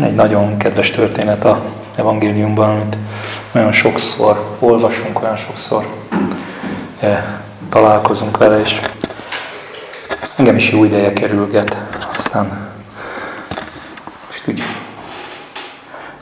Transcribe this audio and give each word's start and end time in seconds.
Van 0.00 0.08
egy 0.08 0.14
nagyon 0.14 0.56
kedves 0.56 0.90
történet 0.90 1.44
a 1.44 1.62
evangéliumban, 1.94 2.70
amit 2.70 2.96
olyan 3.52 3.72
sokszor 3.72 4.56
olvasunk, 4.58 5.22
olyan 5.22 5.36
sokszor 5.36 5.86
eh, 7.00 7.24
találkozunk 7.68 8.36
vele, 8.36 8.60
és 8.60 8.80
engem 10.36 10.56
is 10.56 10.70
jó 10.70 10.84
ideje 10.84 11.12
kerülget. 11.12 11.76
Aztán 12.12 12.74
most 14.26 14.48
úgy 14.48 14.62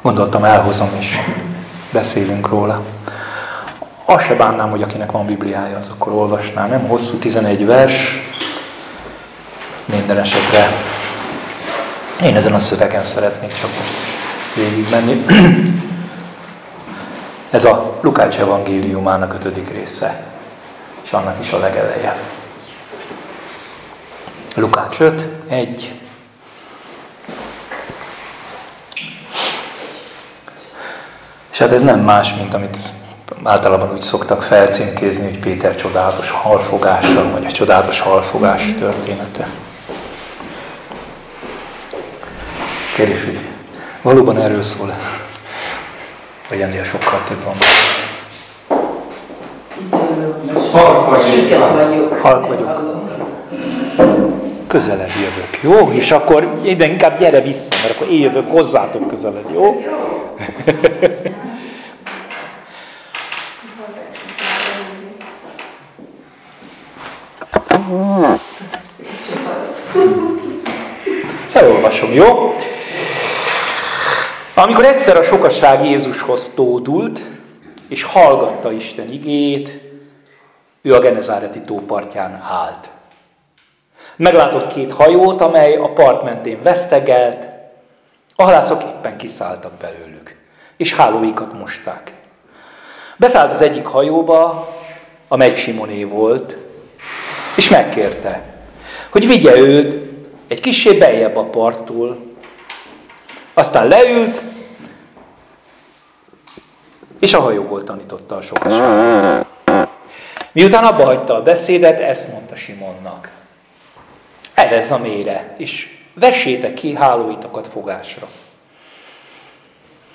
gondoltam, 0.03 0.45
elhozom 0.45 0.91
és 0.99 1.17
beszélünk 1.93 2.49
róla. 2.49 2.83
Azt 4.05 4.25
se 4.25 4.35
bánnám, 4.35 4.71
hogy 4.71 4.83
akinek 4.83 5.11
van 5.11 5.27
Bibliája, 5.27 5.77
az 5.77 5.89
akkor 5.89 6.13
olvasná. 6.13 6.67
Nem 6.67 6.89
hosszú, 6.89 7.19
11 7.19 7.67
vers, 7.67 8.19
minden 9.85 10.19
esetre 10.19 10.69
én 12.23 12.37
ezen 12.37 12.55
a 12.55 12.59
szövegen 12.59 13.05
szeretnék 13.05 13.53
csak 13.61 13.71
végigmenni. 14.55 15.25
Ez 17.51 17.65
a 17.65 17.99
Lukács 18.01 18.39
evangéliumának 18.39 19.35
ötödik 19.35 19.69
része, 19.69 20.23
és 21.05 21.13
annak 21.13 21.37
is 21.41 21.53
a 21.53 21.59
legeleje. 21.59 22.17
Lukács 24.55 25.01
5, 25.01 25.29
1. 25.49 25.93
És 31.51 31.59
hát 31.59 31.73
ez 31.73 31.83
nem 31.83 32.01
más, 32.01 32.35
mint 32.35 32.55
amit 32.55 32.77
általában 33.43 33.93
úgy 33.93 34.03
szoktak 34.03 34.43
felcímkézni, 34.43 35.25
hogy 35.25 35.39
Péter 35.39 35.77
csodálatos 35.77 36.31
halfogása, 36.31 37.31
vagy 37.31 37.47
a 37.47 37.53
csodálatos 37.53 38.01
halfogás 38.01 38.75
története. 38.79 39.49
Kérdés, 42.99 43.25
hogy 43.25 43.39
valóban 44.03 44.41
erről 44.41 44.63
szól 44.63 44.93
vagy 46.49 46.61
ennél 46.61 46.85
sokkal 46.85 47.23
több 47.29 47.45
van. 47.45 47.55
Halk 50.73 51.09
vagyok. 51.09 52.19
Halk 52.21 52.47
vagyok. 52.47 52.83
Közelebb 54.67 55.11
jövök, 55.17 55.63
jó? 55.63 55.93
És 55.93 56.11
akkor 56.11 56.59
ide 56.63 56.87
inkább 56.87 57.19
gyere 57.19 57.41
vissza, 57.41 57.77
mert 57.83 57.95
akkor 57.95 58.09
én 58.11 58.21
jövök 58.21 58.51
hozzátok 58.51 59.09
közelebb, 59.09 59.51
jó? 59.53 59.83
Elolvasom, 71.53 72.13
jó? 72.13 72.55
Amikor 74.59 74.85
egyszer 74.85 75.17
a 75.17 75.23
sokaság 75.23 75.85
Jézushoz 75.85 76.49
tódult, 76.55 77.21
és 77.89 78.03
hallgatta 78.03 78.73
Isten 78.73 79.13
igét, 79.13 79.81
ő 80.83 80.95
a 80.95 80.99
Genezáreti 80.99 81.61
tó 81.61 81.77
partján 81.77 82.43
állt. 82.43 82.89
Meglátott 84.17 84.67
két 84.67 84.93
hajót, 84.93 85.41
amely 85.41 85.77
a 85.77 85.93
part 85.93 86.23
mentén 86.23 86.63
vesztegelt, 86.63 87.49
a 88.35 88.43
halászok 88.43 88.83
éppen 88.83 89.17
kiszálltak 89.17 89.73
belőlük, 89.73 90.37
és 90.77 90.95
hálóikat 90.95 91.53
mosták. 91.53 92.13
Beszállt 93.17 93.53
az 93.53 93.61
egyik 93.61 93.87
hajóba, 93.87 94.69
amely 95.29 95.55
Simoné 95.55 96.05
volt, 96.05 96.57
és 97.57 97.69
megkérte, 97.69 98.43
hogy 99.11 99.27
vigye 99.27 99.57
őt 99.57 99.97
egy 100.49 100.61
kicsi 100.61 100.99
beljebb 100.99 101.37
a 101.37 101.45
parttól. 101.45 102.28
Aztán 103.59 103.89
leült, 103.89 104.43
és 107.19 107.35
a 107.35 107.41
hajóból 107.41 107.85
tanította 107.85 108.37
a 108.37 108.43
sokaságot. 108.43 109.47
Miután 110.53 110.85
abba 110.85 111.05
hagyta 111.05 111.35
a 111.35 111.43
beszédet, 111.43 112.01
ezt 112.01 112.33
mondta 112.33 112.57
Simonnak. 112.57 113.31
Erez 114.55 114.91
a 114.91 114.99
mélyre, 114.99 115.55
és 115.57 115.99
vessétek 116.15 116.75
ki 116.75 116.95
hálóitokat 116.95 117.69
fogásra. 117.69 118.27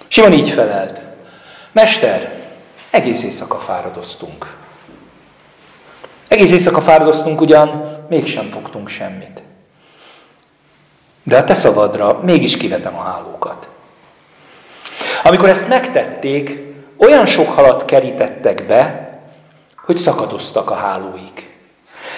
Simon 0.08 0.34
így 0.34 0.50
felelt. 0.50 1.00
Mester, 1.72 2.34
egész 2.90 3.24
éjszaka 3.24 3.60
fáradoztunk. 3.60 4.58
Egész 6.28 6.52
éjszaka 6.52 6.82
fáradoztunk, 6.82 7.42
ugyan 7.42 7.98
mégsem 8.10 8.50
fogtunk 8.50 8.88
semmit. 8.90 9.43
De 11.24 11.38
a 11.38 11.44
te 11.44 11.54
szavadra 11.54 12.20
mégis 12.24 12.58
kivetem 12.58 12.96
a 12.96 13.02
hálókat. 13.02 13.68
Amikor 15.24 15.50
ezt 15.50 15.68
megtették, 15.68 16.60
olyan 16.98 17.26
sok 17.26 17.50
halat 17.50 17.86
kerítettek 17.86 18.64
be, 18.68 19.12
hogy 19.86 19.98
szakadoztak 19.98 20.70
a 20.70 20.76
hálóik. 20.76 21.52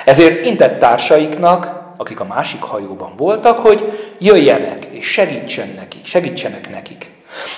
Ezért 0.06 0.46
intett 0.46 0.80
társaiknak, 0.80 1.84
akik 1.98 2.20
a 2.20 2.26
másik 2.26 2.62
hajóban 2.62 3.14
voltak, 3.18 3.58
hogy 3.58 4.12
jöjjenek 4.20 4.86
és 4.86 5.06
segítsen 5.06 5.74
nekik, 5.76 6.06
segítsenek 6.06 6.70
nekik. 6.70 7.10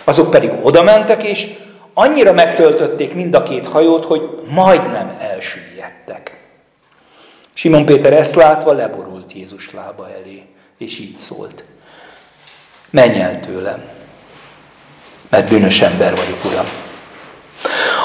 Azok 0.03 0.29
pedig 0.29 0.51
oda 0.61 0.83
mentek, 0.83 1.23
és 1.23 1.53
annyira 1.93 2.33
megtöltötték 2.33 3.15
mind 3.15 3.33
a 3.35 3.43
két 3.43 3.67
hajót, 3.67 4.05
hogy 4.05 4.39
majdnem 4.49 5.17
elsüllyedtek. 5.19 6.37
Simon 7.53 7.85
Péter 7.85 8.13
ezt 8.13 8.35
látva 8.35 8.71
leborult 8.71 9.33
Jézus 9.33 9.73
lába 9.73 10.09
elé, 10.09 10.43
és 10.77 10.99
így 10.99 11.17
szólt. 11.17 11.63
Menj 12.89 13.21
el 13.21 13.39
tőlem, 13.39 13.83
mert 15.29 15.49
bűnös 15.49 15.81
ember 15.81 16.15
vagyok, 16.15 16.45
Uram. 16.45 16.65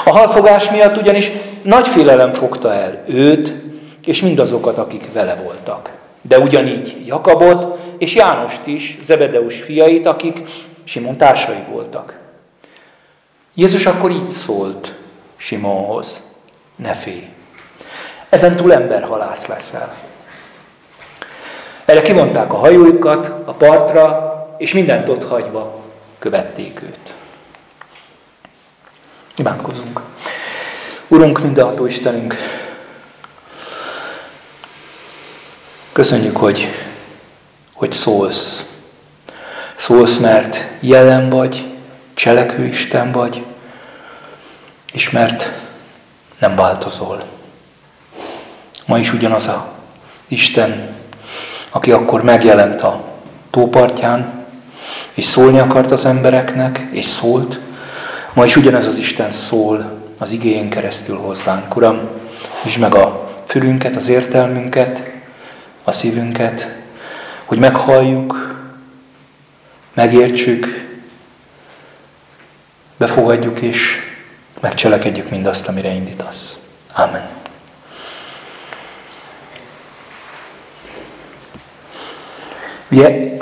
A 0.05 0.11
halfogás 0.11 0.69
miatt 0.69 0.97
ugyanis 0.97 1.29
nagy 1.61 1.87
félelem 1.87 2.33
fogta 2.33 2.73
el 2.73 3.03
őt, 3.07 3.53
és 4.05 4.21
mindazokat, 4.21 4.77
akik 4.77 5.11
vele 5.13 5.35
voltak. 5.35 5.91
De 6.21 6.39
ugyanígy 6.39 7.05
Jakabot 7.05 7.79
és 7.97 8.15
Jánost 8.15 8.67
is, 8.67 8.97
Zebedeus 9.01 9.61
fiait, 9.61 10.05
akik 10.05 10.41
Simon 10.83 11.17
társai 11.17 11.63
voltak. 11.69 12.17
Jézus 13.53 13.85
akkor 13.85 14.11
így 14.11 14.29
szólt 14.29 14.93
Simonhoz, 15.35 16.23
ne 16.75 16.93
félj, 16.93 17.27
ezen 18.29 18.55
túl 18.55 18.73
emberhalász 18.73 19.47
leszel. 19.47 19.95
Erre 21.93 22.01
kivonták 22.01 22.53
a 22.53 22.57
hajójukat 22.57 23.31
a 23.45 23.51
partra, 23.51 24.33
és 24.57 24.73
mindent 24.73 25.09
ott 25.09 25.27
hagyva 25.27 25.83
követték 26.19 26.81
őt. 26.81 27.13
Imádkozunk. 29.35 30.01
Urunk, 31.07 31.41
mindenható 31.41 31.85
Istenünk, 31.85 32.35
köszönjük, 35.91 36.37
hogy, 36.37 36.67
hogy 37.73 37.91
szólsz. 37.91 38.65
Szólsz, 39.75 40.17
mert 40.17 40.63
jelen 40.79 41.29
vagy, 41.29 41.65
cselekvő 42.13 42.65
Isten 42.65 43.11
vagy, 43.11 43.43
és 44.93 45.09
mert 45.09 45.51
nem 46.39 46.55
változol. 46.55 47.23
Ma 48.85 48.97
is 48.97 49.13
ugyanaz 49.13 49.47
a 49.47 49.73
Isten, 50.27 51.01
aki 51.73 51.91
akkor 51.91 52.23
megjelent 52.23 52.81
a 52.81 53.03
tópartján, 53.49 54.45
és 55.13 55.25
szólni 55.25 55.59
akart 55.59 55.91
az 55.91 56.05
embereknek, 56.05 56.87
és 56.91 57.05
szólt, 57.05 57.59
Ma 58.33 58.45
is 58.45 58.55
ugyanez 58.55 58.85
az 58.85 58.97
Isten 58.97 59.31
szól 59.31 59.99
az 60.17 60.31
igényen 60.31 60.69
keresztül 60.69 61.17
hozzánk. 61.17 61.75
Uram, 61.75 61.99
és 62.65 62.77
meg 62.77 62.95
a 62.95 63.33
fülünket, 63.45 63.95
az 63.95 64.07
értelmünket, 64.07 65.11
a 65.83 65.91
szívünket, 65.91 66.67
hogy 67.45 67.57
meghalljuk, 67.57 68.57
megértsük, 69.93 70.87
befogadjuk 72.97 73.59
és 73.59 73.97
megcselekedjük 74.59 75.29
mindazt, 75.29 75.67
amire 75.67 75.89
indítasz. 75.89 76.57
Amen. 76.93 77.42
Ugye, 82.93 83.37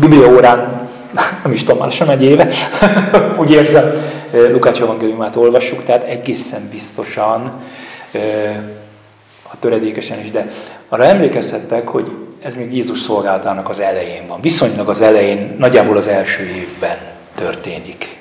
Biblia 0.00 0.28
órán 0.28 0.88
nem 1.42 1.52
is 1.52 1.60
tudom, 1.60 1.78
már 1.78 1.92
sem 1.92 2.08
egy 2.08 2.22
éve, 2.22 2.48
úgy 3.40 3.50
érzem, 3.50 3.92
Lukács 4.52 4.80
evangéliumát 4.80 5.36
olvassuk, 5.36 5.82
tehát 5.82 6.02
egészen 6.02 6.68
biztosan, 6.70 7.60
a 9.42 9.58
töredékesen 9.58 10.20
is, 10.20 10.30
de 10.30 10.50
arra 10.88 11.04
emlékezhettek, 11.04 11.88
hogy 11.88 12.10
ez 12.42 12.54
még 12.54 12.74
Jézus 12.74 12.98
szolgáltának 12.98 13.68
az 13.68 13.80
elején 13.80 14.26
van. 14.26 14.40
Viszonylag 14.40 14.88
az 14.88 15.00
elején, 15.00 15.56
nagyjából 15.58 15.96
az 15.96 16.06
első 16.06 16.42
évben 16.42 16.98
történik. 17.34 18.15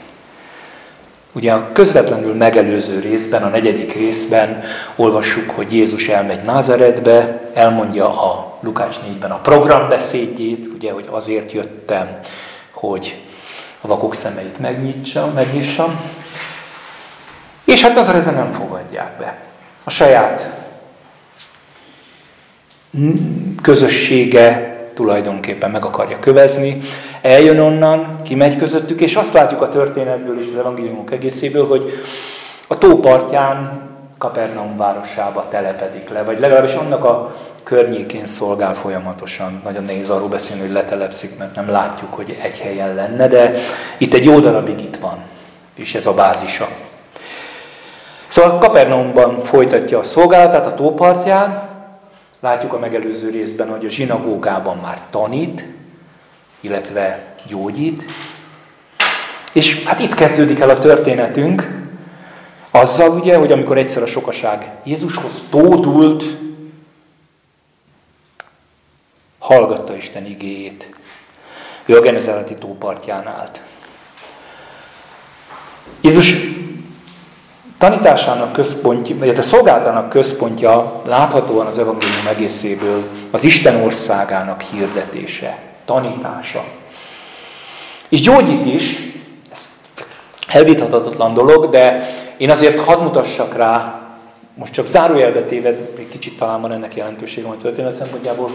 Ugye 1.35 1.53
a 1.53 1.71
közvetlenül 1.71 2.33
megelőző 2.33 2.99
részben, 2.99 3.43
a 3.43 3.47
negyedik 3.47 3.93
részben 3.93 4.63
olvassuk, 4.95 5.49
hogy 5.49 5.73
Jézus 5.73 6.07
elmegy 6.07 6.41
Názaretbe, 6.41 7.41
elmondja 7.53 8.21
a 8.21 8.57
Lukács 8.59 8.95
4-ben 8.95 9.31
a 9.31 9.39
programbeszédjét, 9.41 10.67
ugye, 10.75 10.91
hogy 10.91 11.07
azért 11.09 11.51
jöttem, 11.51 12.19
hogy 12.71 13.21
a 13.81 13.87
vakok 13.87 14.15
szemeit 14.15 14.59
megnyitsam, 14.59 15.33
megnyissam. 15.33 15.99
És 17.63 17.81
hát 17.81 17.95
Názaretben 17.95 18.33
nem 18.33 18.51
fogadják 18.51 19.17
be. 19.17 19.37
A 19.83 19.89
saját 19.89 20.49
közössége 23.61 24.74
tulajdonképpen 24.95 25.71
meg 25.71 25.85
akarja 25.85 26.19
kövezni, 26.19 26.81
eljön 27.21 27.59
onnan, 27.59 28.19
kimegy 28.23 28.57
közöttük, 28.57 29.01
és 29.01 29.15
azt 29.15 29.33
látjuk 29.33 29.61
a 29.61 29.69
történetből 29.69 30.39
és 30.39 30.45
az 30.53 30.59
evangéliumok 30.59 31.11
egészéből, 31.11 31.67
hogy 31.67 31.91
a 32.67 32.77
tópartján 32.77 33.83
Kapernaum 34.17 34.77
városába 34.77 35.47
telepedik 35.49 36.09
le, 36.09 36.23
vagy 36.23 36.39
legalábbis 36.39 36.73
annak 36.73 37.03
a 37.03 37.35
környékén 37.63 38.25
szolgál 38.25 38.73
folyamatosan. 38.73 39.61
Nagyon 39.63 39.83
nehéz 39.83 40.09
arról 40.09 40.27
beszélni, 40.27 40.61
hogy 40.61 40.71
letelepszik, 40.71 41.37
mert 41.37 41.55
nem 41.55 41.69
látjuk, 41.69 42.13
hogy 42.13 42.37
egy 42.41 42.59
helyen 42.59 42.95
lenne, 42.95 43.27
de 43.27 43.53
itt 43.97 44.13
egy 44.13 44.23
jó 44.23 44.39
darabig 44.39 44.81
itt 44.81 44.97
van, 44.97 45.23
és 45.75 45.95
ez 45.95 46.05
a 46.05 46.13
bázisa. 46.13 46.67
Szóval 48.27 48.57
Kapernaumban 48.57 49.43
folytatja 49.43 49.99
a 49.99 50.03
szolgálatát 50.03 50.65
a 50.65 50.73
tópartján, 50.73 51.64
Látjuk 52.39 52.73
a 52.73 52.79
megelőző 52.79 53.29
részben, 53.29 53.69
hogy 53.69 53.85
a 53.85 53.89
zsinagógában 53.89 54.77
már 54.77 55.01
tanít, 55.09 55.65
illetve 56.59 57.35
gyógyít. 57.47 58.05
És 59.53 59.83
hát 59.83 59.99
itt 59.99 60.13
kezdődik 60.13 60.59
el 60.59 60.69
a 60.69 60.77
történetünk, 60.77 61.67
azzal 62.71 63.09
ugye, 63.09 63.37
hogy 63.37 63.51
amikor 63.51 63.77
egyszer 63.77 64.01
a 64.01 64.05
sokaság 64.05 64.71
Jézushoz 64.83 65.43
tódult, 65.49 66.23
hallgatta 69.39 69.95
Isten 69.95 70.25
igéjét. 70.25 70.89
Ő 71.85 71.97
a 71.97 72.01
Genezáreti 72.01 72.53
tópartján 72.53 73.27
állt. 73.27 73.61
Jézus 76.01 76.33
tanításának 77.89 78.51
központja, 78.51 79.17
vagy 79.17 79.29
a 79.29 79.41
szolgáltának 79.41 80.09
központja 80.09 81.01
láthatóan 81.05 81.65
az 81.65 81.77
evangélium 81.77 82.27
egészéből 82.27 83.03
az 83.31 83.43
Isten 83.43 83.83
országának 83.83 84.61
hirdetése, 84.61 85.57
tanítása. 85.85 86.63
És 88.09 88.21
gyógyít 88.21 88.65
is, 88.65 88.97
ez 89.51 89.67
elvitathatatlan 90.47 91.33
dolog, 91.33 91.69
de 91.69 92.09
én 92.37 92.49
azért 92.49 92.85
hadd 92.85 93.01
mutassak 93.01 93.55
rá, 93.55 93.99
most 94.53 94.73
csak 94.73 94.85
zárójelbe 94.85 95.41
téved, 95.41 95.89
egy 95.97 96.07
kicsit 96.07 96.37
talán 96.37 96.61
van 96.61 96.71
ennek 96.71 96.95
jelentősége 96.95 97.47
a 97.47 97.57
történet 97.57 97.95
szempontjából, 97.95 98.51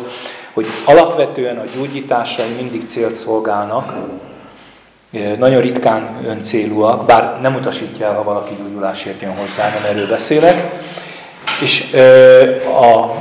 hogy 0.52 0.66
alapvetően 0.84 1.58
a 1.58 1.64
gyógyításai 1.76 2.50
mindig 2.56 2.88
célt 2.88 3.14
szolgálnak, 3.14 3.94
nagyon 5.38 5.60
ritkán 5.60 6.08
öncélúak, 6.26 7.06
bár 7.06 7.40
nem 7.40 7.54
utasítja 7.54 8.06
el, 8.06 8.14
ha 8.14 8.22
valaki 8.22 8.54
gyógyulásért 8.62 9.20
jön 9.20 9.36
hozzá, 9.36 9.62
nem 9.62 9.84
erről 9.90 10.08
beszélek. 10.08 10.82
És 11.62 11.92
a, 12.80 13.14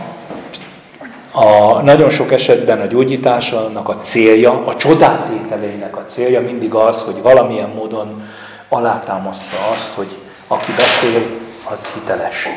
a, 1.39 1.81
nagyon 1.81 2.09
sok 2.09 2.31
esetben 2.31 2.79
a 2.79 2.85
gyógyításnak 2.85 3.89
a 3.89 3.97
célja, 3.97 4.65
a 4.65 4.75
csodátételeinek 4.75 5.97
a 5.97 6.03
célja 6.03 6.41
mindig 6.41 6.73
az, 6.73 7.01
hogy 7.01 7.21
valamilyen 7.21 7.69
módon 7.69 8.23
alátámasztja 8.69 9.57
azt, 9.73 9.93
hogy 9.93 10.17
aki 10.47 10.71
beszél, 10.71 11.25
az 11.71 11.87
hiteles. 11.93 12.47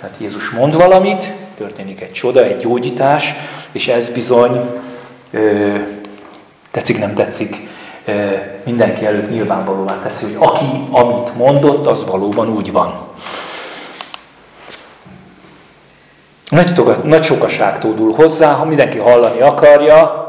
Tehát 0.00 0.16
Jézus 0.18 0.50
mond 0.50 0.76
valamit, 0.76 1.32
történik 1.56 2.00
egy 2.00 2.12
csoda, 2.12 2.44
egy 2.44 2.56
gyógyítás, 2.56 3.34
és 3.72 3.88
ez 3.88 4.08
bizony 4.08 4.60
ö, 5.30 5.74
tetszik, 6.70 6.98
nem 6.98 7.14
tetszik, 7.14 7.56
mindenki 8.64 9.06
előtt 9.06 9.30
nyilvánvalóvá 9.30 9.98
teszi, 9.98 10.24
hogy 10.24 10.48
aki 10.48 10.64
amit 10.90 11.36
mondott, 11.36 11.86
az 11.86 12.06
valóban 12.06 12.48
úgy 12.48 12.72
van. 12.72 12.94
Nagy, 16.50 16.82
nagy 17.02 17.24
sokaság 17.24 17.78
tódul 17.78 18.12
hozzá, 18.12 18.52
ha 18.52 18.64
mindenki 18.64 18.98
hallani 18.98 19.40
akarja, 19.40 20.28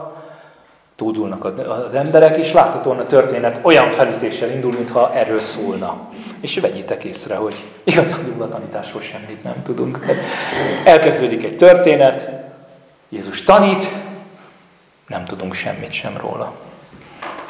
tódulnak 0.95 1.45
az 1.45 1.93
emberek, 1.93 2.37
és 2.37 2.51
láthatóan 2.51 2.99
a 2.99 3.05
történet 3.05 3.59
olyan 3.61 3.89
felütéssel 3.89 4.49
indul, 4.49 4.71
mintha 4.71 5.13
erről 5.13 5.39
szólna. 5.39 5.97
És 6.41 6.59
vegyétek 6.59 7.03
észre, 7.03 7.35
hogy 7.35 7.65
igazán 7.83 8.35
a 8.39 8.47
tanításról 8.47 9.01
semmit 9.01 9.43
nem 9.43 9.63
tudunk. 9.63 10.05
Elkezdődik 10.85 11.43
egy 11.43 11.55
történet, 11.55 12.29
Jézus 13.09 13.43
tanít, 13.43 13.87
nem 15.07 15.25
tudunk 15.25 15.53
semmit 15.53 15.91
sem 15.91 16.17
róla. 16.17 16.53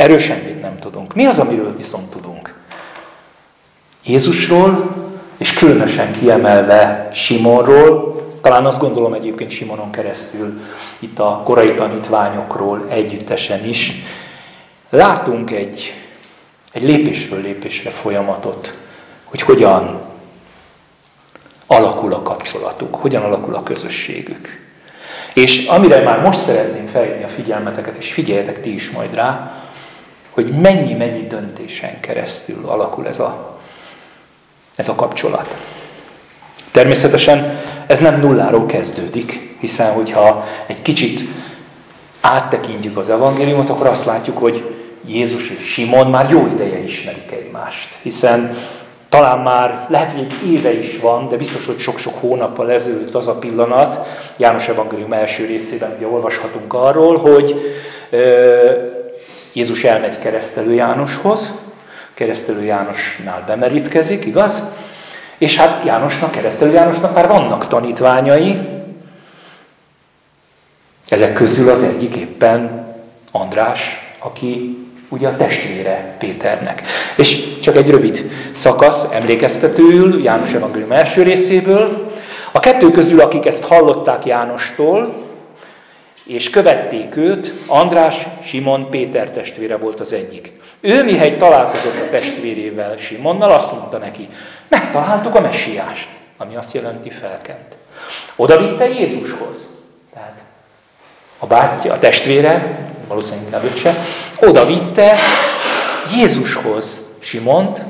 Erről 0.01 0.17
semmit 0.17 0.61
nem 0.61 0.79
tudunk. 0.79 1.13
Mi 1.13 1.25
az, 1.25 1.39
amiről 1.39 1.75
viszont 1.77 2.09
tudunk? 2.09 2.53
Jézusról, 4.03 4.95
és 5.37 5.53
különösen 5.53 6.11
kiemelve 6.11 7.07
Simonról, 7.13 8.21
talán 8.41 8.65
azt 8.65 8.79
gondolom 8.79 9.13
egyébként 9.13 9.51
Simonon 9.51 9.91
keresztül, 9.91 10.61
itt 10.99 11.19
a 11.19 11.41
korai 11.45 11.73
tanítványokról 11.73 12.85
együttesen 12.89 13.65
is, 13.65 13.93
látunk 14.89 15.51
egy, 15.51 15.93
egy 16.71 16.83
lépésről 16.83 17.41
lépésre 17.41 17.89
folyamatot, 17.89 18.77
hogy 19.23 19.41
hogyan 19.41 20.01
alakul 21.67 22.13
a 22.13 22.21
kapcsolatuk, 22.21 22.95
hogyan 22.95 23.23
alakul 23.23 23.55
a 23.55 23.63
közösségük. 23.63 24.47
És 25.33 25.65
amire 25.65 26.03
már 26.03 26.21
most 26.21 26.39
szeretném 26.39 26.85
felhívni 26.85 27.23
a 27.23 27.27
figyelmeteket, 27.27 27.97
és 27.97 28.13
figyeljetek 28.13 28.61
ti 28.61 28.73
is 28.73 28.89
majd 28.89 29.13
rá, 29.13 29.61
hogy 30.31 30.53
mennyi-mennyi 30.61 31.27
döntésen 31.27 31.99
keresztül 31.99 32.67
alakul 32.67 33.07
ez 33.07 33.19
a, 33.19 33.59
ez 34.75 34.89
a 34.89 34.95
kapcsolat. 34.95 35.55
Természetesen 36.71 37.59
ez 37.87 37.99
nem 37.99 38.19
nulláról 38.19 38.65
kezdődik, 38.65 39.57
hiszen 39.59 39.93
hogyha 39.93 40.45
egy 40.65 40.81
kicsit 40.81 41.21
áttekintjük 42.21 42.97
az 42.97 43.09
evangéliumot, 43.09 43.69
akkor 43.69 43.87
azt 43.87 44.05
látjuk, 44.05 44.37
hogy 44.37 44.75
Jézus 45.05 45.49
és 45.49 45.71
Simon 45.71 46.09
már 46.09 46.29
jó 46.29 46.47
ideje 46.53 46.77
ismerik 46.77 47.31
egymást. 47.31 47.97
Hiszen 48.01 48.57
talán 49.09 49.39
már 49.39 49.85
lehet, 49.89 50.11
hogy 50.11 50.21
egy 50.21 50.51
éve 50.51 50.73
is 50.73 50.99
van, 50.99 51.27
de 51.27 51.37
biztos, 51.37 51.65
hogy 51.65 51.79
sok-sok 51.79 52.17
hónappal 52.19 52.71
ezelőtt 52.71 53.15
az 53.15 53.27
a 53.27 53.35
pillanat, 53.35 54.07
János 54.37 54.67
Evangélium 54.67 55.13
első 55.13 55.45
részében 55.45 55.93
ugye 55.97 56.07
olvashatunk 56.07 56.73
arról, 56.73 57.17
hogy 57.17 57.55
Jézus 59.53 59.83
elmegy 59.83 60.17
keresztelő 60.17 60.73
Jánoshoz, 60.73 61.53
keresztelő 62.13 62.63
Jánosnál 62.63 63.43
bemerítkezik, 63.47 64.25
igaz? 64.25 64.61
És 65.37 65.57
hát 65.57 65.85
Jánosnak, 65.85 66.31
keresztelő 66.31 66.71
Jánosnak 66.71 67.13
már 67.13 67.27
vannak 67.27 67.67
tanítványai, 67.67 68.59
ezek 71.09 71.33
közül 71.33 71.69
az 71.69 71.83
egyik 71.83 72.15
éppen 72.15 72.87
András, 73.31 74.13
aki 74.19 74.77
ugye 75.09 75.27
a 75.27 75.35
testvére 75.35 76.15
Péternek. 76.19 76.81
És 77.15 77.59
csak 77.59 77.75
egy 77.75 77.89
rövid 77.89 78.31
szakasz 78.51 79.05
emlékeztetőül 79.11 80.23
János 80.23 80.53
Evangélium 80.53 80.91
első 80.91 81.23
részéből. 81.23 82.11
A 82.51 82.59
kettő 82.59 82.91
közül, 82.91 83.19
akik 83.19 83.45
ezt 83.45 83.63
hallották 83.63 84.25
Jánostól, 84.25 85.15
és 86.33 86.49
követték 86.49 87.15
őt, 87.15 87.53
András, 87.67 88.27
Simon, 88.43 88.89
Péter 88.89 89.31
testvére 89.31 89.77
volt 89.77 89.99
az 89.99 90.13
egyik. 90.13 90.51
Ő 90.79 91.03
mihely 91.03 91.37
találkozott 91.37 92.01
a 92.01 92.09
testvérével, 92.09 92.97
Simonnal, 92.97 93.51
azt 93.51 93.71
mondta 93.71 93.97
neki, 93.97 94.29
megtaláltuk 94.67 95.35
a 95.35 95.41
messiást, 95.41 96.09
ami 96.37 96.55
azt 96.55 96.73
jelenti 96.73 97.09
felkent. 97.09 97.75
Oda 98.35 98.57
vitte 98.57 98.89
Jézushoz. 98.89 99.69
Tehát 100.13 100.41
a 101.39 101.45
bátyja, 101.45 101.93
a 101.93 101.99
testvére, 101.99 102.79
valószínűleg 103.07 103.45
inkább 103.45 103.63
öccse, 103.63 103.95
oda 104.39 104.65
vitte 104.65 105.15
Jézushoz 106.15 107.01
Simont, 107.19 107.81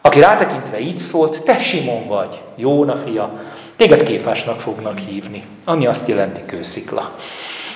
aki 0.00 0.20
rátekintve 0.20 0.80
így 0.80 0.98
szólt, 0.98 1.42
te 1.42 1.58
Simon 1.58 2.06
vagy, 2.06 2.42
Jóna 2.56 2.96
fia, 2.96 3.40
Téged 3.82 4.02
kéfásnak 4.02 4.60
fognak 4.60 4.98
hívni, 4.98 5.42
ami 5.64 5.86
azt 5.86 6.08
jelenti 6.08 6.44
kőszikla. 6.44 7.10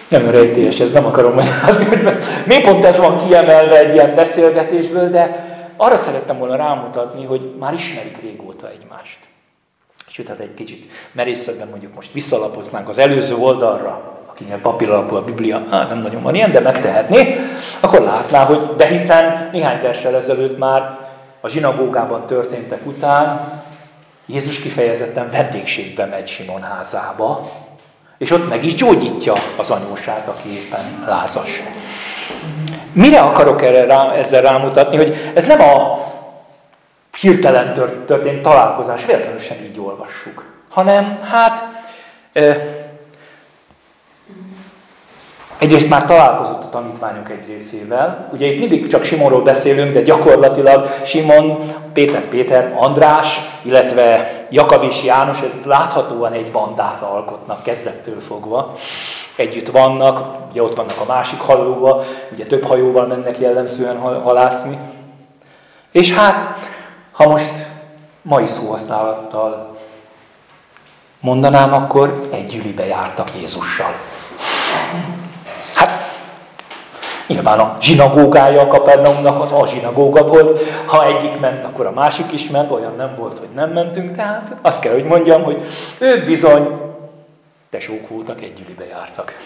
Nem 0.08 0.30
rejtélyes, 0.30 0.80
ez 0.80 0.92
nem 0.92 1.06
akarom 1.06 1.34
magyarázni, 1.34 1.84
hogy 1.84 2.02
mi 2.44 2.60
pont 2.60 2.84
ez 2.84 2.96
van 2.96 3.26
kiemelve 3.26 3.78
egy 3.78 3.94
ilyen 3.94 4.14
beszélgetésből, 4.14 5.10
de 5.10 5.46
arra 5.76 5.96
szerettem 5.96 6.38
volna 6.38 6.56
rámutatni, 6.56 7.24
hogy 7.24 7.54
már 7.58 7.74
ismerik 7.74 8.20
régóta 8.20 8.70
egymást. 8.70 9.18
Sőt, 10.08 10.28
hát 10.28 10.38
egy 10.38 10.54
kicsit 10.54 10.90
merészebben 11.12 11.68
mondjuk 11.68 11.94
most 11.94 12.12
visszalapoznánk 12.12 12.88
az 12.88 12.98
előző 12.98 13.34
oldalra, 13.34 14.20
akinek 14.26 14.60
papíralapú 14.60 15.14
a 15.14 15.24
Biblia, 15.24 15.66
hát 15.70 15.88
nem 15.88 15.98
nagyon 15.98 16.22
van 16.22 16.34
ilyen, 16.34 16.52
de 16.52 16.60
megtehetné, 16.60 17.36
akkor 17.80 18.00
látná, 18.00 18.44
hogy 18.44 18.68
de 18.76 18.86
hiszen 18.86 19.48
néhány 19.52 19.82
versel 19.82 20.14
ezelőtt 20.14 20.58
már 20.58 20.98
a 21.40 21.48
zsinagógában 21.48 22.26
történtek 22.26 22.86
után 22.86 23.50
Jézus 24.26 24.60
kifejezetten 24.60 25.30
vendégségbe 25.30 26.04
megy 26.04 26.26
Simon 26.26 26.62
házába, 26.62 27.50
és 28.18 28.30
ott 28.30 28.48
meg 28.48 28.64
is 28.64 28.74
gyógyítja 28.74 29.34
az 29.56 29.70
anyósát, 29.70 30.28
aki 30.28 30.48
éppen 30.48 31.04
lázas. 31.06 31.62
Mire 32.92 33.20
akarok 33.20 33.62
erre 33.62 33.84
rá, 33.84 34.12
ezzel 34.12 34.42
rámutatni, 34.42 34.96
hogy 34.96 35.32
ez 35.34 35.46
nem 35.46 35.60
a 35.60 35.98
hirtelen 37.20 37.74
történt 38.06 38.42
találkozás, 38.42 39.04
véletlenül 39.04 39.38
sem 39.38 39.56
így 39.62 39.80
olvassuk, 39.80 40.44
hanem 40.68 41.20
hát 41.22 41.64
Egyrészt 45.58 45.88
már 45.88 46.04
találkozott 46.04 46.62
a 46.62 46.68
tanítványok 46.68 47.30
egy 47.30 47.46
részével. 47.46 48.28
Ugye 48.32 48.46
itt 48.46 48.58
mindig 48.58 48.86
csak 48.86 49.04
Simonról 49.04 49.42
beszélünk, 49.42 49.92
de 49.92 50.00
gyakorlatilag 50.00 50.90
Simon, 51.04 51.72
Péter 51.92 52.28
Péter, 52.28 52.74
András, 52.76 53.40
illetve 53.62 54.30
Jakab 54.50 54.82
és 54.82 55.04
János, 55.04 55.40
ez 55.40 55.64
láthatóan 55.64 56.32
egy 56.32 56.50
bandát 56.50 57.02
alkotnak 57.02 57.62
kezdettől 57.62 58.20
fogva. 58.20 58.74
Együtt 59.36 59.68
vannak, 59.68 60.26
ugye 60.50 60.62
ott 60.62 60.74
vannak 60.74 61.00
a 61.00 61.12
másik 61.12 61.40
hajóval, 61.40 62.04
ugye 62.32 62.44
több 62.46 62.64
hajóval 62.64 63.06
mennek 63.06 63.38
jellemzően 63.38 64.20
halászni. 64.22 64.78
És 65.90 66.12
hát, 66.12 66.56
ha 67.12 67.28
most 67.28 67.66
mai 68.22 68.46
szóhasználattal 68.46 69.76
mondanám, 71.20 71.72
akkor 71.72 72.28
egy 72.32 72.46
gyűlibe 72.46 72.86
jártak 72.86 73.30
Jézussal. 73.40 73.94
Nyilván 77.26 77.58
a 77.58 77.76
zsinagógája 77.80 78.60
a 78.60 78.66
Kapernaumnak 78.66 79.42
az 79.42 79.52
a 79.52 79.66
zsinagóga 79.66 80.26
volt. 80.26 80.60
Ha 80.86 81.06
egyik 81.06 81.40
ment, 81.40 81.64
akkor 81.64 81.86
a 81.86 81.90
másik 81.90 82.32
is 82.32 82.48
ment, 82.48 82.70
olyan 82.70 82.94
nem 82.96 83.14
volt, 83.16 83.38
hogy 83.38 83.48
nem 83.54 83.70
mentünk. 83.70 84.16
Tehát 84.16 84.52
azt 84.62 84.80
kell, 84.80 84.92
hogy 84.92 85.04
mondjam, 85.04 85.42
hogy 85.42 85.62
ők 85.98 86.24
bizony 86.24 86.68
tesók 87.70 88.08
voltak, 88.08 88.42
együlibe 88.42 88.86
jártak. 88.86 89.36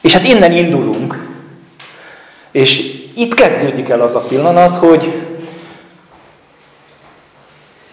És 0.00 0.12
hát 0.12 0.24
innen 0.24 0.52
indulunk, 0.52 1.28
és 2.50 2.78
itt 3.14 3.34
kezdődik 3.34 3.88
el 3.88 4.00
az 4.00 4.14
a 4.14 4.20
pillanat, 4.20 4.76
hogy 4.76 5.28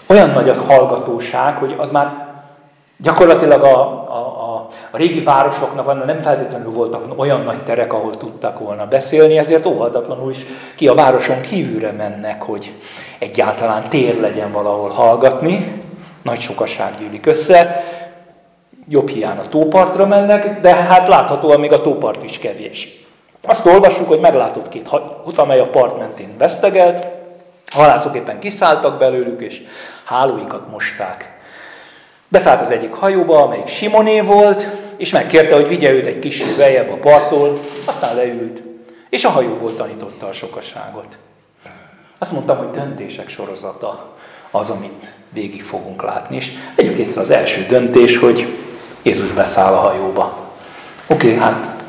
olyan 0.07 0.29
nagy 0.29 0.49
a 0.49 0.61
hallgatóság, 0.61 1.55
hogy 1.55 1.75
az 1.77 1.91
már 1.91 2.27
gyakorlatilag 2.97 3.63
a, 3.63 3.79
a, 4.09 4.17
a 4.17 4.46
régi 4.91 5.19
városoknak 5.19 6.05
nem 6.05 6.21
feltétlenül 6.21 6.71
voltak 6.71 7.19
olyan 7.19 7.41
nagy 7.41 7.63
terek, 7.63 7.93
ahol 7.93 8.17
tudtak 8.17 8.59
volna 8.59 8.87
beszélni, 8.87 9.37
ezért 9.37 9.65
óhatatlanul 9.65 10.31
is 10.31 10.45
ki 10.75 10.87
a 10.87 10.93
városon 10.93 11.41
kívülre 11.41 11.91
mennek, 11.91 12.41
hogy 12.41 12.73
egyáltalán 13.19 13.89
tér 13.89 14.19
legyen 14.19 14.51
valahol 14.51 14.89
hallgatni. 14.89 15.81
Nagy 16.23 16.39
sokaság 16.39 16.93
gyűlik 16.99 17.25
össze, 17.25 17.83
jobb 18.89 19.09
hiány 19.09 19.37
a 19.37 19.45
tópartra 19.49 20.07
mennek, 20.07 20.61
de 20.61 20.73
hát 20.73 21.07
láthatóan 21.07 21.59
még 21.59 21.71
a 21.71 21.81
tópart 21.81 22.23
is 22.23 22.37
kevés. 22.37 23.05
Azt 23.43 23.65
olvassuk, 23.65 24.07
hogy 24.07 24.19
meglátott 24.19 24.69
két 24.69 24.87
hajót, 24.87 25.37
amely 25.37 25.59
a 25.59 25.69
part 25.69 25.97
mentén 25.97 26.35
vesztegelt, 26.37 26.99
a 27.73 27.77
halászok 27.77 28.15
éppen 28.15 28.39
kiszálltak 28.39 28.97
belőlük, 28.97 29.41
és 29.41 29.61
hálóikat 30.05 30.69
mosták. 30.69 31.36
Beszállt 32.27 32.61
az 32.61 32.71
egyik 32.71 32.93
hajóba, 32.93 33.41
amelyik 33.41 33.67
Simoné 33.67 34.21
volt, 34.21 34.67
és 34.97 35.11
megkérte, 35.11 35.55
hogy 35.55 35.67
vigye 35.67 35.91
őt 35.91 36.05
egy 36.05 36.19
kis 36.19 36.43
beljebb 36.43 36.91
a 36.91 36.95
parttól, 36.95 37.59
aztán 37.85 38.15
leült, 38.15 38.61
és 39.09 39.25
a 39.25 39.29
hajóból 39.29 39.75
tanította 39.75 40.27
a 40.27 40.33
sokaságot. 40.33 41.17
Azt 42.19 42.31
mondtam, 42.31 42.57
hogy 42.57 42.69
döntések 42.69 43.29
sorozata 43.29 44.15
az, 44.51 44.69
amit 44.69 45.15
végig 45.29 45.63
fogunk 45.63 46.03
látni. 46.03 46.35
És 46.35 46.51
egyik 46.75 46.97
észre 46.97 47.21
az 47.21 47.29
első 47.29 47.65
döntés, 47.69 48.17
hogy 48.17 48.47
Jézus 49.01 49.31
beszáll 49.31 49.73
a 49.73 49.79
hajóba. 49.79 50.53
Oké, 51.07 51.27
okay, 51.27 51.39
hát 51.39 51.83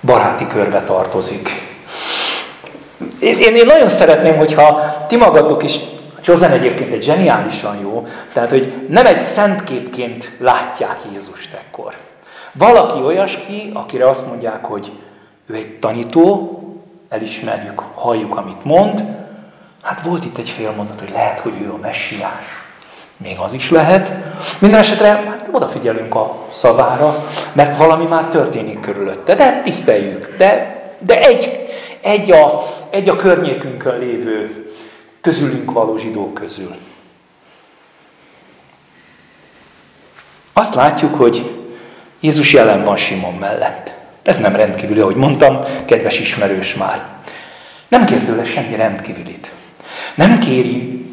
baráti 0.00 0.46
körbe 0.46 0.82
tartozik. 0.82 1.48
Én, 3.18 3.38
én, 3.38 3.54
én 3.54 3.66
nagyon 3.66 3.88
szeretném, 3.88 4.36
hogyha 4.36 4.80
ti 5.08 5.16
magatok 5.16 5.62
is 5.62 5.78
Chosen 6.24 6.50
egyébként 6.50 6.92
egy 6.92 7.02
zseniálisan 7.02 7.78
jó, 7.82 8.06
tehát 8.32 8.50
hogy 8.50 8.72
nem 8.88 9.06
egy 9.06 9.20
szentképként 9.20 10.30
látják 10.38 11.00
Jézust 11.12 11.54
ekkor. 11.54 11.94
Valaki 12.52 12.98
olyaski, 13.04 13.70
akire 13.74 14.08
azt 14.08 14.26
mondják, 14.26 14.64
hogy 14.64 14.92
ő 15.46 15.54
egy 15.54 15.78
tanító, 15.78 16.58
elismerjük, 17.08 17.82
halljuk, 17.94 18.36
amit 18.36 18.64
mond. 18.64 19.04
Hát 19.82 20.02
volt 20.02 20.24
itt 20.24 20.38
egy 20.38 20.48
fél 20.48 20.72
mondat, 20.76 21.00
hogy 21.00 21.10
lehet, 21.10 21.40
hogy 21.40 21.52
ő 21.62 21.70
a 21.70 21.78
messiás. 21.82 22.44
Még 23.16 23.38
az 23.38 23.52
is 23.52 23.70
lehet. 23.70 24.12
Minden 24.58 24.80
esetre 24.80 25.06
hát 25.06 25.48
odafigyelünk 25.52 26.14
a 26.14 26.36
szavára, 26.52 27.28
mert 27.52 27.76
valami 27.76 28.04
már 28.04 28.26
történik 28.26 28.80
körülötte. 28.80 29.34
De 29.34 29.60
tiszteljük. 29.62 30.34
De, 30.38 30.82
de 30.98 31.20
egy, 31.20 31.68
egy, 32.00 32.32
a, 32.32 32.62
egy 32.90 33.08
a 33.08 33.16
környékünkön 33.16 33.98
lévő 33.98 34.63
közülünk 35.24 35.72
való 35.72 35.96
zsidók 35.96 36.34
közül. 36.34 36.74
Azt 40.52 40.74
látjuk, 40.74 41.14
hogy 41.14 41.50
Jézus 42.20 42.52
jelen 42.52 42.84
van 42.84 42.96
Simon 42.96 43.34
mellett. 43.34 43.92
Ez 44.22 44.38
nem 44.38 44.56
rendkívüli, 44.56 45.00
ahogy 45.00 45.16
mondtam, 45.16 45.58
kedves 45.84 46.20
ismerős 46.20 46.74
már. 46.74 47.06
Nem 47.88 48.04
kér 48.04 48.18
tőle 48.18 48.44
semmi 48.44 48.76
rendkívülit. 48.76 49.52
Nem 50.14 50.38
kéri, 50.38 51.06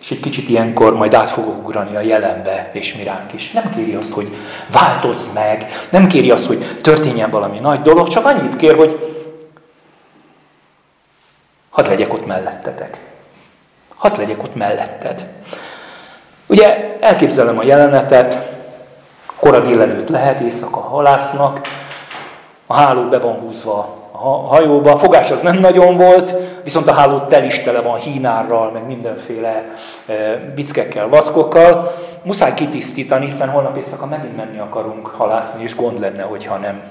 és 0.00 0.10
egy 0.10 0.20
kicsit 0.20 0.48
ilyenkor 0.48 0.96
majd 0.96 1.14
át 1.14 1.30
fogok 1.30 1.66
ugrani 1.66 1.96
a 1.96 2.00
jelenbe, 2.00 2.70
és 2.72 2.94
miránk 2.94 3.32
is. 3.32 3.50
Nem 3.50 3.70
kéri 3.74 3.94
azt, 3.94 4.12
hogy 4.12 4.36
változz 4.72 5.32
meg, 5.34 5.66
nem 5.90 6.06
kéri 6.06 6.30
azt, 6.30 6.46
hogy 6.46 6.80
történjen 6.80 7.30
valami 7.30 7.58
nagy 7.58 7.80
dolog, 7.80 8.08
csak 8.08 8.26
annyit 8.26 8.56
kér, 8.56 8.74
hogy 8.74 9.20
hadd 11.70 11.86
legyek 11.86 12.12
ott 12.12 12.26
mellettetek. 12.26 13.10
Hadd 14.02 14.18
legyek 14.18 14.42
ott 14.42 14.54
melletted. 14.54 15.26
Ugye 16.46 16.96
elképzelem 17.00 17.58
a 17.58 17.62
jelenetet, 17.62 18.52
kora 19.36 19.60
délelőtt 19.60 20.08
lehet, 20.08 20.40
éjszaka 20.40 20.80
halásznak, 20.80 21.60
a 22.66 22.74
háló 22.74 23.08
be 23.08 23.18
van 23.18 23.34
húzva 23.34 24.00
a 24.12 24.28
hajóba, 24.28 24.92
a 24.92 24.96
fogás 24.96 25.30
az 25.30 25.40
nem 25.40 25.58
nagyon 25.58 25.96
volt, 25.96 26.34
viszont 26.64 26.88
a 26.88 26.92
háló 26.92 27.18
tel 27.18 27.44
is 27.44 27.60
tele 27.60 27.80
van 27.80 27.98
hínárral, 27.98 28.70
meg 28.70 28.86
mindenféle 28.86 29.64
e, 30.06 30.12
bickekkel, 30.54 31.08
vackokkal. 31.08 31.92
Muszáj 32.22 32.54
kitisztítani, 32.54 33.24
hiszen 33.24 33.48
holnap 33.48 33.76
éjszaka 33.76 34.06
megint 34.06 34.36
menni 34.36 34.58
akarunk 34.58 35.06
halászni, 35.06 35.62
és 35.62 35.74
gond 35.74 36.00
lenne, 36.00 36.22
hogyha 36.22 36.56
nem 36.56 36.82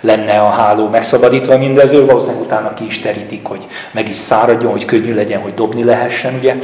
lenne 0.00 0.40
a 0.40 0.48
háló 0.48 0.88
megszabadítva 0.88 1.58
mindezől, 1.58 2.06
valószínűleg 2.06 2.42
utána 2.42 2.74
ki 2.74 2.86
is 2.86 3.00
terítik, 3.00 3.46
hogy 3.46 3.66
meg 3.90 4.08
is 4.08 4.16
száradjon, 4.16 4.70
hogy 4.70 4.84
könnyű 4.84 5.14
legyen, 5.14 5.40
hogy 5.40 5.54
dobni 5.54 5.84
lehessen, 5.84 6.34
ugye. 6.34 6.54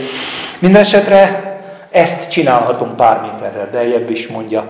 Mindenesetre 0.58 1.50
ezt 1.90 2.30
csinálhatom 2.30 2.96
pár 2.96 3.20
méterrel 3.20 3.68
beljebb 3.72 4.10
is, 4.10 4.28
mondja. 4.28 4.66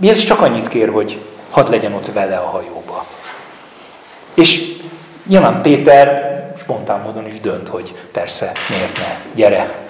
Jézus 0.00 0.24
csak 0.24 0.40
annyit 0.40 0.68
kér, 0.68 0.88
hogy 0.88 1.18
hadd 1.50 1.70
legyen 1.70 1.92
ott 1.92 2.12
vele 2.12 2.36
a 2.36 2.46
hajóba. 2.46 3.04
És 4.34 4.76
nyilván 5.26 5.62
Péter 5.62 6.34
spontán 6.58 7.00
módon 7.00 7.26
is 7.26 7.40
dönt, 7.40 7.68
hogy 7.68 7.94
persze, 8.12 8.52
miért 8.68 8.98
ne, 8.98 9.18
gyere, 9.34 9.85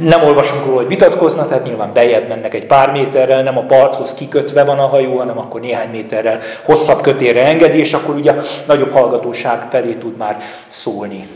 nem 0.00 0.22
olvasunk 0.22 0.64
róla, 0.64 0.76
hogy 0.76 0.86
vitatkoznak, 0.86 1.48
tehát 1.48 1.64
nyilván 1.64 1.92
bejebb 1.92 2.28
mennek 2.28 2.54
egy 2.54 2.66
pár 2.66 2.92
méterrel, 2.92 3.42
nem 3.42 3.58
a 3.58 3.62
parthoz 3.62 4.14
kikötve 4.14 4.64
van 4.64 4.78
a 4.78 4.86
hajó, 4.86 5.16
hanem 5.16 5.38
akkor 5.38 5.60
néhány 5.60 5.90
méterrel 5.90 6.38
hosszabb 6.64 7.00
kötére 7.00 7.44
engedi, 7.44 7.78
és 7.78 7.92
akkor 7.92 8.14
ugye 8.14 8.34
nagyobb 8.66 8.92
hallgatóság 8.92 9.66
felé 9.70 9.92
tud 9.92 10.16
már 10.16 10.42
szólni, 10.66 11.26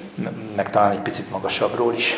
meg 0.56 0.70
talán 0.70 0.90
egy 0.90 1.00
picit 1.00 1.30
magasabbról 1.30 1.92
is. 1.94 2.16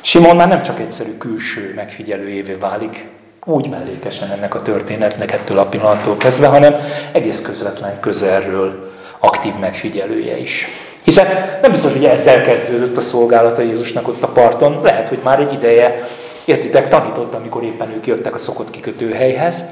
Simon 0.00 0.36
már 0.36 0.48
nem 0.48 0.62
csak 0.62 0.80
egyszerű 0.80 1.16
külső 1.16 1.72
megfigyelőjévé 1.76 2.52
válik, 2.52 3.06
úgy 3.44 3.68
mellékesen 3.68 4.30
ennek 4.30 4.54
a 4.54 4.62
történetnek 4.62 5.32
ettől 5.32 5.58
a 5.58 5.66
pillanattól 5.66 6.16
kezdve, 6.16 6.46
hanem 6.46 6.74
egész 7.12 7.40
közvetlen 7.40 8.00
közelről 8.00 8.92
aktív 9.18 9.54
megfigyelője 9.60 10.36
is. 10.36 10.68
Hiszen 11.04 11.58
nem 11.62 11.70
biztos, 11.70 11.92
hogy 11.92 12.04
ezzel 12.04 12.42
kezdődött 12.42 12.96
a 12.96 13.00
szolgálata 13.00 13.62
Jézusnak 13.62 14.08
ott 14.08 14.22
a 14.22 14.28
parton. 14.28 14.80
Lehet, 14.82 15.08
hogy 15.08 15.18
már 15.22 15.40
egy 15.40 15.52
ideje, 15.52 16.08
értitek, 16.44 16.88
tanított, 16.88 17.34
amikor 17.34 17.64
éppen 17.64 17.90
ők 17.90 18.06
jöttek 18.06 18.34
a 18.34 18.38
szokott 18.38 18.70
kikötőhelyhez. 18.70 19.64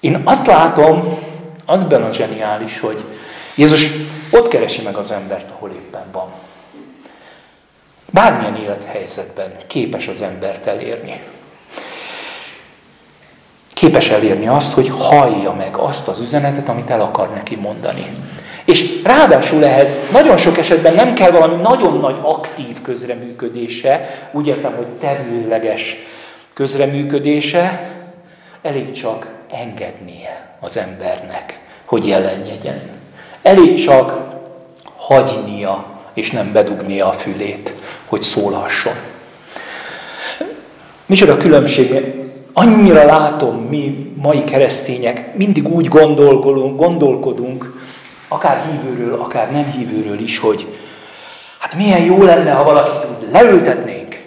Én 0.00 0.22
azt 0.24 0.46
látom, 0.46 1.18
az 1.66 1.84
benne 1.84 2.04
a 2.04 2.12
zseniális, 2.12 2.80
hogy 2.80 3.04
Jézus 3.54 3.86
ott 4.30 4.48
keresi 4.48 4.82
meg 4.82 4.96
az 4.96 5.10
embert, 5.10 5.50
ahol 5.50 5.70
éppen 5.70 6.04
van. 6.12 6.32
Bármilyen 8.10 8.56
élethelyzetben 8.56 9.56
képes 9.66 10.08
az 10.08 10.20
embert 10.20 10.66
elérni. 10.66 11.20
képes 13.72 14.08
elérni 14.08 14.48
azt, 14.48 14.72
hogy 14.72 14.88
hallja 14.98 15.52
meg 15.52 15.76
azt 15.76 16.08
az 16.08 16.20
üzenetet, 16.20 16.68
amit 16.68 16.90
el 16.90 17.00
akar 17.00 17.30
neki 17.30 17.56
mondani. 17.56 18.04
És 18.64 19.02
ráadásul 19.02 19.64
ehhez 19.64 19.98
nagyon 20.12 20.36
sok 20.36 20.58
esetben 20.58 20.94
nem 20.94 21.14
kell 21.14 21.30
valami 21.30 21.62
nagyon 21.62 22.00
nagy 22.00 22.16
aktív 22.22 22.82
közreműködése, 22.82 24.00
úgy 24.32 24.46
értem, 24.46 24.74
hogy 24.74 24.86
tevőleges 24.86 25.96
közreműködése, 26.54 27.90
elég 28.62 28.92
csak 28.92 29.28
engednie 29.50 30.56
az 30.60 30.76
embernek, 30.76 31.60
hogy 31.84 32.06
jelenjen. 32.06 32.80
Elég 33.42 33.84
csak 33.84 34.32
hagynia, 34.96 35.84
és 36.14 36.30
nem 36.30 36.52
bedugnia 36.52 37.08
a 37.08 37.12
fülét, 37.12 37.74
hogy 38.06 38.22
szólhasson. 38.22 38.94
Micsoda 41.06 41.36
különbség, 41.36 42.14
annyira 42.52 43.04
látom, 43.04 43.56
mi 43.56 44.12
mai 44.16 44.44
keresztények 44.44 45.36
mindig 45.36 45.68
úgy 45.68 45.88
gondolkodunk, 45.88 46.76
gondolkodunk, 46.76 47.83
akár 48.34 48.62
hívőről, 48.70 49.20
akár 49.20 49.52
nem 49.52 49.64
hívőről 49.64 50.18
is, 50.18 50.38
hogy 50.38 50.78
hát 51.58 51.74
milyen 51.74 52.02
jó 52.02 52.22
lenne, 52.22 52.52
ha 52.52 52.64
valakit 52.64 53.06
úgy 53.10 53.30
leültetnénk, 53.32 54.22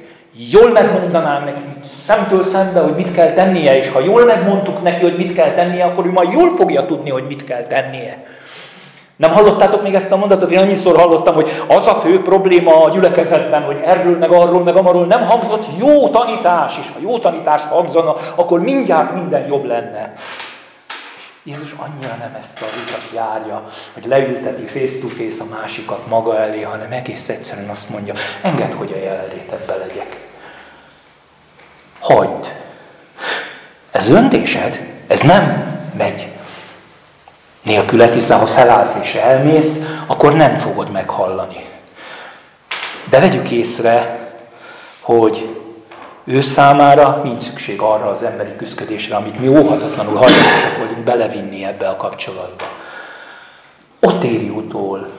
jól 0.52 0.72
megmondanám 0.72 1.44
neki 1.44 1.62
szemtől 2.06 2.44
szembe, 2.44 2.80
hogy 2.80 2.96
mit 2.96 3.12
kell 3.12 3.32
tennie, 3.32 3.78
és 3.78 3.92
ha 3.92 4.00
jól 4.00 4.26
megmondtuk 4.26 4.84
neki, 4.84 5.02
hogy 5.02 5.18
mit 5.18 5.34
kell 5.34 5.52
tennie, 5.52 5.86
akkor 5.86 6.06
ő 6.06 6.12
majd 6.12 6.32
jól 6.32 6.56
fogja 6.56 6.86
tudni, 6.86 7.10
hogy 7.10 7.24
mit 7.28 7.44
kell 7.44 7.62
tennie. 7.62 8.24
Nem 9.16 9.32
hallottátok 9.32 9.84
még 9.84 9.96
ezt 9.96 10.12
a 10.12 10.18
mondatot? 10.18 10.52
Én 10.52 10.60
annyiszor 10.60 10.98
hallottam, 10.98 11.36
hogy 11.36 11.50
az 11.68 11.88
a 11.88 11.94
fő 11.94 12.22
probléma 12.22 12.84
a 12.84 12.90
gyülekezetben, 12.90 13.62
hogy 13.62 13.80
erről, 13.86 14.18
meg 14.18 14.32
arról, 14.32 14.64
meg 14.64 14.76
amarról 14.76 15.06
nem 15.06 15.26
hangzott 15.26 15.66
jó 15.80 16.10
tanítás, 16.10 16.78
és 16.78 16.92
ha 16.94 17.00
jó 17.02 17.18
tanítás 17.18 17.62
hangzana, 17.62 18.14
akkor 18.36 18.60
mindjárt 18.60 19.14
minden 19.14 19.48
jobb 19.48 19.66
lenne. 19.66 20.14
Jézus 21.48 21.72
annyira 21.72 22.16
nem 22.16 22.36
ezt 22.39 22.62
a 22.62 22.66
utat 22.66 23.10
járja, 23.13 23.68
hogy 23.94 24.06
leülteti 24.06 24.66
face-to-face 24.66 25.44
a 25.44 25.46
másikat 25.46 26.08
maga 26.08 26.39
elé, 26.39 26.62
hanem 26.62 26.92
egész 26.92 27.30
egyszerűen 27.30 27.70
azt 27.70 27.89
mondja, 27.89 28.13
engedd, 28.42 28.74
hogy 28.74 28.92
a 28.92 28.98
jelenlétedbe 28.98 29.75
legyek. 29.75 30.27
Hagyd. 32.00 32.54
Ez 33.92 34.10
öntésed, 34.10 34.88
ez 35.08 35.22
nem 35.22 35.75
megy 35.98 36.27
nélkület, 37.63 38.13
hiszen 38.13 38.39
ha 38.39 38.46
felállsz 38.46 38.96
és 39.01 39.13
elmész, 39.13 39.80
akkor 40.08 40.34
nem 40.34 40.56
fogod 40.56 40.92
meghallani. 40.92 41.66
De 43.10 43.20
vegyük 43.20 43.51
észre, 43.51 44.20
hogy 45.00 45.57
ő 46.28 46.42
számára 46.42 47.22
nincs 47.24 47.42
szükség 47.42 47.82
arra 47.82 48.06
az 48.06 48.24
emberi 48.24 48.56
küzdködésre, 48.56 49.16
amit 49.16 49.40
mi 49.40 49.48
óhatatlanul 49.48 50.16
hajlamosak 50.16 50.78
vagyunk 50.78 51.04
belevinni 51.04 51.66
ebbe 51.66 51.88
a 51.88 51.96
kapcsolatba. 51.96 52.64
Ott 54.00 54.24
éri 54.24 54.50
utól, 54.50 55.10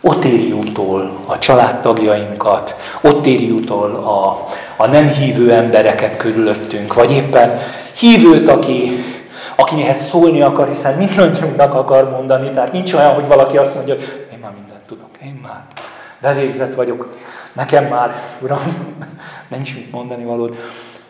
ott 0.00 0.24
éri 0.24 0.52
utól 0.52 1.10
a 1.26 1.38
családtagjainkat, 1.38 2.76
ott 3.00 3.26
éri 3.26 3.50
utol 3.50 3.94
a, 3.94 4.46
a 4.76 4.86
nem 4.86 5.08
hívő 5.08 5.52
embereket 5.52 6.16
körülöttünk, 6.16 6.94
vagy 6.94 7.10
éppen 7.10 7.58
hívőt, 7.98 8.48
aki, 8.48 9.04
akihez 9.56 10.08
szólni 10.08 10.42
akar, 10.42 10.68
hiszen 10.68 10.96
mindannyiunknak 10.96 11.74
akar 11.74 12.10
mondani. 12.10 12.50
Tehát 12.50 12.72
nincs 12.72 12.92
olyan, 12.92 13.14
hogy 13.14 13.26
valaki 13.26 13.56
azt 13.56 13.74
mondja, 13.74 13.94
hogy 13.94 14.26
én 14.32 14.38
már 14.38 14.52
mindent 14.52 14.86
tudok, 14.86 15.10
én 15.22 15.40
már 15.42 15.64
bevégzett 16.20 16.74
vagyok, 16.74 17.08
nekem 17.54 17.84
már, 17.84 18.22
Uram, 18.40 18.94
nincs 19.48 19.74
mit 19.74 19.90
mondani 19.90 20.24
valód. 20.24 20.56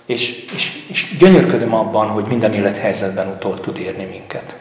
És, 0.07 0.45
és, 0.55 0.85
és 0.89 1.17
gyönyörködöm 1.19 1.75
abban, 1.75 2.09
hogy 2.09 2.25
minden 2.25 2.55
élethelyzetben 2.55 3.29
utol 3.29 3.61
tud 3.61 3.79
érni 3.79 4.05
minket. 4.05 4.55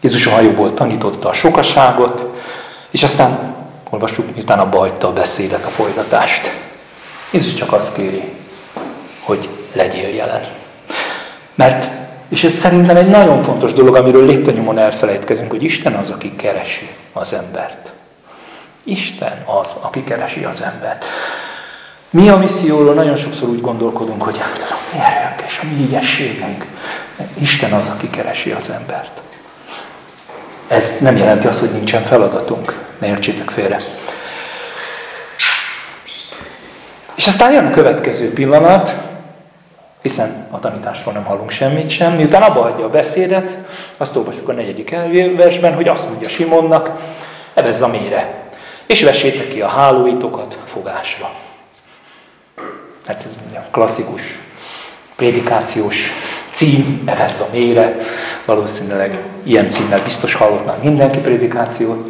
Jézus 0.00 0.26
a 0.26 0.30
hajóból 0.30 0.74
tanította 0.74 1.28
a 1.28 1.32
sokaságot, 1.32 2.42
és 2.90 3.02
aztán 3.02 3.54
olvassuk, 3.90 4.34
miután 4.34 4.58
abba 4.58 4.78
hagyta 4.78 5.06
a 5.06 5.12
beszédet, 5.12 5.64
a 5.64 5.68
folytatást. 5.68 6.52
Jézus 7.30 7.54
csak 7.54 7.72
azt 7.72 7.94
kéri, 7.94 8.22
hogy 9.20 9.48
legyél 9.72 10.08
jelen. 10.08 10.44
Mert, 11.54 11.88
és 12.28 12.44
ez 12.44 12.52
szerintem 12.52 12.96
egy 12.96 13.08
nagyon 13.08 13.42
fontos 13.42 13.72
dolog, 13.72 13.94
amiről 13.94 14.26
léptanyomon 14.26 14.78
elfelejtkezünk, 14.78 15.50
hogy 15.50 15.62
Isten 15.62 15.94
az, 15.94 16.10
aki 16.10 16.36
keresi 16.36 16.88
az 17.12 17.32
embert. 17.32 17.85
Isten 18.86 19.42
az, 19.60 19.76
aki 19.80 20.04
keresi 20.04 20.44
az 20.44 20.62
embert. 20.62 21.04
Mi 22.10 22.28
a 22.28 22.36
misszióról 22.36 22.94
nagyon 22.94 23.16
sokszor 23.16 23.48
úgy 23.48 23.60
gondolkodunk, 23.60 24.22
hogy 24.22 24.38
hát 24.38 24.62
az 24.62 24.70
a 24.70 24.76
mi 24.92 24.98
erőnk 25.04 25.42
és 25.46 25.60
a 25.62 25.66
mi 25.66 25.84
ügyességünk. 25.84 26.66
Isten 27.38 27.72
az, 27.72 27.88
aki 27.88 28.10
keresi 28.10 28.50
az 28.50 28.70
embert. 28.70 29.20
Ez 30.68 30.84
nem 31.00 31.16
jelenti 31.16 31.46
azt, 31.46 31.60
hogy 31.60 31.72
nincsen 31.72 32.04
feladatunk. 32.04 32.84
Ne 32.98 33.06
értsétek 33.06 33.50
félre. 33.50 33.76
És 37.14 37.26
aztán 37.26 37.52
jön 37.52 37.66
a 37.66 37.70
következő 37.70 38.32
pillanat, 38.32 38.96
hiszen 40.02 40.46
a 40.50 40.60
tanításról 40.60 41.14
nem 41.14 41.24
hallunk 41.24 41.50
semmit 41.50 41.90
sem. 41.90 42.12
Miután 42.12 42.42
abba 42.42 42.62
hagyja 42.62 42.84
a 42.84 42.90
beszédet, 42.90 43.58
azt 43.96 44.16
olvasjuk 44.16 44.48
a 44.48 44.52
negyedik 44.52 44.96
versben, 45.36 45.74
hogy 45.74 45.88
azt 45.88 46.08
mondja 46.08 46.28
Simonnak, 46.28 46.90
evezz 47.54 47.82
a 47.82 47.88
mére, 47.88 48.45
és 48.86 49.02
vessétek 49.02 49.48
ki 49.48 49.60
a 49.60 49.68
hálóitokat 49.68 50.58
fogásra. 50.64 51.30
Hát 53.06 53.22
ez 53.24 53.36
a 53.54 53.70
klasszikus 53.70 54.22
prédikációs 55.16 56.10
cím, 56.50 57.02
evezz 57.04 57.40
a 57.40 57.48
mére. 57.52 57.96
Valószínűleg 58.44 59.22
ilyen 59.42 59.70
címmel 59.70 60.02
biztos 60.02 60.34
hallott 60.34 60.66
már 60.66 60.78
mindenki 60.82 61.18
prédikációt. 61.18 62.06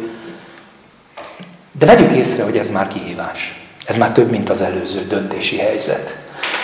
De 1.71 1.85
vegyük 1.85 2.13
észre, 2.13 2.43
hogy 2.43 2.57
ez 2.57 2.69
már 2.69 2.87
kihívás. 2.87 3.67
Ez 3.85 3.95
már 3.95 4.11
több, 4.11 4.29
mint 4.29 4.49
az 4.49 4.61
előző 4.61 5.07
döntési 5.07 5.57
helyzet. 5.57 6.15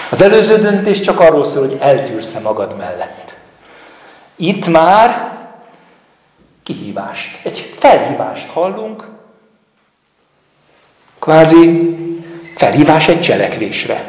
Az 0.10 0.22
előző 0.22 0.58
döntés 0.58 1.02
csak 1.02 1.20
arról 1.20 1.44
szól, 1.44 1.68
hogy 1.68 1.78
eltűrsz-e 1.80 2.40
magad 2.40 2.78
mellett. 2.78 3.36
Itt 4.36 4.68
már 4.68 5.32
kihívást, 6.64 7.40
egy 7.44 7.74
felhívást 7.78 8.50
hallunk, 8.50 9.08
kvázi 11.24 11.96
felhívás 12.56 13.08
egy 13.08 13.22
cselekvésre, 13.22 14.04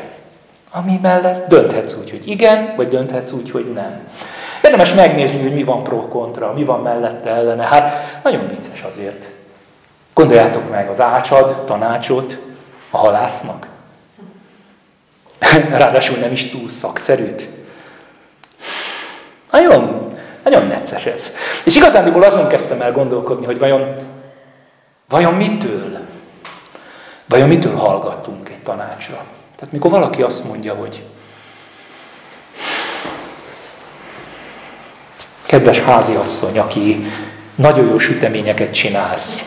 ami 0.71 0.99
mellett 1.03 1.49
dönthetsz 1.49 1.95
úgy, 1.95 2.11
hogy 2.11 2.29
igen, 2.29 2.73
vagy 2.77 2.89
dönthetsz 2.89 3.33
úgy, 3.33 3.51
hogy 3.51 3.73
nem. 3.73 4.01
Érdemes 4.63 4.93
megnézni, 4.93 5.43
hogy 5.43 5.55
mi 5.55 5.63
van 5.63 5.83
pro-kontra, 5.83 6.53
mi 6.53 6.65
van 6.65 6.81
mellette 6.81 7.31
ellene. 7.31 7.63
Hát 7.63 8.21
nagyon 8.23 8.49
vicces 8.49 8.83
azért. 8.83 9.27
Gondoljátok 10.15 10.71
meg 10.71 10.89
az 10.89 11.01
ácsad 11.01 11.65
tanácsot 11.65 12.39
a 12.91 12.97
halásznak. 12.97 13.67
Ráadásul 15.79 16.19
nem 16.19 16.33
is 16.33 16.51
túl 16.51 16.69
szakszerűt. 16.69 17.49
Nagyon, 19.51 20.13
nagyon 20.45 20.67
necces 20.67 21.07
ez. 21.07 21.33
És 21.65 21.77
igazándiból 21.77 22.23
azon 22.23 22.49
kezdtem 22.49 22.81
el 22.81 22.93
gondolkodni, 22.93 23.47
hogy 23.47 23.59
vajon, 23.59 23.95
vajon 25.09 25.35
mitől, 25.35 25.94
vajon 27.35 27.49
mitől 27.49 27.77
hallgattunk 27.77 28.49
egy 28.49 28.63
tanácsra. 28.63 29.25
Tehát 29.57 29.73
mikor 29.73 29.91
valaki 29.91 30.23
azt 30.23 30.45
mondja, 30.45 30.75
hogy 30.75 31.03
kedves 35.47 35.81
háziasszony, 35.81 36.59
aki 36.59 37.07
nagyon 37.55 37.89
jó 37.89 37.99
süteményeket 37.99 38.73
csinálsz, 38.73 39.45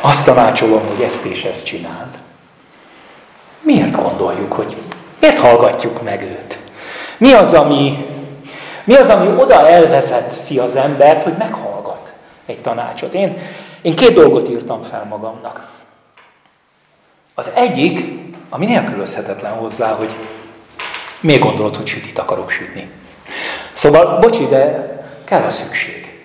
azt 0.00 0.24
tanácsolom, 0.24 0.86
hogy 0.86 1.04
ezt 1.04 1.24
és 1.24 1.44
ezt 1.44 1.64
csináld. 1.64 2.18
Miért 3.60 3.96
gondoljuk, 4.02 4.52
hogy 4.52 4.76
miért 5.20 5.38
hallgatjuk 5.38 6.02
meg 6.02 6.22
őt? 6.22 6.58
Mi 7.18 7.32
az, 7.32 7.54
ami, 7.54 8.06
mi 8.84 8.94
az, 8.94 9.08
ami 9.08 9.42
oda 9.42 9.68
elvezeti 9.68 10.58
az 10.58 10.76
embert, 10.76 11.22
hogy 11.22 11.34
meghallgat 11.38 12.12
egy 12.46 12.60
tanácsot? 12.60 13.14
Én, 13.14 13.36
én 13.82 13.96
két 13.96 14.14
dolgot 14.14 14.48
írtam 14.48 14.82
fel 14.82 15.04
magamnak. 15.04 15.70
Az 17.34 17.50
egyik, 17.54 18.04
ami 18.48 18.66
nélkülözhetetlen 18.66 19.52
hozzá, 19.52 19.92
hogy 19.92 20.16
miért 21.20 21.42
gondolod, 21.42 21.76
hogy 21.76 21.86
sütit 21.86 22.18
akarok 22.18 22.50
sütni. 22.50 22.90
Szóval, 23.72 24.18
bocsi, 24.18 24.46
de 24.46 24.88
kell 25.24 25.42
a 25.42 25.50
szükség. 25.50 26.22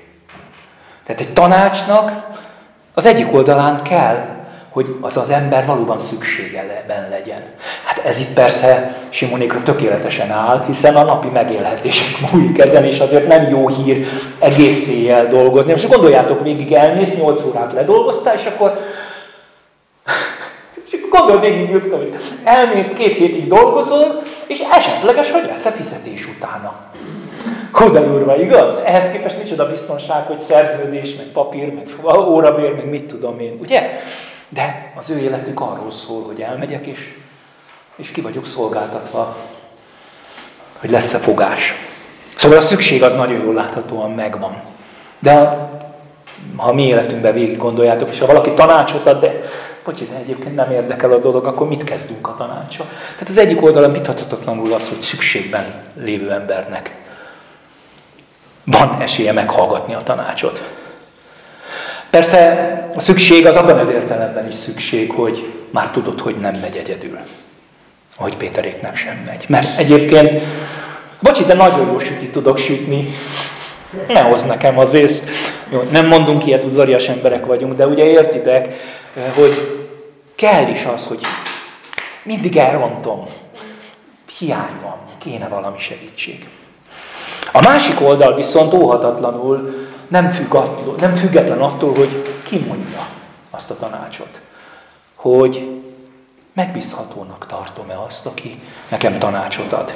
Tehát 1.03 1.21
egy 1.21 1.33
tanácsnak 1.33 2.27
az 2.93 3.05
egyik 3.05 3.33
oldalán 3.33 3.81
kell 3.81 4.32
hogy 4.73 4.95
az 5.01 5.17
az 5.17 5.29
ember 5.29 5.65
valóban 5.65 5.99
szükségeben 5.99 7.09
legyen. 7.09 7.41
Hát 7.85 8.05
ez 8.05 8.19
itt 8.19 8.33
persze 8.33 8.95
Simonékra 9.09 9.63
tökéletesen 9.63 10.31
áll, 10.31 10.63
hiszen 10.65 10.95
a 10.95 11.03
napi 11.03 11.27
megélhetések 11.27 12.07
múlik 12.31 12.59
ezen, 12.59 12.85
és 12.85 12.99
azért 12.99 13.27
nem 13.27 13.49
jó 13.49 13.67
hír 13.67 14.05
egész 14.39 14.87
éjjel 14.87 15.27
dolgozni. 15.27 15.71
Most 15.71 15.89
gondoljátok 15.89 16.43
végig, 16.43 16.71
elmész, 16.71 17.15
8 17.15 17.43
órát 17.43 17.73
ledolgoztál, 17.73 18.33
és 18.33 18.45
akkor, 18.45 18.79
Gondolj 21.09 21.39
végig, 21.39 21.69
Jutka, 21.69 21.97
hogy 21.97 22.13
elmész, 22.43 22.93
két 22.93 23.15
hétig 23.15 23.47
dolgozol, 23.47 24.21
és 24.47 24.63
esetleges, 24.71 25.31
hogy 25.31 25.45
lesz-e 25.47 25.71
fizetés 25.71 26.27
utána. 26.37 26.73
Hú, 27.71 27.91
de 27.91 27.99
durva, 27.99 28.37
igaz? 28.37 28.77
Ehhez 28.85 29.11
képest 29.11 29.37
micsoda 29.37 29.69
biztonság, 29.69 30.25
hogy 30.25 30.37
szerződés, 30.37 31.15
meg 31.15 31.25
papír, 31.25 31.73
meg 31.73 31.87
órabér, 32.27 32.75
meg 32.75 32.89
mit 32.89 33.05
tudom 33.05 33.39
én, 33.39 33.57
ugye? 33.61 33.89
De 34.53 34.91
az 34.95 35.09
ő 35.09 35.17
életük 35.17 35.59
arról 35.59 35.91
szól, 35.91 36.23
hogy 36.23 36.41
elmegyek, 36.41 36.85
és, 36.85 37.13
és 37.95 38.11
ki 38.11 38.21
vagyok 38.21 38.45
szolgáltatva, 38.45 39.37
hogy 40.79 40.89
lesz-e 40.89 41.17
fogás. 41.17 41.73
Szóval 42.35 42.57
a 42.57 42.61
szükség 42.61 43.03
az 43.03 43.13
nagyon 43.13 43.41
jól 43.43 43.53
láthatóan 43.53 44.11
megvan. 44.11 44.61
De 45.19 45.57
ha 46.55 46.73
mi 46.73 46.87
életünkben 46.87 47.33
végig 47.33 47.57
gondoljátok, 47.57 48.09
és 48.09 48.19
ha 48.19 48.25
valaki 48.25 48.53
tanácsot 48.53 49.05
ad, 49.05 49.19
de 49.19 49.39
bocsi, 49.83 50.05
de 50.05 50.15
egyébként 50.15 50.55
nem 50.55 50.71
érdekel 50.71 51.11
a 51.11 51.17
dolog, 51.17 51.47
akkor 51.47 51.67
mit 51.67 51.83
kezdünk 51.83 52.27
a 52.27 52.35
tanácsa? 52.37 52.83
Tehát 53.11 53.29
az 53.29 53.37
egyik 53.37 53.61
oldalon 53.61 53.91
vitathatatlanul 53.91 54.73
az, 54.73 54.89
hogy 54.89 55.01
szükségben 55.01 55.73
lévő 55.95 56.31
embernek 56.31 56.95
van 58.63 59.01
esélye 59.01 59.31
meghallgatni 59.31 59.93
a 59.93 60.03
tanácsot. 60.03 60.63
Persze 62.13 62.91
a 62.95 62.99
szükség 62.99 63.45
az 63.45 63.55
abban 63.55 63.79
az 63.79 63.89
értelemben 63.89 64.47
is 64.47 64.55
szükség, 64.55 65.11
hogy 65.11 65.53
már 65.69 65.91
tudod, 65.91 66.19
hogy 66.19 66.35
nem 66.35 66.55
megy 66.61 66.75
egyedül. 66.75 67.17
Ahogy 68.17 68.37
Péteréknek 68.37 68.95
sem 68.95 69.23
megy. 69.25 69.45
Mert 69.47 69.79
egyébként, 69.79 70.41
bocsi, 71.19 71.43
de 71.43 71.53
nagyon 71.53 71.87
jó 71.87 71.97
süti 71.97 72.29
tudok 72.29 72.57
sütni. 72.57 73.07
Ne 74.07 74.19
hozz 74.19 74.43
nekem 74.43 74.79
az 74.79 74.93
észt. 74.93 75.29
Jó, 75.69 75.81
nem 75.91 76.07
mondunk 76.07 76.45
ilyet, 76.45 76.63
udvarias 76.63 77.09
emberek 77.09 77.45
vagyunk, 77.45 77.73
de 77.73 77.87
ugye 77.87 78.05
értitek, 78.05 78.75
hogy 79.35 79.85
kell 80.35 80.67
is 80.67 80.85
az, 80.85 81.07
hogy 81.07 81.19
mindig 82.23 82.57
elrontom. 82.57 83.25
Hiány 84.37 84.75
van, 84.81 84.97
kéne 85.17 85.47
valami 85.47 85.79
segítség. 85.79 86.47
A 87.51 87.61
másik 87.61 88.01
oldal 88.01 88.35
viszont 88.35 88.73
óhatatlanul 88.73 89.82
nem, 90.07 90.29
függ 90.29 90.53
attól, 90.53 90.95
nem 90.99 91.15
független 91.15 91.61
attól, 91.61 91.93
hogy 91.95 92.33
ki 92.43 92.65
mondja 92.67 93.07
azt 93.51 93.69
a 93.69 93.77
tanácsot. 93.77 94.39
Hogy 95.15 95.81
megbízhatónak 96.53 97.45
tartom-e 97.47 97.99
azt, 98.07 98.25
aki 98.25 98.61
nekem 98.89 99.19
tanácsot 99.19 99.73
ad. 99.73 99.93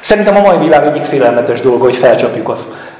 Szerintem 0.00 0.36
a 0.36 0.40
mai 0.40 0.58
világ 0.58 0.86
egyik 0.86 1.04
félelmetes 1.04 1.60
dolga, 1.60 1.84
hogy 1.84 1.96
felcsapjuk 1.96 2.48
a, 2.48 2.58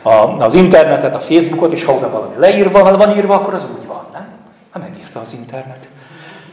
a, 0.08 0.36
az 0.38 0.54
internetet, 0.54 1.14
a 1.14 1.20
Facebookot, 1.20 1.72
és 1.72 1.84
ha 1.84 1.92
oda 1.92 2.10
valami 2.10 2.34
leírva 2.36 2.96
van 2.96 3.16
írva, 3.16 3.34
akkor 3.34 3.54
az 3.54 3.66
úgy 3.78 3.86
van, 3.86 4.06
nem? 4.12 4.26
Hát 4.70 4.82
megírta 4.82 5.20
az 5.20 5.32
internet. 5.32 5.88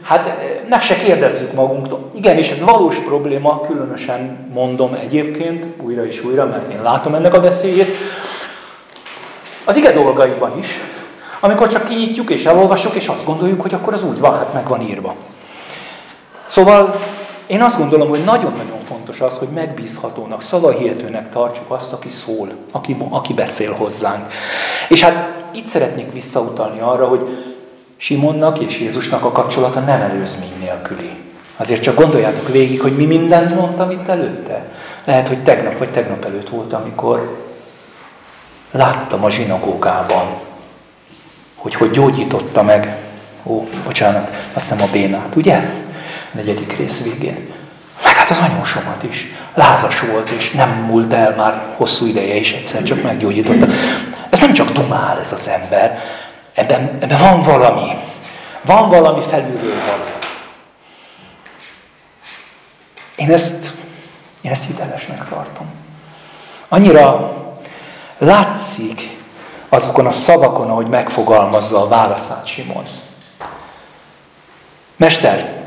Hát 0.02 0.26
eh, 0.26 0.34
meg 0.68 0.82
se 0.82 0.96
kérdezzük 0.96 1.52
magunktól. 1.52 2.10
Igen, 2.14 2.36
és 2.36 2.50
ez 2.50 2.62
valós 2.62 2.96
probléma, 2.96 3.60
különösen 3.60 4.48
mondom 4.52 4.96
egyébként, 5.02 5.66
újra 5.82 6.06
és 6.06 6.24
újra, 6.24 6.46
mert 6.46 6.72
én 6.72 6.82
látom 6.82 7.14
ennek 7.14 7.34
a 7.34 7.40
veszélyét. 7.40 7.96
Az 9.68 9.76
ige 9.76 9.92
dolgaiban 9.92 10.58
is, 10.58 10.80
amikor 11.40 11.68
csak 11.68 11.84
kinyitjuk 11.84 12.30
és 12.30 12.44
elolvassuk, 12.44 12.94
és 12.94 13.08
azt 13.08 13.24
gondoljuk, 13.24 13.60
hogy 13.60 13.74
akkor 13.74 13.92
az 13.92 14.04
úgy 14.04 14.18
van, 14.18 14.38
hát 14.38 14.52
meg 14.52 14.68
van 14.68 14.80
írva. 14.80 15.14
Szóval 16.46 17.00
én 17.46 17.62
azt 17.62 17.78
gondolom, 17.78 18.08
hogy 18.08 18.24
nagyon-nagyon 18.24 18.84
fontos 18.84 19.20
az, 19.20 19.38
hogy 19.38 19.48
megbízhatónak, 19.48 20.42
szavahihetőnek 20.42 21.30
tartsuk 21.30 21.70
azt, 21.70 21.92
aki 21.92 22.08
szól, 22.08 22.48
aki, 22.72 22.96
aki 23.08 23.32
beszél 23.32 23.72
hozzánk. 23.72 24.32
És 24.88 25.02
hát 25.02 25.44
itt 25.54 25.66
szeretnék 25.66 26.12
visszautalni 26.12 26.80
arra, 26.80 27.06
hogy 27.06 27.26
Simonnak 27.96 28.58
és 28.58 28.80
Jézusnak 28.80 29.24
a 29.24 29.32
kapcsolata 29.32 29.80
nem 29.80 30.00
előzmény 30.00 30.58
nélküli. 30.60 31.10
Azért 31.56 31.82
csak 31.82 31.94
gondoljátok 31.94 32.48
végig, 32.48 32.80
hogy 32.80 32.96
mi 32.96 33.04
mindent 33.04 33.54
mondtam 33.54 33.90
itt 33.90 34.08
előtte. 34.08 34.66
Lehet, 35.04 35.28
hogy 35.28 35.42
tegnap 35.42 35.78
vagy 35.78 35.90
tegnap 35.90 36.24
előtt 36.24 36.48
volt, 36.48 36.72
amikor 36.72 37.47
láttam 38.70 39.24
a 39.24 39.30
zsinagógában, 39.30 40.26
hogy 41.56 41.74
hogy 41.74 41.90
gyógyította 41.90 42.62
meg, 42.62 42.96
ó, 43.44 43.68
bocsánat, 43.84 44.30
azt 44.54 44.68
hiszem 44.68 44.82
a 44.82 44.90
bénát, 44.92 45.34
ugye? 45.34 45.56
A 46.32 46.36
negyedik 46.36 46.76
rész 46.76 47.02
végén. 47.02 47.54
Meg 48.04 48.14
hát 48.14 48.30
az 48.30 48.38
anyósomat 48.38 49.02
is. 49.02 49.26
Lázas 49.54 50.00
volt, 50.00 50.28
és 50.28 50.50
nem 50.50 50.68
múlt 50.70 51.12
el 51.12 51.34
már 51.36 51.62
hosszú 51.76 52.06
ideje, 52.06 52.34
és 52.34 52.52
egyszer 52.52 52.82
csak 52.82 53.02
meggyógyította. 53.02 53.66
Ez 54.30 54.40
nem 54.40 54.52
csak 54.52 54.70
dumál 54.72 55.20
ez 55.20 55.32
az 55.32 55.48
ember, 55.48 55.98
Ebben, 56.58 56.98
ebben 57.00 57.18
van 57.18 57.40
valami. 57.40 57.96
Van 58.62 58.88
valami 58.88 59.22
felülről 59.22 59.80
való. 59.86 60.04
Én 63.16 63.32
ezt, 63.32 63.72
én 64.40 64.50
ezt 64.50 64.64
hitelesnek 64.64 65.28
tartom. 65.28 65.66
Annyira 66.68 67.32
látszik 68.18 69.16
azokon 69.68 70.06
a 70.06 70.12
szavakon, 70.12 70.70
ahogy 70.70 70.88
megfogalmazza 70.88 71.82
a 71.82 71.88
válaszát 71.88 72.46
Simon. 72.46 72.82
Mester, 74.96 75.66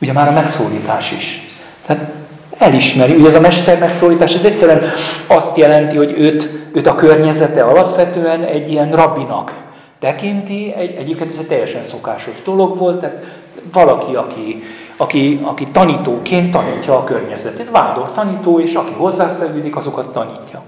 ugye 0.00 0.12
már 0.12 0.28
a 0.28 0.32
megszólítás 0.32 1.12
is. 1.12 1.44
Tehát 1.86 2.12
elismeri, 2.58 3.14
ugye 3.14 3.28
ez 3.28 3.34
a 3.34 3.40
mester 3.40 3.78
megszólítás, 3.78 4.34
ez 4.34 4.44
egyszerűen 4.44 4.82
azt 5.26 5.56
jelenti, 5.56 5.96
hogy 5.96 6.10
őt, 6.16 6.48
őt 6.72 6.86
a 6.86 6.94
környezete 6.94 7.62
alapvetően 7.62 8.44
egy 8.44 8.70
ilyen 8.70 8.90
rabbinak 8.90 9.54
tekinti, 9.98 10.74
egy, 10.76 10.94
egyébként 10.94 11.30
ez 11.30 11.38
egy 11.38 11.46
teljesen 11.46 11.82
szokásos 11.82 12.42
dolog 12.44 12.78
volt, 12.78 13.00
tehát 13.00 13.24
valaki, 13.72 14.14
aki, 14.14 14.62
aki, 15.00 15.40
aki 15.42 15.66
tanítóként 15.66 16.50
tanítja 16.50 16.96
a 16.96 17.04
környezetét, 17.04 17.70
vándor 17.70 18.12
tanító, 18.12 18.60
és 18.60 18.74
aki 18.74 18.92
hozzászerződik, 18.92 19.76
azokat 19.76 20.12
tanítja. 20.12 20.62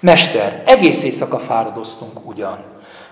Mester, 0.00 0.62
egész 0.66 1.02
éjszaka 1.02 1.38
fáradoztunk 1.38 2.28
ugyan, 2.28 2.58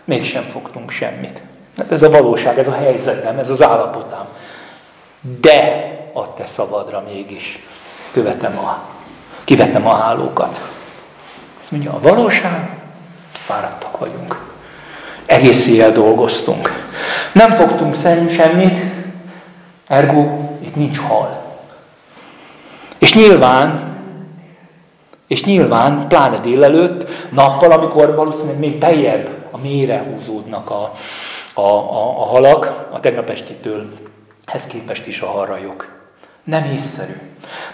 mégsem 0.05 0.43
fogtunk 0.43 0.91
semmit. 0.91 1.43
Hát 1.77 1.93
ez 1.93 2.03
a 2.03 2.11
valóság, 2.11 2.59
ez 2.59 2.67
a 2.67 2.75
helyzetem, 2.75 3.39
ez 3.39 3.51
az 3.51 3.63
állapotám. 3.63 4.25
De 5.41 5.89
a 6.13 6.35
te 6.35 6.47
szabadra 6.47 7.03
mégis 7.07 7.67
követem 8.11 8.59
a, 8.59 8.83
kivettem 9.45 9.87
a 9.87 9.95
hálókat. 9.95 10.61
Azt 11.61 11.71
mondja, 11.71 11.93
a 11.93 12.01
valóság, 12.01 12.77
fáradtak 13.33 13.99
vagyunk. 13.99 14.47
Egész 15.27 15.67
éjjel 15.67 15.93
dolgoztunk. 15.93 16.87
Nem 17.33 17.55
fogtunk 17.55 17.95
semmit, 18.29 18.79
ergo 19.87 20.48
itt 20.69 20.77
nincs 20.77 20.99
hal. 20.99 21.43
És 22.99 23.15
nyilván, 23.15 23.97
és 25.27 25.45
nyilván, 25.45 26.09
pláne 26.09 26.39
délelőtt, 26.39 27.11
nappal, 27.31 27.73
amikor 27.73 28.15
valószínűleg 28.15 28.59
még 28.59 28.79
bejebb 28.79 29.29
a 29.51 29.59
mélyre 29.59 29.99
húzódnak 29.99 30.71
a, 30.71 30.93
a, 31.55 31.61
a, 31.61 32.21
a 32.21 32.25
halak, 32.25 32.89
a 32.91 33.01
tegnap 33.01 33.31
estitől, 33.31 33.89
ehhez 34.45 34.67
képest 34.67 35.07
is 35.07 35.21
a 35.21 35.27
harajok. 35.27 35.97
Nem 36.45 36.65
észszerű, 36.65 37.21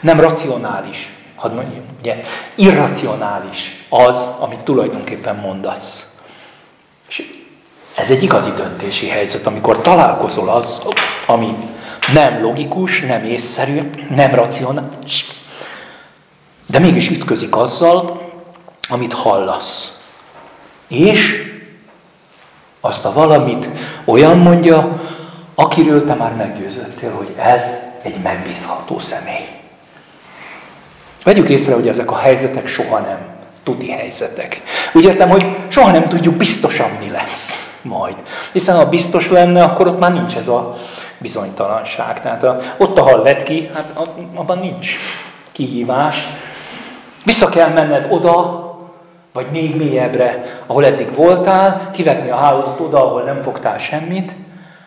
nem 0.01 0.21
racionális, 0.21 1.17
hadd 1.35 1.53
mondjam, 1.53 1.85
ugye, 2.01 2.23
irracionális 2.55 3.87
az, 3.89 4.31
amit 4.39 4.65
tulajdonképpen 4.65 5.37
mondasz. 5.37 6.09
És 7.09 7.23
ez 7.95 8.11
egy 8.11 8.23
igazi 8.23 8.51
döntési 8.51 9.09
helyzet, 9.09 9.47
amikor 9.47 9.81
találkozol 9.81 10.49
az, 10.49 10.83
ami 11.27 11.57
nem 12.13 12.43
logikus, 12.43 13.01
nem 13.01 13.25
észszerű, 13.25 13.91
nem 14.15 14.35
racionális, 14.35 15.27
de 16.67 16.79
mégis 16.79 17.11
ütközik 17.11 17.57
azzal, 17.57 18.23
amit 18.89 19.13
hallasz. 19.13 19.99
És 20.89 21.43
azt 22.81 23.05
a 23.05 23.13
valamit 23.13 23.69
olyan 24.05 24.39
mondja, 24.39 25.01
akiről 25.55 26.05
te 26.05 26.15
már 26.15 26.35
meggyőzöttél, 26.35 27.11
hogy 27.11 27.35
ez 27.39 27.63
egy 28.03 28.17
megbízható 28.23 28.99
személy. 28.99 29.49
Vegyük 31.25 31.49
észre, 31.49 31.75
hogy 31.75 31.89
ezek 31.89 32.11
a 32.11 32.17
helyzetek 32.17 32.67
soha 32.67 32.99
nem 32.99 33.19
tuti 33.63 33.91
helyzetek. 33.91 34.63
Úgy 34.93 35.05
értem, 35.05 35.29
hogy 35.29 35.57
soha 35.69 35.91
nem 35.91 36.09
tudjuk 36.09 36.35
biztosan, 36.35 36.91
mi 37.01 37.11
lesz 37.11 37.71
majd. 37.83 38.17
Hiszen 38.53 38.77
ha 38.77 38.89
biztos 38.89 39.29
lenne, 39.29 39.63
akkor 39.63 39.87
ott 39.87 39.99
már 39.99 40.13
nincs 40.13 40.37
ez 40.37 40.49
a 40.49 40.77
bizonytalanság. 41.25 42.21
Tehát 42.21 42.43
a, 42.43 42.59
ott, 42.77 42.99
ahol 42.99 43.23
vett 43.23 43.43
ki, 43.43 43.71
hát 43.75 43.99
abban 44.35 44.59
nincs 44.59 44.97
kihívás. 45.53 46.27
Vissza 47.25 47.49
kell 47.49 47.69
menned 47.69 48.07
oda, 48.11 48.63
vagy 49.33 49.47
még 49.51 49.77
mélyebbre, 49.77 50.43
ahol 50.67 50.85
eddig 50.85 51.15
voltál, 51.15 51.91
kivetni 51.91 52.31
a 52.31 52.37
hálót 52.37 52.81
oda, 52.81 53.07
ahol 53.07 53.23
nem 53.23 53.43
fogtál 53.43 53.79
semmit. 53.79 54.33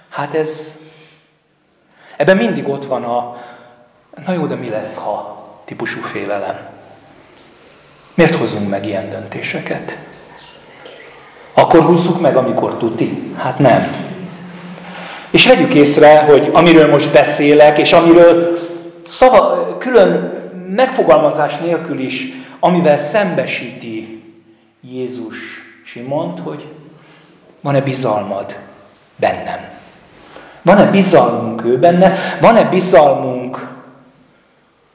Hát 0.10 0.36
ez, 0.36 0.78
ebben 2.18 2.38
mindig 2.38 2.70
ott 2.70 2.86
van 2.86 3.04
a, 3.04 3.36
na 4.26 4.34
jó, 4.34 4.46
de 4.46 4.56
mi 4.56 4.70
lesz, 4.70 4.96
ha 4.96 5.46
típusú 5.66 6.02
félelem. 6.02 6.58
Miért 8.14 8.36
hozzunk 8.36 8.70
meg 8.70 8.86
ilyen 8.86 9.10
döntéseket? 9.10 9.98
Akkor 11.54 11.82
húzzuk 11.82 12.22
meg, 12.22 12.36
amikor 12.36 12.78
tuti? 12.78 13.34
Hát 13.38 13.60
nem. 13.60 14.07
És 15.38 15.48
vegyük 15.48 15.74
észre, 15.74 16.20
hogy 16.20 16.50
amiről 16.54 16.90
most 16.90 17.12
beszélek, 17.12 17.78
és 17.78 17.94
amiről 17.94 18.58
szava, 19.06 19.78
külön 19.78 20.34
megfogalmazás 20.76 21.58
nélkül 21.58 22.00
is, 22.00 22.28
amivel 22.60 22.98
szembesíti 22.98 24.24
Jézus 24.82 25.36
Simont, 25.86 26.40
hogy 26.40 26.68
van-e 27.62 27.82
bizalmad 27.82 28.58
bennem? 29.16 29.60
Van-e 30.62 30.86
bizalmunk 30.86 31.66
ő 31.66 31.80
benne? 31.80 32.16
Van-e 32.42 32.64
bizalmunk, 32.64 33.68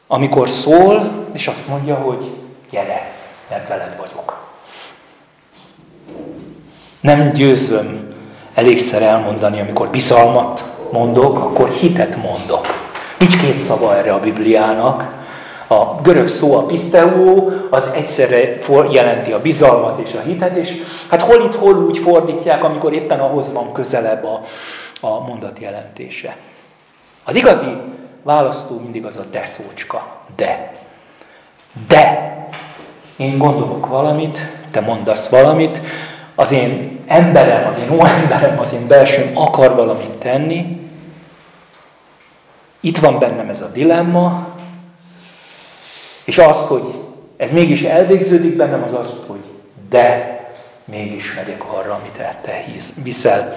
amikor 0.07 0.48
szól, 0.48 1.11
és 1.33 1.46
azt 1.46 1.68
mondja, 1.68 1.94
hogy 1.94 2.24
gyere, 2.70 3.12
mert 3.48 3.68
veled 3.68 3.96
vagyok. 3.96 4.50
Nem 7.00 7.33
győzöm 7.33 8.12
elégszer 8.54 9.02
elmondani, 9.02 9.60
amikor 9.60 9.88
bizalmat 9.88 10.64
mondok, 10.92 11.38
akkor 11.38 11.68
hitet 11.68 12.16
mondok. 12.16 12.66
Nincs 13.18 13.36
két 13.36 13.58
szava 13.58 13.96
erre 13.96 14.12
a 14.12 14.20
Bibliának. 14.20 15.20
A 15.66 16.00
görög 16.02 16.28
szó 16.28 16.56
a 16.56 16.66
piszteó, 16.66 17.50
az 17.70 17.90
egyszerre 17.94 18.58
jelenti 18.90 19.32
a 19.32 19.40
bizalmat 19.40 19.98
és 19.98 20.14
a 20.14 20.20
hitet, 20.20 20.56
és 20.56 20.76
hát 21.08 21.22
hol 21.22 21.42
itt, 21.42 21.54
hol 21.54 21.74
úgy 21.74 21.98
fordítják, 21.98 22.64
amikor 22.64 22.92
éppen 22.92 23.20
ahhoz 23.20 23.52
van 23.52 23.72
közelebb 23.72 24.24
a, 24.24 24.40
a 25.00 25.20
mondat 25.26 25.58
jelentése. 25.58 26.36
Az 27.24 27.34
igazi 27.34 27.76
választó 28.22 28.78
mindig 28.78 29.04
az 29.04 29.16
a 29.16 29.24
de 29.30 29.44
szócska. 29.44 30.06
De. 30.36 30.72
De. 31.88 32.36
Én 33.16 33.38
gondolok 33.38 33.86
valamit, 33.86 34.38
te 34.70 34.80
mondasz 34.80 35.28
valamit, 35.28 35.80
az 36.42 36.52
én 36.52 37.00
emberem, 37.07 37.66
az 37.66 37.78
én 37.78 37.90
óemberem, 37.90 38.59
az 38.59 38.72
én 38.72 38.87
belsőm 38.87 39.31
akar 39.35 39.74
valamit 39.74 40.11
tenni, 40.11 40.81
itt 42.81 42.98
van 42.98 43.18
bennem 43.18 43.48
ez 43.48 43.61
a 43.61 43.66
dilemma, 43.72 44.48
és 46.24 46.38
azt, 46.38 46.66
hogy 46.66 47.00
ez 47.37 47.52
mégis 47.52 47.83
elvégződik 47.83 48.57
bennem, 48.57 48.83
az 48.83 48.92
azt, 48.92 49.16
hogy 49.26 49.44
de 49.90 50.40
mégis 50.85 51.35
megyek 51.35 51.64
arra, 51.72 51.92
amit 51.92 52.40
te 52.42 52.64
viszel. 53.02 53.57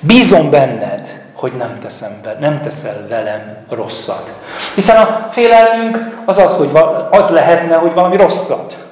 Bízom 0.00 0.50
benned, 0.50 1.22
hogy 1.34 1.52
nem, 1.52 1.78
teszem 1.78 2.18
be, 2.22 2.36
nem 2.40 2.60
teszel 2.60 3.06
velem 3.08 3.56
rosszat. 3.68 4.30
Hiszen 4.74 4.96
a 4.96 5.28
félelmünk 5.30 6.22
az 6.24 6.38
az, 6.38 6.56
hogy 6.56 6.70
az 7.10 7.28
lehetne, 7.28 7.76
hogy 7.76 7.94
valami 7.94 8.16
rosszat 8.16 8.86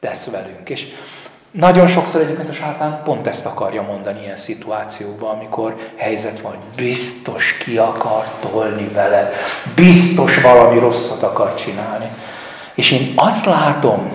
tesz 0.00 0.30
velünk. 0.30 0.68
És 0.68 0.86
nagyon 1.58 1.86
sokszor 1.86 2.20
egyébként 2.20 2.48
a 2.48 2.52
sátán 2.52 3.00
pont 3.04 3.26
ezt 3.26 3.46
akarja 3.46 3.82
mondani 3.82 4.20
ilyen 4.22 4.36
szituációban, 4.36 5.34
amikor 5.34 5.76
helyzet 5.96 6.40
van, 6.40 6.56
biztos 6.76 7.56
ki 7.56 7.76
akar 7.76 8.24
tolni 8.50 8.88
veled, 8.88 9.32
biztos 9.74 10.40
valami 10.40 10.78
rosszat 10.78 11.22
akar 11.22 11.54
csinálni. 11.54 12.08
És 12.74 12.90
én 12.90 13.12
azt 13.16 13.44
látom, 13.44 14.10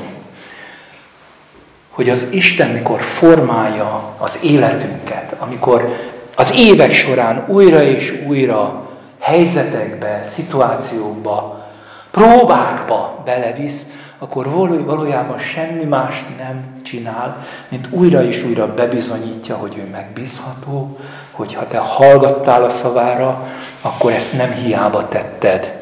hogy 1.89 2.09
az 2.09 2.27
Isten, 2.31 2.69
mikor 2.69 3.01
formálja 3.01 4.13
az 4.19 4.39
életünket, 4.43 5.35
amikor 5.39 5.95
az 6.35 6.53
évek 6.55 6.93
során 6.93 7.43
újra 7.47 7.81
és 7.81 8.23
újra 8.27 8.89
helyzetekbe, 9.19 10.19
szituációkba, 10.23 11.65
próbákba 12.11 13.21
belevisz, 13.25 13.85
akkor 14.23 14.49
valójában 14.85 15.37
semmi 15.37 15.83
más 15.83 16.25
nem 16.37 16.65
csinál, 16.83 17.45
mint 17.69 17.87
újra 17.91 18.23
és 18.23 18.43
újra 18.43 18.73
bebizonyítja, 18.73 19.55
hogy 19.55 19.77
ő 19.77 19.89
megbízható, 19.91 20.99
hogy 21.31 21.53
ha 21.53 21.67
te 21.67 21.77
hallgattál 21.77 22.63
a 22.63 22.69
szavára, 22.69 23.47
akkor 23.81 24.11
ezt 24.11 24.37
nem 24.37 24.51
hiába 24.51 25.07
tetted. 25.07 25.81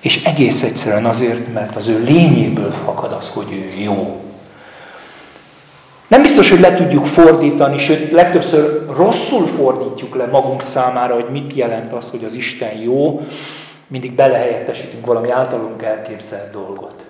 És 0.00 0.24
egész 0.24 0.62
egyszerűen 0.62 1.04
azért, 1.04 1.52
mert 1.52 1.76
az 1.76 1.88
ő 1.88 2.02
lényéből 2.02 2.70
fakad 2.70 3.12
az, 3.12 3.28
hogy 3.28 3.52
ő 3.52 3.82
jó. 3.82 4.22
Nem 6.06 6.22
biztos, 6.22 6.50
hogy 6.50 6.60
le 6.60 6.74
tudjuk 6.74 7.06
fordítani, 7.06 7.78
sőt, 7.78 8.12
legtöbbször 8.12 8.86
rosszul 8.96 9.46
fordítjuk 9.46 10.16
le 10.16 10.26
magunk 10.26 10.62
számára, 10.62 11.14
hogy 11.14 11.28
mit 11.30 11.54
jelent 11.54 11.92
az, 11.92 12.10
hogy 12.10 12.24
az 12.24 12.34
Isten 12.34 12.78
jó, 12.78 13.20
mindig 13.86 14.12
belehelyettesítünk 14.12 15.06
valami 15.06 15.30
általunk 15.30 15.82
elképzelt 15.82 16.50
dolgot. 16.50 17.04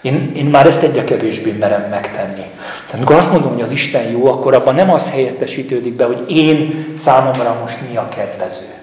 Én, 0.00 0.32
én 0.36 0.46
már 0.46 0.66
ezt 0.66 0.82
egyre 0.82 1.04
kevésbé 1.04 1.52
merem 1.52 1.82
megtenni. 1.90 2.44
Tehát 2.54 2.94
amikor 2.94 3.16
azt 3.16 3.32
mondom, 3.32 3.52
hogy 3.52 3.62
az 3.62 3.70
Isten 3.70 4.10
jó, 4.10 4.26
akkor 4.26 4.54
abban 4.54 4.74
nem 4.74 4.90
az 4.90 5.10
helyettesítődik 5.10 5.94
be, 5.94 6.04
hogy 6.04 6.30
én 6.30 6.86
számomra 6.96 7.56
most 7.60 7.78
mi 7.90 7.96
a 7.96 8.08
kedvező, 8.08 8.74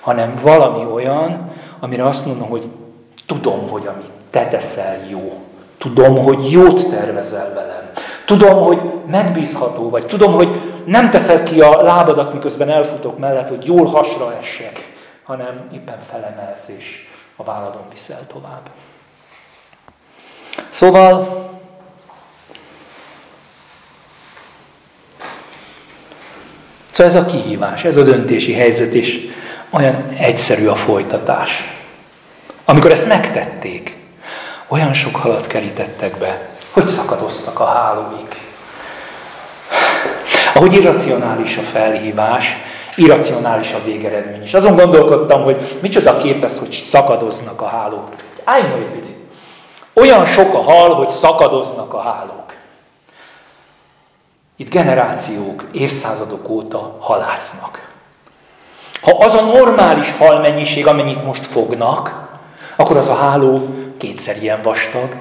hanem 0.00 0.34
valami 0.42 0.84
olyan, 0.92 1.50
amire 1.80 2.06
azt 2.06 2.26
mondom, 2.26 2.48
hogy 2.48 2.66
tudom, 3.26 3.68
hogy 3.68 3.86
amit 3.86 4.10
te 4.30 4.46
teszel 4.46 5.06
jó. 5.10 5.42
Tudom, 5.78 6.24
hogy 6.24 6.50
jót 6.50 6.88
tervezel 6.88 7.52
velem. 7.54 7.90
Tudom, 8.24 8.62
hogy 8.62 8.80
megbízható 9.10 9.90
vagy. 9.90 10.06
Tudom, 10.06 10.32
hogy 10.32 10.60
nem 10.84 11.10
teszed 11.10 11.42
ki 11.42 11.60
a 11.60 11.82
lábadat, 11.82 12.32
miközben 12.32 12.70
elfutok 12.70 13.18
mellett, 13.18 13.48
hogy 13.48 13.66
jól 13.66 13.86
hasra 13.86 14.36
essek, 14.40 14.92
hanem 15.22 15.68
éppen 15.72 16.00
felemelsz 16.00 16.68
és 16.78 17.06
a 17.36 17.44
válladon 17.44 17.82
viszel 17.92 18.26
tovább. 18.26 18.70
Szóval 20.70 21.36
Szóval 26.90 27.12
ez 27.12 27.18
a 27.18 27.24
kihívás, 27.24 27.84
ez 27.84 27.96
a 27.96 28.02
döntési 28.02 28.52
helyzet, 28.52 28.92
és 28.92 29.28
olyan 29.70 30.08
egyszerű 30.16 30.66
a 30.66 30.74
folytatás. 30.74 31.64
Amikor 32.64 32.90
ezt 32.90 33.08
megtették, 33.08 33.96
olyan 34.68 34.92
sok 34.92 35.16
halat 35.16 35.46
kerítettek 35.46 36.16
be, 36.16 36.48
hogy 36.70 36.86
szakadoztak 36.86 37.60
a 37.60 37.64
hálóik. 37.64 38.36
Ahogy 40.54 40.72
irracionális 40.72 41.56
a 41.56 41.62
felhívás, 41.62 42.56
irracionális 42.94 43.72
a 43.72 43.84
végeredmény 43.84 44.42
is. 44.42 44.54
Azon 44.54 44.76
gondolkodtam, 44.76 45.42
hogy 45.42 45.78
micsoda 45.82 46.16
képez, 46.16 46.58
hogy 46.58 46.84
szakadoznak 46.90 47.60
a 47.60 47.66
hálók. 47.66 48.08
Álljunk 48.44 48.82
egy 48.82 48.90
picit. 48.90 49.17
Olyan 50.00 50.26
sok 50.26 50.54
a 50.54 50.62
hal, 50.62 50.94
hogy 50.94 51.08
szakadoznak 51.08 51.94
a 51.94 52.00
hálók. 52.00 52.56
Itt 54.56 54.70
generációk, 54.70 55.64
évszázadok 55.72 56.48
óta 56.48 56.96
halásznak. 57.00 57.92
Ha 59.02 59.10
az 59.18 59.34
a 59.34 59.44
normális 59.44 60.12
halmennyiség, 60.18 60.86
amennyit 60.86 61.24
most 61.24 61.46
fognak, 61.46 62.28
akkor 62.76 62.96
az 62.96 63.08
a 63.08 63.14
háló 63.14 63.68
kétszer 63.96 64.42
ilyen 64.42 64.62
vastag, 64.62 65.16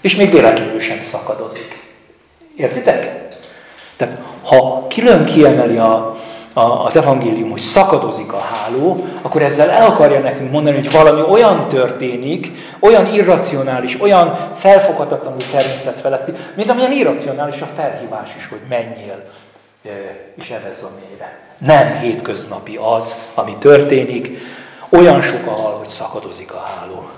és 0.00 0.16
még 0.16 0.30
véletlenül 0.30 0.80
sem 0.80 1.02
szakadozik. 1.02 1.92
Értitek? 2.56 3.28
Tehát 3.96 4.18
ha 4.44 4.86
külön 4.94 5.24
kiemeli 5.24 5.76
a, 5.76 6.16
az 6.58 6.96
evangélium, 6.96 7.50
hogy 7.50 7.60
szakadozik 7.60 8.32
a 8.32 8.38
háló, 8.38 9.06
akkor 9.22 9.42
ezzel 9.42 9.70
el 9.70 9.86
akarja 9.86 10.20
nekünk 10.20 10.50
mondani, 10.50 10.76
hogy 10.76 10.90
valami 10.90 11.20
olyan 11.20 11.68
történik, 11.68 12.52
olyan 12.80 13.06
irracionális, 13.14 14.00
olyan 14.00 14.34
felfoghatatlanul 14.54 15.42
természet 15.50 16.00
feletti, 16.00 16.32
mint 16.54 16.70
amilyen 16.70 16.92
irracionális 16.92 17.60
a 17.60 17.66
felhívás 17.66 18.34
is, 18.36 18.48
hogy 18.48 18.60
menjél 18.68 19.24
és 20.34 20.50
evez 20.50 20.82
a 20.82 20.90
mélyre. 21.00 21.38
Nem 21.58 21.94
hétköznapi 21.94 22.78
az, 22.96 23.14
ami 23.34 23.56
történik, 23.58 24.30
olyan 24.88 25.20
sok 25.22 25.46
a 25.46 25.50
hal, 25.50 25.72
hogy 25.72 25.88
szakadozik 25.88 26.54
a 26.54 26.60
háló. 26.60 27.08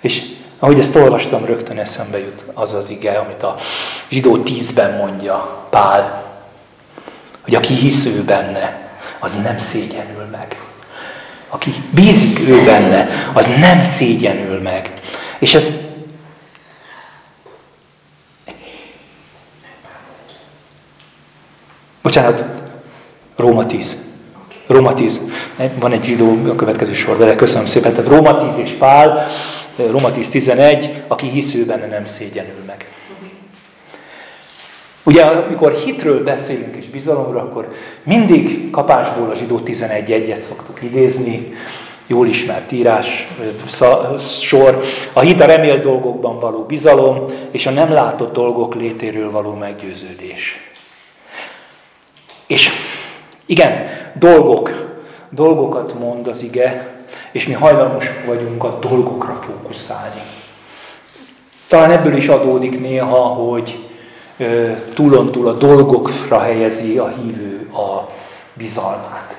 És 0.00 0.22
ahogy 0.58 0.78
ezt 0.78 0.96
olvastam, 0.96 1.44
rögtön 1.44 1.78
eszembe 1.78 2.18
jut 2.18 2.44
az 2.54 2.72
az 2.72 2.90
ige, 2.90 3.18
amit 3.18 3.42
a 3.42 3.56
zsidó 4.08 4.38
tízben 4.38 4.96
mondja 4.96 5.66
Pál, 5.70 6.27
hogy 7.48 7.56
aki 7.56 7.74
hisz 7.74 8.04
ő 8.04 8.22
benne, 8.22 8.90
az 9.18 9.34
nem 9.42 9.58
szégyenül 9.58 10.24
meg. 10.30 10.60
Aki 11.48 11.74
bízik 11.90 12.40
ő 12.40 12.64
benne, 12.64 13.08
az 13.32 13.46
nem 13.60 13.82
szégyenül 13.82 14.60
meg. 14.60 14.92
És 15.38 15.54
ez 15.54 15.66
Bocsánat, 22.02 22.44
Róma 23.36 23.66
10. 23.66 23.96
Róma 24.66 24.94
10. 24.94 25.20
Van 25.74 25.92
egy 25.92 26.04
zsidó 26.04 26.38
a 26.48 26.54
következő 26.54 26.92
sorban, 26.92 27.26
de 27.26 27.34
köszönöm 27.34 27.66
szépen. 27.66 27.94
Tehát 27.94 28.10
Róma 28.10 28.48
10 28.54 28.64
és 28.64 28.70
Pál, 28.70 29.26
Róma 29.90 30.10
10, 30.10 30.28
11, 30.28 31.02
aki 31.06 31.28
hisz 31.28 31.54
ő 31.54 31.64
benne 31.64 31.86
nem 31.86 32.06
szégyenül 32.06 32.64
meg. 32.66 32.87
Ugye, 35.08 35.22
amikor 35.24 35.72
hitről 35.72 36.24
beszélünk 36.24 36.76
és 36.76 36.88
bizalomról, 36.88 37.40
akkor 37.40 37.68
mindig 38.02 38.70
kapásból 38.70 39.30
a 39.30 39.34
zsidó 39.34 39.58
11 39.58 40.12
egyet 40.12 40.40
szoktuk 40.40 40.82
idézni, 40.82 41.52
jól 42.06 42.26
ismert 42.26 42.72
írás, 42.72 43.28
sor, 44.40 44.82
a 45.12 45.20
hit 45.20 45.40
a 45.40 45.46
remélt 45.46 45.82
dolgokban 45.82 46.38
való 46.38 46.62
bizalom, 46.62 47.24
és 47.50 47.66
a 47.66 47.70
nem 47.70 47.92
látott 47.92 48.32
dolgok 48.32 48.74
létéről 48.74 49.30
való 49.30 49.54
meggyőződés. 49.54 50.70
És 52.46 52.70
igen, 53.46 53.86
dolgok, 54.14 54.98
dolgokat 55.30 55.98
mond 55.98 56.26
az 56.26 56.42
ige, 56.42 56.94
és 57.32 57.46
mi 57.46 57.52
hajlamosak 57.52 58.24
vagyunk 58.26 58.64
a 58.64 58.78
dolgokra 58.80 59.34
fókuszálni. 59.34 60.22
Talán 61.68 61.90
ebből 61.90 62.16
is 62.16 62.28
adódik 62.28 62.80
néha, 62.80 63.18
hogy 63.18 63.87
túlon 64.94 65.32
túl 65.32 65.48
a 65.48 65.52
dolgokra 65.52 66.40
helyezi 66.40 66.98
a 66.98 67.08
hívő 67.08 67.70
a 67.72 68.06
bizalmát. 68.52 69.36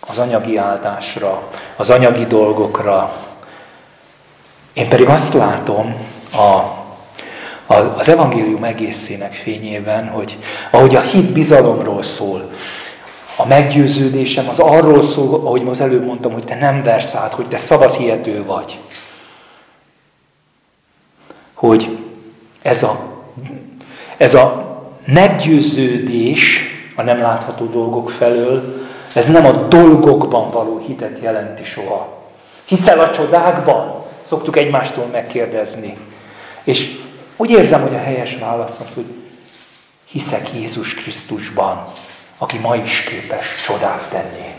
Az 0.00 0.18
anyagi 0.18 0.56
áldásra, 0.56 1.50
az 1.76 1.90
anyagi 1.90 2.26
dolgokra. 2.26 3.12
Én 4.72 4.88
pedig 4.88 5.08
azt 5.08 5.34
látom 5.34 5.94
a, 6.32 6.46
a, 7.66 7.94
az 7.98 8.08
evangélium 8.08 8.64
egészének 8.64 9.32
fényében, 9.32 10.08
hogy 10.08 10.38
ahogy 10.70 10.94
a 10.94 11.00
hit 11.00 11.32
bizalomról 11.32 12.02
szól, 12.02 12.50
a 13.36 13.46
meggyőződésem 13.46 14.48
az 14.48 14.58
arról 14.58 15.02
szól, 15.02 15.46
ahogy 15.46 15.62
az 15.68 15.80
előbb 15.80 16.04
mondtam, 16.04 16.32
hogy 16.32 16.44
te 16.44 16.54
nem 16.54 16.82
versz 16.82 17.14
át, 17.14 17.32
hogy 17.32 17.48
te 17.48 17.56
szavazhihető 17.56 18.44
vagy. 18.44 18.78
Hogy 21.54 21.98
ez 22.62 22.82
a, 22.82 23.13
ez 24.16 24.34
a 24.34 24.72
meggyőződés 25.06 26.64
a 26.96 27.02
nem 27.02 27.20
látható 27.20 27.66
dolgok 27.66 28.10
felől, 28.10 28.86
ez 29.14 29.26
nem 29.26 29.46
a 29.46 29.52
dolgokban 29.52 30.50
való 30.50 30.78
hitet 30.78 31.18
jelenti 31.22 31.64
soha. 31.64 32.22
Hiszel 32.64 33.00
a 33.00 33.10
csodákban? 33.10 34.04
Szoktuk 34.22 34.56
egymástól 34.56 35.06
megkérdezni. 35.12 35.96
És 36.64 36.96
úgy 37.36 37.50
érzem, 37.50 37.82
hogy 37.82 37.94
a 37.94 37.98
helyes 37.98 38.36
válasz 38.40 38.78
az, 38.80 38.94
hogy 38.94 39.06
hiszek 40.04 40.52
Jézus 40.54 40.94
Krisztusban, 40.94 41.84
aki 42.38 42.58
ma 42.58 42.76
is 42.76 43.00
képes 43.00 43.54
csodát 43.66 44.08
tenni. 44.10 44.52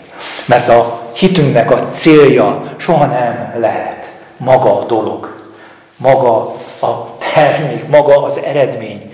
Mert 0.46 0.70
a 0.70 1.10
hitünknek 1.14 1.72
a 1.72 1.88
célja 1.88 2.62
soha 2.78 3.06
nem 3.06 3.56
lehet 3.60 4.12
maga 4.38 4.80
a 4.80 4.86
dolog, 4.86 5.36
maga 5.98 6.56
a 6.82 7.15
termék, 7.36 7.88
maga 7.88 8.24
az 8.24 8.40
eredmény, 8.40 9.14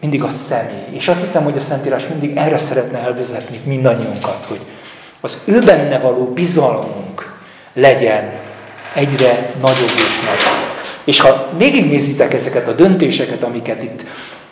mindig 0.00 0.22
a 0.22 0.30
személy. 0.30 0.86
És 0.90 1.08
azt 1.08 1.20
hiszem, 1.20 1.44
hogy 1.44 1.56
a 1.56 1.60
Szentírás 1.60 2.06
mindig 2.06 2.36
erre 2.36 2.58
szeretne 2.58 2.98
elvezetni 2.98 3.60
mindannyiunkat, 3.64 4.44
hogy 4.48 4.60
az 5.20 5.38
ő 5.44 5.60
benne 5.60 5.98
való 5.98 6.24
bizalmunk 6.24 7.38
legyen 7.72 8.32
egyre 8.94 9.50
nagyobb 9.60 9.92
és 9.96 10.20
nagyobb. 10.24 10.68
És 11.04 11.20
ha 11.20 11.48
végignézitek 11.56 12.34
ezeket 12.34 12.68
a 12.68 12.72
döntéseket, 12.72 13.42
amiket 13.42 13.82
itt 13.82 14.02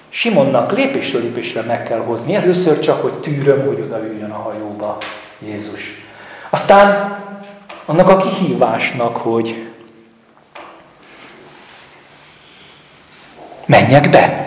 Simonnak 0.08 0.72
lépésről 0.72 1.22
lépésre 1.22 1.62
meg 1.62 1.82
kell 1.82 1.98
hozni. 1.98 2.34
Először 2.34 2.78
csak, 2.78 3.02
hogy 3.02 3.12
tűröm, 3.12 3.66
hogy 3.66 3.80
odaüljön 3.80 4.30
a 4.30 4.36
hajóba 4.36 4.98
Jézus. 5.38 5.80
Aztán 6.50 7.18
annak 7.84 8.08
a 8.08 8.16
kihívásnak, 8.16 9.16
hogy 9.16 9.68
menjek 13.68 14.10
be. 14.10 14.46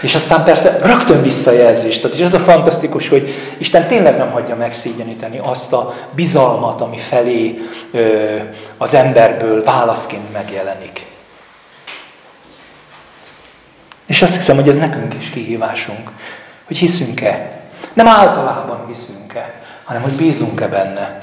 És 0.00 0.14
aztán 0.14 0.44
persze 0.44 0.78
rögtön 0.82 1.22
visszajelzést. 1.22 2.02
Tehát 2.02 2.16
és 2.16 2.22
ez 2.22 2.34
a 2.34 2.38
fantasztikus, 2.38 3.08
hogy 3.08 3.30
Isten 3.58 3.86
tényleg 3.86 4.16
nem 4.16 4.30
hagyja 4.30 4.56
megszégyeníteni 4.56 5.40
azt 5.42 5.72
a 5.72 5.94
bizalmat, 6.10 6.80
ami 6.80 6.96
felé 6.96 7.58
ö, 7.92 8.36
az 8.78 8.94
emberből 8.94 9.62
válaszként 9.62 10.32
megjelenik. 10.32 11.06
És 14.06 14.22
azt 14.22 14.36
hiszem, 14.36 14.56
hogy 14.56 14.68
ez 14.68 14.76
nekünk 14.76 15.14
is 15.14 15.30
kihívásunk, 15.30 16.10
hogy 16.64 16.76
hiszünk-e. 16.76 17.60
Nem 17.92 18.08
általában 18.08 18.86
hiszünk-e, 18.86 19.60
hanem 19.84 20.02
hogy 20.02 20.12
bízunk-e 20.12 20.68
benne. 20.68 21.22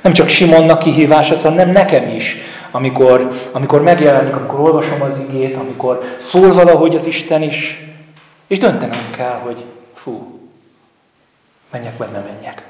Nem 0.00 0.12
csak 0.12 0.28
Simonnak 0.28 0.78
kihívása, 0.78 1.48
hanem 1.48 1.70
nekem 1.70 2.08
is, 2.08 2.36
amikor, 2.74 3.30
amikor 3.52 3.82
megjelenik, 3.82 4.36
amikor 4.36 4.60
olvasom 4.60 5.02
az 5.02 5.18
igét, 5.28 5.56
amikor 5.56 6.02
szól 6.20 6.52
valahogy 6.52 6.94
az 6.94 7.06
Isten 7.06 7.42
is, 7.42 7.80
és 8.46 8.58
döntenem 8.58 9.10
kell, 9.10 9.38
hogy 9.44 9.64
fú, 9.94 10.40
menjek 11.70 11.96
vagy 11.96 12.08
nem 12.10 12.22
menjek. 12.22 12.62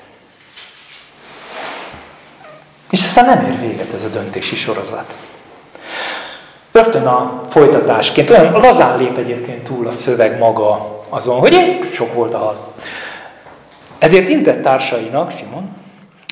És 2.91 3.05
aztán 3.05 3.25
nem 3.25 3.53
ér 3.53 3.61
véget 3.61 3.93
ez 3.93 4.05
a 4.05 4.09
döntési 4.09 4.57
sorozat. 4.57 5.15
Rögtön 6.73 7.07
a 7.07 7.43
folytatásként, 7.51 8.31
olyan 8.31 8.53
lazán 8.53 8.99
lép 8.99 9.19
egyébként 9.19 9.65
túl 9.65 9.87
a 9.87 9.93
szöveg 9.93 10.39
maga 10.39 11.03
azon, 11.09 11.39
hogy 11.39 11.53
én 11.53 11.83
sok 11.93 12.15
volt 12.15 12.35
a 12.35 12.39
hal. 12.39 12.75
Ezért 13.99 14.29
intett 14.29 14.63
társainak, 14.63 15.31
Simon, 15.31 15.69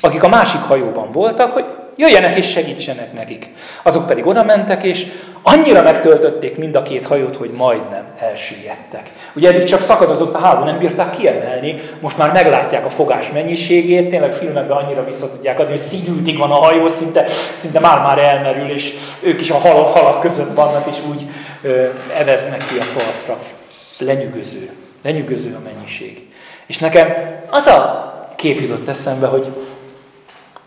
akik 0.01 0.23
a 0.23 0.29
másik 0.29 0.61
hajóban 0.61 1.11
voltak, 1.11 1.51
hogy 1.51 1.65
jöjjenek 1.95 2.35
és 2.35 2.51
segítsenek 2.51 3.13
nekik. 3.13 3.49
Azok 3.83 4.07
pedig 4.07 4.25
oda 4.25 4.43
mentek, 4.43 4.83
és 4.83 5.07
annyira 5.43 5.81
megtöltötték 5.81 6.57
mind 6.57 6.75
a 6.75 6.81
két 6.81 7.05
hajót, 7.05 7.35
hogy 7.35 7.49
majdnem 7.49 8.03
elsüllyedtek. 8.19 9.11
Ugye 9.35 9.49
eddig 9.49 9.63
csak 9.63 9.81
szakadozott 9.81 10.33
a 10.33 10.37
háló, 10.37 10.63
nem 10.63 10.77
bírták 10.77 11.09
kiemelni, 11.09 11.75
most 11.99 12.17
már 12.17 12.31
meglátják 12.31 12.85
a 12.85 12.89
fogás 12.89 13.31
mennyiségét, 13.31 14.09
tényleg 14.09 14.33
filmekben 14.33 14.77
annyira 14.77 15.03
vissza 15.03 15.31
tudják 15.31 15.59
adni, 15.59 15.71
hogy 15.71 15.81
szídültig 15.81 16.37
van 16.37 16.51
a 16.51 16.63
hajó, 16.63 16.87
szinte, 16.87 17.25
szinte 17.57 17.79
már-már 17.79 18.17
elmerül, 18.17 18.69
és 18.69 18.93
ők 19.19 19.41
is 19.41 19.49
a 19.49 19.57
hal, 19.57 19.83
halak 19.83 20.19
között 20.19 20.53
vannak, 20.53 20.87
és 20.89 20.97
úgy 21.11 21.25
ö, 21.61 21.85
eveznek 22.17 22.65
ki 22.67 22.77
a 22.77 22.85
partra. 22.97 23.37
Lenyűgöző, 23.99 24.69
lenyűgöző 25.03 25.55
a 25.55 25.69
mennyiség. 25.73 26.27
És 26.65 26.77
nekem 26.77 27.07
az 27.49 27.67
a 27.67 28.11
kép 28.35 28.59
jutott 28.59 28.87
eszembe, 28.87 29.27
hogy 29.27 29.47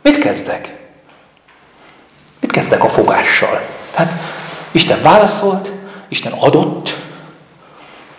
mit 0.03 0.19
kezdek? 0.19 0.86
Kezdek 2.57 2.85
a 2.85 2.89
fogással? 2.89 3.61
Tehát 3.95 4.13
Isten 4.71 5.03
válaszolt, 5.03 5.73
Isten 6.09 6.33
adott, 6.33 6.97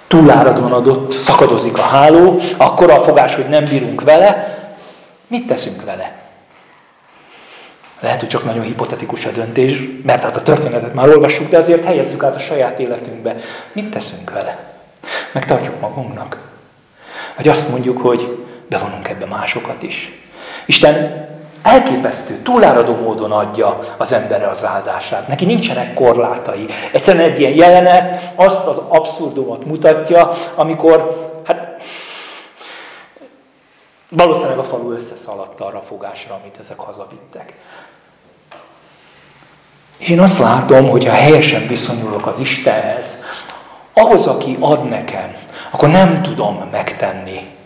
túláradóan 0.07 0.71
adott, 0.71 1.11
szakadozik 1.11 1.77
a 1.77 1.81
háló, 1.81 2.39
akkor 2.57 2.91
a 2.91 3.03
fogás, 3.03 3.35
hogy 3.35 3.49
nem 3.49 3.63
bírunk 3.63 4.01
vele, 4.01 4.57
mit 5.27 5.47
teszünk 5.47 5.83
vele? 5.83 6.15
Lehet, 7.99 8.19
hogy 8.19 8.29
csak 8.29 8.45
nagyon 8.45 8.63
hipotetikus 8.63 9.25
a 9.25 9.31
döntés, 9.31 9.89
mert 10.03 10.21
hát 10.21 10.37
a 10.37 10.43
történetet 10.43 10.93
már 10.93 11.09
olvassuk, 11.09 11.49
de 11.49 11.57
azért 11.57 11.83
helyezzük 11.83 12.23
át 12.23 12.35
a 12.35 12.39
saját 12.39 12.79
életünkbe. 12.79 13.35
Mit 13.71 13.89
teszünk 13.89 14.31
vele? 14.31 14.57
Megtartjuk 15.31 15.79
magunknak? 15.79 16.37
Vagy 17.35 17.47
azt 17.47 17.69
mondjuk, 17.69 18.01
hogy 18.01 18.45
bevonunk 18.69 19.07
ebbe 19.07 19.25
másokat 19.25 19.83
is. 19.83 20.11
Isten 20.65 21.27
elképesztő, 21.67 22.37
túláradó 22.41 22.95
módon 22.95 23.31
adja 23.31 23.79
az 23.97 24.11
emberre 24.11 24.47
az 24.47 24.65
áldását. 24.65 25.27
Neki 25.27 25.45
nincsenek 25.45 25.93
korlátai. 25.93 26.65
Egyszerűen 26.91 27.31
egy 27.31 27.39
ilyen 27.39 27.53
jelenet 27.53 28.31
azt 28.35 28.65
az 28.65 28.81
abszurdumot 28.87 29.65
mutatja, 29.65 30.31
amikor, 30.55 31.29
hát 31.45 31.81
valószínűleg 34.09 34.57
a 34.57 34.63
falu 34.63 34.91
összeszaladt 34.91 35.59
arra 35.59 35.77
a 35.77 35.81
fogásra, 35.81 36.39
amit 36.41 36.57
ezek 36.59 36.79
hazavittek. 36.79 37.53
Én 39.97 40.19
azt 40.19 40.39
látom, 40.39 40.89
hogy 40.89 41.05
ha 41.05 41.13
helyesen 41.13 41.67
viszonyulok 41.67 42.27
az 42.27 42.39
Istenhez, 42.39 43.23
ahhoz, 43.93 44.27
aki 44.27 44.57
ad 44.59 44.89
nekem, 44.89 45.35
akkor 45.71 45.89
nem 45.89 46.21
tudom 46.21 46.69
megtenni 46.71 47.56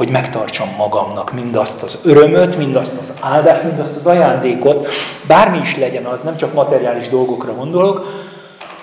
hogy 0.00 0.10
megtartsam 0.10 0.74
magamnak 0.76 1.32
mindazt 1.32 1.82
az 1.82 1.98
örömöt, 2.02 2.56
mindazt 2.56 2.92
az 3.00 3.12
áldást, 3.20 3.62
mindazt 3.62 3.96
az 3.96 4.06
ajándékot, 4.06 4.88
bármi 5.26 5.58
is 5.58 5.76
legyen 5.76 6.04
az, 6.04 6.20
nem 6.20 6.36
csak 6.36 6.54
materiális 6.54 7.08
dolgokra 7.08 7.54
gondolok, 7.54 8.06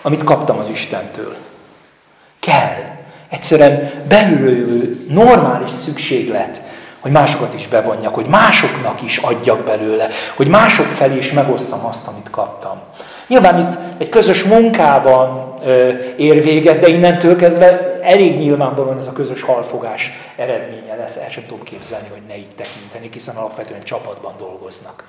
amit 0.01 0.23
kaptam 0.23 0.57
az 0.57 0.69
Istentől. 0.69 1.35
Kell. 2.39 2.83
Egyszerűen 3.29 3.91
belülő 4.07 5.05
normális 5.09 5.69
szükséglet, 5.69 6.61
hogy 6.99 7.11
másokat 7.11 7.53
is 7.53 7.67
bevonjak, 7.67 8.15
hogy 8.15 8.27
másoknak 8.27 9.01
is 9.01 9.17
adjak 9.17 9.63
belőle, 9.63 10.07
hogy 10.35 10.47
mások 10.47 10.85
felé 10.85 11.17
is 11.17 11.31
megosszam 11.31 11.85
azt, 11.85 12.07
amit 12.07 12.29
kaptam. 12.29 12.77
Nyilván 13.27 13.59
itt 13.59 13.77
egy 13.97 14.09
közös 14.09 14.43
munkában 14.43 15.46
ér 16.17 16.43
véget, 16.43 16.79
de 16.79 16.87
innentől 16.87 17.35
kezdve 17.35 17.99
elég 18.01 18.37
nyilvánvalóan 18.37 18.97
ez 18.97 19.07
a 19.07 19.11
közös 19.13 19.41
halfogás 19.41 20.11
eredménye 20.35 20.95
lesz. 20.95 21.15
El 21.15 21.29
sem 21.29 21.45
tudom 21.47 21.63
képzelni, 21.63 22.07
hogy 22.11 22.21
ne 22.27 22.37
így 22.37 22.55
tekinteni, 22.55 23.09
hiszen 23.11 23.35
alapvetően 23.35 23.83
csapatban 23.83 24.33
dolgoznak. 24.37 25.03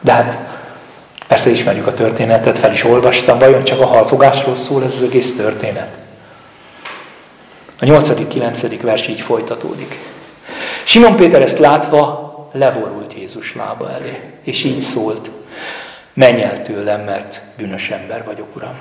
De 0.00 0.12
hát 0.12 0.38
persze 1.28 1.50
ismerjük 1.50 1.86
a 1.86 1.94
történetet, 1.94 2.58
fel 2.58 2.72
is 2.72 2.84
olvastam, 2.84 3.38
vajon 3.38 3.64
csak 3.64 3.80
a 3.80 3.86
halfogásról 3.86 4.54
szól 4.54 4.84
ez 4.84 4.94
az 4.94 5.02
egész 5.02 5.36
történet. 5.36 5.88
A 7.80 7.84
8.-9. 7.84 8.78
vers 8.82 9.08
így 9.08 9.20
folytatódik. 9.20 9.98
Simon 10.84 11.16
Péter 11.16 11.42
ezt 11.42 11.58
látva 11.58 12.26
leborult 12.52 13.14
Jézus 13.14 13.54
lába 13.54 13.90
elé, 13.90 14.20
és 14.42 14.64
így 14.64 14.80
szólt, 14.80 15.30
menj 16.12 16.42
el 16.42 16.62
tőlem, 16.62 17.00
mert 17.00 17.40
bűnös 17.56 17.90
ember 17.90 18.24
vagyok, 18.24 18.56
Uram. 18.56 18.78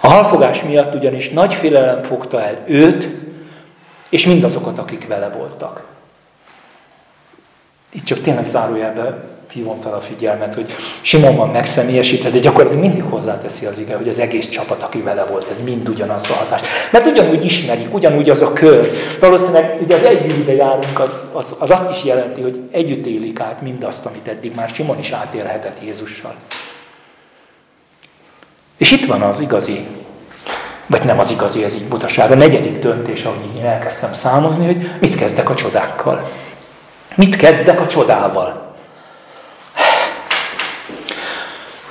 A 0.00 0.08
halfogás 0.08 0.62
miatt 0.62 0.94
ugyanis 0.94 1.30
nagy 1.30 1.54
félelem 1.54 2.02
fogta 2.02 2.42
el 2.42 2.64
őt, 2.66 3.08
és 4.08 4.26
mindazokat, 4.26 4.78
akik 4.78 5.06
vele 5.06 5.28
voltak. 5.28 5.86
Itt 7.90 8.04
csak 8.04 8.20
tényleg 8.20 8.44
zárójelben 8.44 9.37
hívom 9.52 9.80
fel 9.80 9.94
a 9.94 10.00
figyelmet, 10.00 10.54
hogy 10.54 10.70
Simon 11.00 11.36
van 11.36 11.48
megszemélyesítve, 11.48 12.30
de 12.30 12.38
gyakorlatilag 12.38 12.84
mindig 12.84 13.02
hozzáteszi 13.02 13.66
az 13.66 13.78
ige, 13.78 13.96
hogy 13.96 14.08
az 14.08 14.18
egész 14.18 14.48
csapat, 14.48 14.82
aki 14.82 15.00
vele 15.00 15.24
volt, 15.24 15.50
ez 15.50 15.60
mind 15.64 15.88
ugyanaz 15.88 16.30
a 16.30 16.32
hatás. 16.32 16.60
Mert 16.92 17.06
ugyanúgy 17.06 17.44
ismerik, 17.44 17.94
ugyanúgy 17.94 18.30
az 18.30 18.42
a 18.42 18.52
kör. 18.52 18.90
Valószínűleg 19.20 19.78
ugye 19.82 19.96
az 19.96 20.02
együtt 20.02 20.38
ide 20.38 20.54
járunk, 20.54 21.00
az, 21.00 21.24
az, 21.32 21.56
az 21.58 21.70
azt 21.70 21.90
is 21.90 22.04
jelenti, 22.04 22.40
hogy 22.40 22.60
együtt 22.70 23.06
élik 23.06 23.40
át 23.40 23.62
mindazt, 23.62 24.06
amit 24.06 24.28
eddig 24.28 24.54
már 24.54 24.68
Simon 24.68 24.98
is 24.98 25.10
átélhetett 25.10 25.76
Jézussal. 25.84 26.34
És 28.76 28.90
itt 28.90 29.06
van 29.06 29.22
az 29.22 29.40
igazi, 29.40 29.86
vagy 30.86 31.04
nem 31.04 31.18
az 31.18 31.30
igazi, 31.30 31.64
ez 31.64 31.74
így 31.74 31.88
butaság, 31.88 32.30
a 32.30 32.34
negyedik 32.34 32.78
döntés, 32.78 33.24
ahogy 33.24 33.56
én 33.56 33.64
elkezdtem 33.64 34.14
számozni, 34.14 34.66
hogy 34.66 34.90
mit 35.00 35.14
kezdek 35.14 35.50
a 35.50 35.54
csodákkal. 35.54 36.30
Mit 37.14 37.36
kezdek 37.36 37.80
a 37.80 37.86
csodával? 37.86 38.67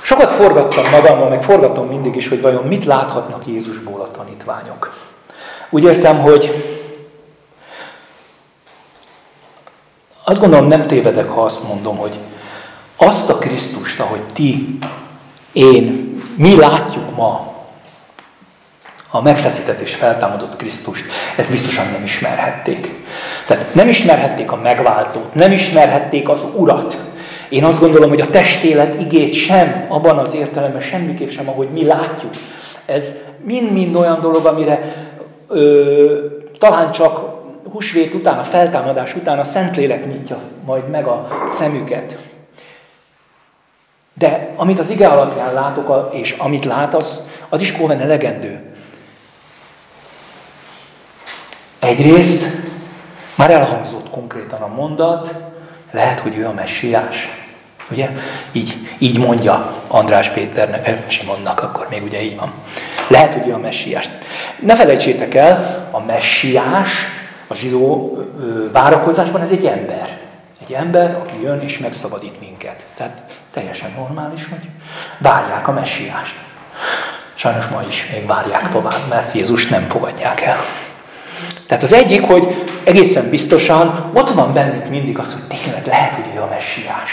Sokat 0.08 0.32
forgattam 0.32 0.90
magammal, 0.90 1.28
meg 1.28 1.42
forgatom 1.42 1.86
mindig 1.86 2.16
is, 2.16 2.28
hogy 2.28 2.40
vajon 2.40 2.64
mit 2.64 2.84
láthatnak 2.84 3.46
Jézusból 3.46 4.00
a 4.00 4.10
tanítványok. 4.10 4.94
Úgy 5.70 5.82
értem, 5.82 6.18
hogy 6.18 6.64
azt 10.24 10.40
gondolom 10.40 10.66
nem 10.66 10.86
tévedek, 10.86 11.28
ha 11.28 11.42
azt 11.42 11.62
mondom, 11.62 11.96
hogy 11.96 12.18
azt 12.96 13.30
a 13.30 13.38
Krisztust, 13.38 14.00
ahogy 14.00 14.22
ti, 14.32 14.78
én, 15.52 16.18
mi 16.36 16.56
látjuk 16.56 17.16
ma, 17.16 17.54
a 19.10 19.22
megfeszített 19.22 19.80
és 19.80 19.94
feltámadott 19.94 20.56
Krisztust, 20.56 21.04
ezt 21.36 21.50
biztosan 21.50 21.86
nem 21.90 22.02
ismerhették. 22.02 23.04
Tehát 23.46 23.74
nem 23.74 23.88
ismerhették 23.88 24.52
a 24.52 24.56
megváltót, 24.56 25.34
nem 25.34 25.52
ismerhették 25.52 26.28
az 26.28 26.40
Urat, 26.54 26.98
én 27.48 27.64
azt 27.64 27.80
gondolom, 27.80 28.08
hogy 28.08 28.20
a 28.20 28.26
testélet 28.26 29.00
igét 29.00 29.32
sem, 29.32 29.86
abban 29.88 30.18
az 30.18 30.34
értelemben 30.34 30.80
semmiképp 30.80 31.28
sem, 31.28 31.48
ahogy 31.48 31.68
mi 31.68 31.84
látjuk. 31.84 32.32
Ez 32.86 33.14
mind-mind 33.44 33.96
olyan 33.96 34.20
dolog, 34.20 34.46
amire 34.46 34.94
ö, 35.48 36.26
talán 36.58 36.92
csak 36.92 37.36
húsvét 37.72 38.14
után, 38.14 38.38
a 38.38 38.42
feltámadás 38.42 39.14
után 39.14 39.38
a 39.38 39.44
Szentlélek 39.44 40.06
nyitja 40.06 40.38
majd 40.64 40.88
meg 40.88 41.06
a 41.06 41.28
szemüket. 41.46 42.16
De 44.14 44.52
amit 44.56 44.78
az 44.78 44.90
ige 44.90 45.08
alapján 45.08 45.54
látok, 45.54 46.14
és 46.14 46.32
amit 46.38 46.64
lát, 46.64 46.94
az, 46.94 47.22
az 47.48 47.60
is 47.60 47.72
bóven 47.72 48.00
elegendő. 48.00 48.60
Egyrészt 51.78 52.46
már 53.34 53.50
elhangzott 53.50 54.10
konkrétan 54.10 54.60
a 54.60 54.74
mondat, 54.74 55.34
lehet, 55.90 56.20
hogy 56.20 56.36
ő 56.36 56.46
a 56.46 56.52
messiás. 56.52 57.28
Ugye? 57.90 58.08
Így, 58.52 58.74
így 58.98 59.18
mondja 59.18 59.72
András 59.86 60.28
Péternek, 60.28 61.10
Simonnak, 61.10 61.62
akkor 61.62 61.86
még 61.90 62.02
ugye 62.02 62.22
így 62.22 62.36
van. 62.36 62.52
Lehet, 63.08 63.34
hogy 63.34 63.48
ő 63.48 63.52
a 63.54 63.58
messiás. 63.58 64.08
Ne 64.58 64.76
felejtsétek 64.76 65.34
el, 65.34 65.88
a 65.90 66.00
messiás 66.00 66.90
a 67.46 67.54
zsidó 67.54 68.18
várakozásban 68.72 69.40
ez 69.40 69.50
egy 69.50 69.66
ember. 69.66 70.18
Egy 70.62 70.72
ember, 70.72 71.14
aki 71.14 71.42
jön 71.42 71.60
és 71.60 71.78
megszabadít 71.78 72.40
minket. 72.40 72.84
Tehát 72.96 73.22
teljesen 73.52 73.92
normális, 73.96 74.48
hogy 74.48 74.68
várják 75.18 75.68
a 75.68 75.72
messiást. 75.72 76.34
Sajnos 77.34 77.66
ma 77.66 77.82
is 77.88 78.10
még 78.12 78.26
várják 78.26 78.70
tovább, 78.70 79.08
mert 79.08 79.32
Jézus 79.32 79.66
nem 79.66 79.88
fogadják 79.88 80.40
el. 80.40 80.58
Tehát 81.66 81.82
az 81.82 81.92
egyik, 81.92 82.26
hogy 82.26 82.66
egészen 82.84 83.30
biztosan 83.30 84.10
ott 84.12 84.30
van 84.30 84.52
bennük 84.52 84.88
mindig 84.88 85.18
az, 85.18 85.32
hogy 85.32 85.58
tényleg 85.58 85.86
lehet, 85.86 86.14
hogy 86.14 86.34
ő 86.36 86.40
a 86.40 86.48
messiás. 86.50 87.10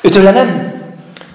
Őtőle 0.00 0.30
nem 0.30 0.80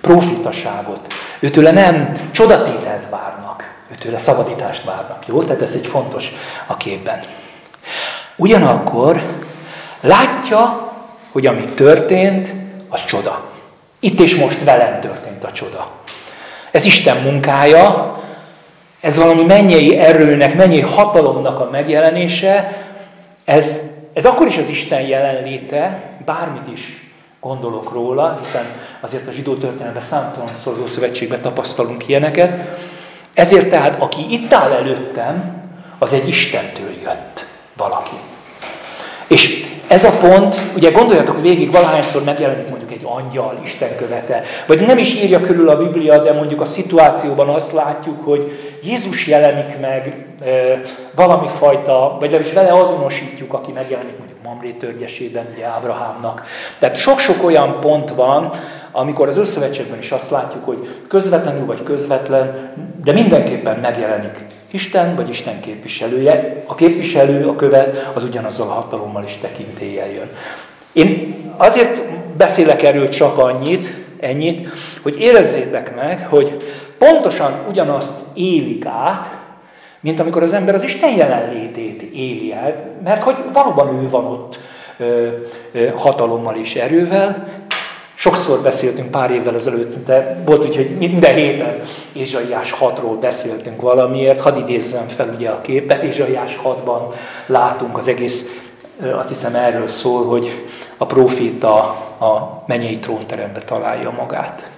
profitaságot, 0.02 1.14
őtőle 1.40 1.72
nem 1.72 2.12
csodatételt 2.32 3.10
várnak, 3.10 3.74
őtőle 3.92 4.18
szabadítást 4.18 4.84
várnak. 4.84 5.28
Jó? 5.28 5.44
Tehát 5.44 5.62
ez 5.62 5.72
egy 5.74 5.88
fontos 5.88 6.32
a 6.66 6.78
képben. 6.78 7.24
Ugyanakkor 8.36 9.22
látja, 10.02 10.94
hogy 11.32 11.46
ami 11.46 11.62
történt, 11.62 12.54
az 12.90 13.06
csoda. 13.06 13.46
Itt 14.00 14.20
és 14.20 14.36
most 14.36 14.64
velem 14.64 15.00
történt 15.00 15.44
a 15.44 15.52
csoda. 15.52 15.92
Ez 16.72 16.86
Isten 16.86 17.18
munkája, 17.18 18.18
ez 19.00 19.18
valami 19.18 19.44
mennyei 19.44 19.98
erőnek, 19.98 20.56
mennyei 20.56 20.82
hatalomnak 20.82 21.60
a 21.60 21.70
megjelenése, 21.70 22.78
ez, 23.46 23.82
ez 24.14 24.26
akkor 24.26 24.48
is 24.48 24.58
az 24.58 24.70
Isten 24.70 25.02
jelenléte, 25.02 26.02
bármit 26.26 26.68
is 26.74 27.08
gondolok 27.40 27.94
róla, 27.94 28.38
hiszen 28.44 28.66
azért 29.00 29.28
a 29.28 29.32
zsidó 29.32 29.56
történelemben 29.56 30.02
számtalan 30.02 30.50
szorzó 30.58 30.88
szövetségben 30.88 31.42
tapasztalunk 31.42 32.08
ilyeneket. 32.08 32.78
Ezért 33.34 33.70
tehát, 33.70 34.02
aki 34.02 34.26
itt 34.30 34.54
áll 34.54 34.72
előttem, 34.72 35.62
az 36.00 36.14
egy 36.14 36.28
Istentől 36.28 36.92
jött 37.04 37.46
valaki. 37.78 38.16
És 39.28 39.57
ez 39.88 40.04
a 40.04 40.12
pont, 40.12 40.62
ugye 40.76 40.92
gondoljatok 40.92 41.42
végig, 41.42 41.72
valahányszor 41.72 42.24
megjelenik 42.24 42.70
mondjuk 42.70 42.92
egy 42.92 43.02
angyal, 43.04 43.60
Isten 43.64 43.96
követe, 43.96 44.42
vagy 44.68 44.86
nem 44.86 44.98
is 44.98 45.16
írja 45.16 45.42
körül 45.42 45.70
a 45.70 45.78
Biblia, 45.78 46.22
de 46.22 46.34
mondjuk 46.34 46.62
a 46.62 46.66
szituációban 46.66 47.50
azt 47.50 47.72
látjuk, 47.72 48.24
hogy 48.24 48.52
Jézus 48.84 49.28
jelenik 49.28 49.80
meg 49.80 50.26
e, 50.42 50.80
valami 51.16 51.48
fajta, 51.48 52.18
vagy 52.20 52.32
legalábbis 52.32 52.54
vele 52.54 52.80
azonosítjuk, 52.80 53.54
aki 53.54 53.72
megjelenik 53.72 54.18
mondjuk 54.18 54.42
Mamré 54.44 54.72
törgyesében, 54.72 55.46
ugye 55.56 55.66
Ábrahámnak. 55.66 56.44
Tehát 56.80 56.96
sok-sok 56.96 57.44
olyan 57.44 57.80
pont 57.80 58.10
van, 58.10 58.52
amikor 58.92 59.28
az 59.28 59.38
összövetségben 59.38 60.00
is 60.00 60.12
azt 60.12 60.32
látjuk, 60.32 60.66
hogy 60.66 60.90
közvetlenül 61.08 61.66
vagy 61.66 61.84
közvetlen, 61.84 62.72
de 63.04 63.12
mindenképpen 63.12 63.80
megjelenik 63.80 64.46
Isten 64.72 65.16
vagy 65.16 65.30
Isten 65.30 65.60
képviselője. 65.60 66.64
A 66.66 66.76
képviselő, 66.76 67.48
a 67.48 67.56
követ, 67.56 68.12
az 68.14 68.24
ugyanazzal 68.24 68.68
a 68.68 68.72
hatalommal 68.72 69.24
is 69.24 69.38
tekintéllyel 69.42 70.10
jön. 70.10 70.30
Én 70.92 71.36
azért 71.58 72.02
beszélek 72.38 72.84
erről 72.84 73.10
csak 73.10 73.38
annyit, 73.38 73.94
ennyit, 74.20 74.68
hogy 75.02 75.20
érezzétek 75.20 75.96
meg, 75.96 76.28
hogy 76.30 76.58
pontosan 76.98 77.66
ugyanazt 77.70 78.14
élik 78.34 78.86
át, 78.86 79.36
mint 80.00 80.20
amikor 80.20 80.44
az 80.44 80.54
ember 80.54 80.74
az 80.74 80.84
Isten 80.84 81.16
jelenlétét 81.16 82.02
éli 82.02 82.54
el, 82.54 82.96
mert 83.04 83.22
hogy 83.22 83.36
valóban 83.54 84.04
ő 84.04 84.10
van 84.10 84.26
ott 84.26 84.60
ö, 84.98 85.28
ö, 85.72 85.88
hatalommal 85.96 86.56
és 86.56 86.76
erővel, 86.76 87.48
Sokszor 88.20 88.60
beszéltünk 88.62 89.12
pár 89.12 89.32
évvel 89.32 89.56
ezelőtt, 89.56 90.06
de 90.06 90.42
volt 90.46 90.66
úgy, 90.66 90.76
hogy 90.76 90.90
minden 90.90 91.34
héten 91.34 91.82
Ézsaiás 92.14 92.74
6-ról 92.80 93.18
beszéltünk 93.20 93.82
valamiért. 93.82 94.42
Hadd 94.42 94.58
idézzem 94.58 95.08
fel 95.08 95.30
ugye 95.36 95.50
a 95.50 95.62
képet. 95.62 96.04
Ézsaiás 96.04 96.60
6-ban 96.64 97.14
látunk 97.46 97.98
az 97.98 98.08
egész, 98.08 98.46
azt 99.18 99.30
hiszem 99.30 99.56
erről 99.56 99.88
szól, 99.88 100.26
hogy 100.26 100.66
a 100.98 101.06
proféta 101.06 101.76
a 102.20 102.64
mennyei 102.66 103.00
trónterembe 103.00 103.60
találja 103.60 104.12
magát. 104.18 104.70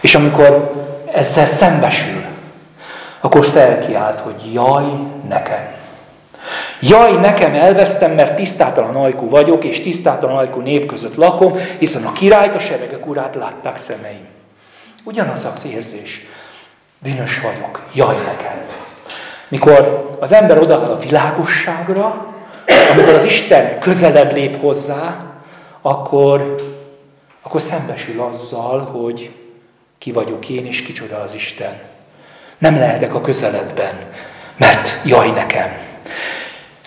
És 0.00 0.14
amikor 0.14 0.72
ezzel 1.12 1.46
szembesül, 1.46 2.24
akkor 3.20 3.44
felkiált, 3.44 4.20
hogy 4.20 4.52
jaj 4.52 4.84
nekem. 5.28 5.83
Jaj, 6.80 7.12
nekem 7.12 7.54
elvesztem, 7.54 8.12
mert 8.12 8.36
tisztátalan 8.36 8.96
ajkú 8.96 9.28
vagyok, 9.28 9.64
és 9.64 9.80
tisztátalan 9.80 10.36
ajkú 10.36 10.60
nép 10.60 10.86
között 10.86 11.14
lakom, 11.14 11.52
hiszen 11.78 12.04
a 12.04 12.12
királyt, 12.12 12.54
a 12.54 12.58
seregek 12.58 13.06
urát 13.06 13.34
látták 13.34 13.76
szemeim. 13.76 14.26
Ugyanaz 15.04 15.48
az 15.54 15.66
érzés. 15.66 16.26
Bűnös 16.98 17.40
vagyok. 17.40 17.82
Jaj, 17.94 18.16
nekem. 18.16 18.62
Mikor 19.48 20.10
az 20.20 20.32
ember 20.32 20.58
odaáll 20.58 20.90
a 20.90 20.96
világosságra, 20.96 22.26
amikor 22.92 23.14
az 23.14 23.24
Isten 23.24 23.78
közelebb 23.78 24.32
lép 24.32 24.60
hozzá, 24.60 25.16
akkor, 25.82 26.54
akkor 27.42 27.60
szembesül 27.60 28.20
azzal, 28.20 28.80
hogy 28.80 29.30
ki 29.98 30.12
vagyok 30.12 30.48
én, 30.48 30.66
és 30.66 30.82
kicsoda 30.82 31.18
az 31.18 31.34
Isten. 31.34 31.80
Nem 32.58 32.78
lehetek 32.78 33.14
a 33.14 33.20
közeledben, 33.20 33.94
mert 34.56 35.00
jaj 35.04 35.30
nekem. 35.30 35.76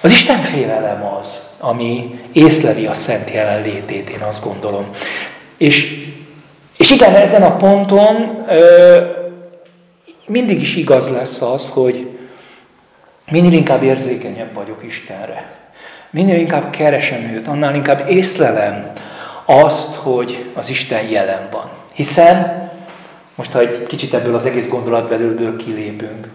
Az 0.07 0.13
Isten 0.13 0.41
félelem 0.41 1.05
az, 1.19 1.39
ami 1.59 2.19
észleli 2.31 2.85
a 2.85 2.93
szent 2.93 3.29
jelenlétét, 3.31 4.09
én 4.09 4.19
azt 4.19 4.43
gondolom. 4.43 4.85
És, 5.57 6.05
és 6.77 6.91
igen, 6.91 7.15
ezen 7.15 7.43
a 7.43 7.55
ponton 7.55 8.45
ö, 8.49 9.01
mindig 10.25 10.61
is 10.61 10.75
igaz 10.75 11.09
lesz 11.09 11.41
az, 11.41 11.69
hogy 11.69 12.07
minél 13.31 13.51
inkább 13.51 13.83
érzékenyebb 13.83 14.53
vagyok 14.53 14.83
Istenre. 14.83 15.51
Minél 16.09 16.39
inkább 16.39 16.69
keresem 16.69 17.23
őt, 17.23 17.47
annál 17.47 17.75
inkább 17.75 18.09
észlelem 18.09 18.91
azt, 19.45 19.95
hogy 19.95 20.45
az 20.53 20.69
Isten 20.69 21.07
jelen 21.07 21.47
van. 21.51 21.69
Hiszen 21.93 22.69
Most, 23.35 23.51
ha 23.51 23.59
egy 23.59 23.85
kicsit 23.85 24.13
ebből 24.13 24.35
az 24.35 24.45
egész 24.45 24.69
gondolatbelülből 24.69 25.55
kilépünk, 25.55 26.27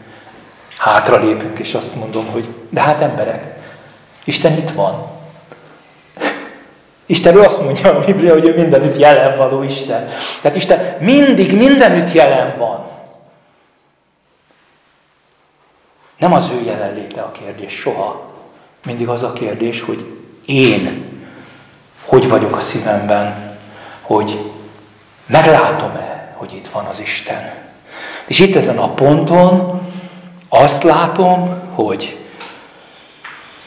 hátra 0.77 1.25
lépünk, 1.25 1.59
és 1.59 1.75
azt 1.75 1.97
mondom, 1.97 2.27
hogy 2.27 2.49
de 2.69 2.81
hát 2.81 3.01
emberek, 3.01 3.52
Isten 4.25 4.53
itt 4.53 4.71
van. 4.71 5.11
Istenről 7.07 7.45
azt 7.45 7.63
mondja 7.63 7.97
a 7.97 8.05
Biblia, 8.05 8.33
hogy 8.33 8.45
ő 8.45 8.55
mindenütt 8.55 8.99
jelen 8.99 9.37
való 9.37 9.63
Isten. 9.63 10.09
Tehát 10.41 10.57
Isten 10.57 10.97
mindig 11.01 11.57
mindenütt 11.57 12.13
jelen 12.13 12.57
van. 12.59 12.87
Nem 16.19 16.33
az 16.33 16.51
ő 16.51 16.65
jelenléte 16.65 17.21
a 17.21 17.31
kérdés 17.31 17.73
soha. 17.73 18.31
Mindig 18.85 19.09
az 19.09 19.23
a 19.23 19.33
kérdés, 19.33 19.83
hogy 19.83 20.05
én 20.47 21.11
hogy 22.05 22.29
vagyok 22.29 22.57
a 22.57 22.61
szívemben, 22.61 23.57
hogy 24.01 24.39
meglátom-e, 25.27 26.35
hogy 26.37 26.53
itt 26.53 26.69
van 26.69 26.85
az 26.85 27.01
Isten. 27.01 27.53
És 28.27 28.39
itt 28.39 28.57
ezen 28.57 28.79
a 28.79 28.89
ponton 28.89 29.81
azt 30.49 30.83
látom, 30.83 31.61
hogy 31.75 32.22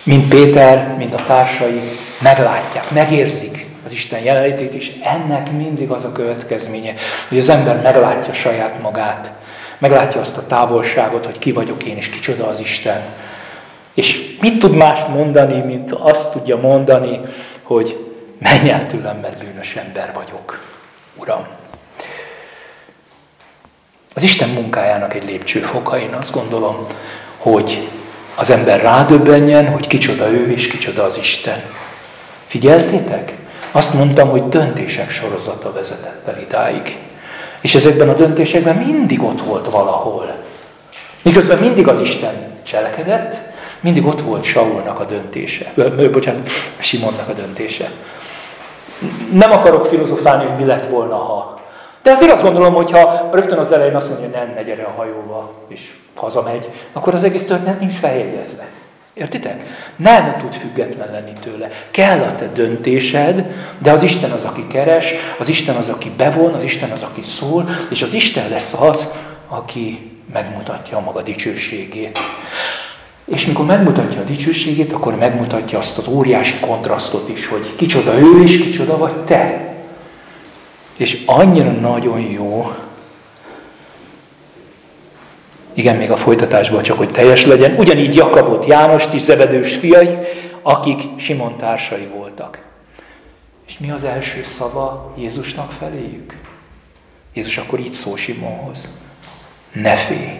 mind 0.05 0.27
Péter, 0.27 0.95
mind 0.97 1.13
a 1.13 1.23
társai 1.25 1.81
meglátják, 2.21 2.91
megérzik 2.91 3.65
az 3.85 3.91
Isten 3.91 4.19
jelenlétét, 4.19 4.73
és 4.73 4.91
ennek 5.03 5.51
mindig 5.51 5.89
az 5.89 6.03
a 6.03 6.11
következménye, 6.11 6.93
hogy 7.27 7.37
az 7.37 7.49
ember 7.49 7.81
meglátja 7.81 8.33
saját 8.33 8.81
magát, 8.81 9.31
meglátja 9.77 10.21
azt 10.21 10.37
a 10.37 10.45
távolságot, 10.45 11.25
hogy 11.25 11.39
ki 11.39 11.51
vagyok 11.51 11.83
én, 11.83 11.97
és 11.97 12.09
kicsoda 12.09 12.47
az 12.47 12.59
Isten. 12.59 13.01
És 13.93 14.37
mit 14.41 14.59
tud 14.59 14.75
mást 14.75 15.07
mondani, 15.07 15.61
mint 15.61 15.91
azt 15.91 16.31
tudja 16.31 16.57
mondani, 16.57 17.19
hogy 17.63 18.11
menj 18.37 18.69
el 18.69 18.85
tőlem, 18.85 19.17
mert 19.17 19.45
bűnös 19.45 19.75
ember 19.75 20.11
vagyok, 20.13 20.63
Uram. 21.15 21.45
Az 24.13 24.23
Isten 24.23 24.49
munkájának 24.49 25.13
egy 25.13 25.23
lépcsőfoka, 25.23 25.99
én 25.99 26.13
azt 26.13 26.31
gondolom, 26.31 26.87
hogy 27.37 27.89
az 28.35 28.49
ember 28.49 28.81
rádöbbenjen, 28.81 29.67
hogy 29.67 29.87
kicsoda 29.87 30.29
ő 30.29 30.51
és 30.51 30.67
kicsoda 30.67 31.03
az 31.03 31.17
Isten. 31.17 31.63
Figyeltétek? 32.45 33.33
Azt 33.71 33.93
mondtam, 33.93 34.29
hogy 34.29 34.49
döntések 34.49 35.09
sorozata 35.09 35.71
vezetett 35.71 36.27
el 36.27 36.39
idáig. 36.41 36.97
És 37.61 37.75
ezekben 37.75 38.09
a 38.09 38.13
döntésekben 38.13 38.75
mindig 38.75 39.23
ott 39.23 39.41
volt 39.41 39.69
valahol. 39.69 40.35
Miközben 41.21 41.57
mindig 41.57 41.87
az 41.87 41.99
Isten 41.99 42.33
cselekedett, 42.63 43.35
mindig 43.79 44.05
ott 44.05 44.21
volt 44.21 44.43
Saulnak 44.43 44.99
a 44.99 45.05
döntése. 45.05 45.71
Ö, 45.75 46.09
bocsánat, 46.09 46.49
Simonnak 46.79 47.29
a 47.29 47.33
döntése. 47.33 47.91
Nem 49.31 49.51
akarok 49.51 49.85
filozofálni, 49.85 50.45
hogy 50.45 50.59
mi 50.59 50.65
lett 50.65 50.89
volna, 50.89 51.15
ha. 51.15 51.61
De 52.05 52.11
azért 52.11 52.31
azt 52.31 52.43
gondolom, 52.43 52.73
hogy 52.73 52.91
ha 52.91 53.29
rögtön 53.33 53.57
az 53.57 53.71
elején 53.71 53.95
azt 53.95 54.09
mondja, 54.09 54.27
nem 54.27 54.51
megy 54.55 54.69
erre 54.69 54.83
a 54.83 54.93
hajóba, 54.97 55.53
és 55.67 55.93
hazamegy, 56.15 56.69
akkor 56.93 57.13
az 57.13 57.23
egész 57.23 57.45
történet 57.45 57.79
nincs 57.79 57.93
feljegyezve. 57.93 58.67
Értitek? 59.13 59.63
Nem 59.95 60.35
tud 60.37 60.53
független 60.53 61.11
lenni 61.11 61.33
tőle. 61.41 61.67
Kell 61.91 62.19
a 62.19 62.35
te 62.35 62.47
döntésed, 62.47 63.45
de 63.77 63.91
az 63.91 64.03
Isten 64.03 64.31
az, 64.31 64.43
aki 64.43 64.67
keres, 64.67 65.13
az 65.39 65.49
Isten 65.49 65.75
az, 65.75 65.89
aki 65.89 66.11
bevon, 66.17 66.53
az 66.53 66.63
Isten 66.63 66.91
az, 66.91 67.03
aki 67.03 67.21
szól, 67.21 67.69
és 67.89 68.01
az 68.01 68.13
Isten 68.13 68.49
lesz 68.49 68.73
az, 68.73 69.07
aki 69.47 70.11
megmutatja 70.33 70.97
a 70.97 71.01
maga 71.01 71.21
dicsőségét. 71.21 72.19
És 73.25 73.45
mikor 73.45 73.65
megmutatja 73.65 74.21
a 74.21 74.23
dicsőségét, 74.23 74.93
akkor 74.93 75.15
megmutatja 75.15 75.77
azt 75.77 75.97
az 75.97 76.07
óriási 76.07 76.59
kontrasztot 76.59 77.29
is, 77.29 77.47
hogy 77.47 77.75
kicsoda 77.75 78.13
ő 78.13 78.43
és 78.43 78.57
kicsoda 78.57 78.97
vagy 78.97 79.15
te. 79.15 79.74
És 80.97 81.23
annyira 81.25 81.71
nagyon 81.71 82.19
jó, 82.19 82.75
igen, 85.73 85.95
még 85.95 86.11
a 86.11 86.15
folytatásban 86.15 86.83
csak, 86.83 86.97
hogy 86.97 87.09
teljes 87.09 87.45
legyen, 87.45 87.75
ugyanígy 87.77 88.15
Jakabot, 88.15 88.65
Jánost 88.65 89.13
is, 89.13 89.21
Zebedős 89.21 89.75
fiai, 89.75 90.17
akik 90.61 91.01
Simon 91.17 91.57
társai 91.57 92.07
voltak. 92.15 92.63
És 93.67 93.79
mi 93.79 93.91
az 93.91 94.03
első 94.03 94.43
szava 94.43 95.13
Jézusnak 95.17 95.71
feléjük? 95.71 96.37
Jézus 97.33 97.57
akkor 97.57 97.79
így 97.79 97.91
szól 97.91 98.17
Simonhoz. 98.17 98.87
Ne 99.71 99.95
félj! 99.95 100.39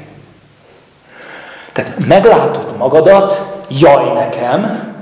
Tehát 1.71 2.05
meglátod 2.05 2.77
magadat, 2.77 3.41
jaj 3.69 4.13
nekem, 4.13 4.93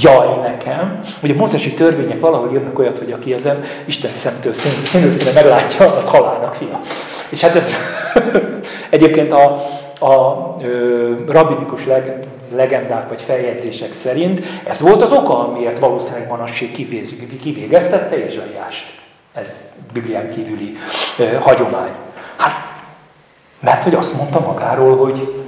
jaj 0.00 0.36
nekem. 0.42 1.00
Ugye 1.22 1.32
a 1.32 1.36
mozesi 1.36 1.74
törvények 1.74 2.20
valahol 2.20 2.52
írnak 2.52 2.78
olyat, 2.78 2.98
hogy 2.98 3.12
aki 3.12 3.32
az 3.32 3.48
Isten 3.84 4.10
szemtől 4.14 4.52
színőszíne 4.84 5.32
meglátja, 5.32 5.94
az 5.96 6.08
halálnak 6.08 6.54
fia. 6.54 6.80
És 7.28 7.40
hát 7.40 7.56
ez 7.56 7.72
egyébként 8.90 9.32
a, 9.32 9.44
a 10.06 10.54
ö, 10.62 11.12
rabinikus 11.28 11.86
leg, 11.86 12.26
legendák 12.54 13.08
vagy 13.08 13.20
feljegyzések 13.20 13.92
szerint 13.92 14.44
ez 14.64 14.80
volt 14.80 15.02
az 15.02 15.12
oka, 15.12 15.48
amiért 15.48 15.78
valószínűleg 15.78 16.28
Manassé 16.28 16.70
kivégeztette 17.40 18.16
Ézsaiást. 18.16 18.84
Ez 19.34 19.56
Biblián 19.92 20.30
kívüli 20.30 20.76
ö, 21.18 21.24
hagyomány. 21.24 21.92
Hát, 22.36 22.52
mert 23.60 23.82
hogy 23.82 23.94
azt 23.94 24.16
mondta 24.16 24.40
magáról, 24.40 24.96
hogy 24.96 25.46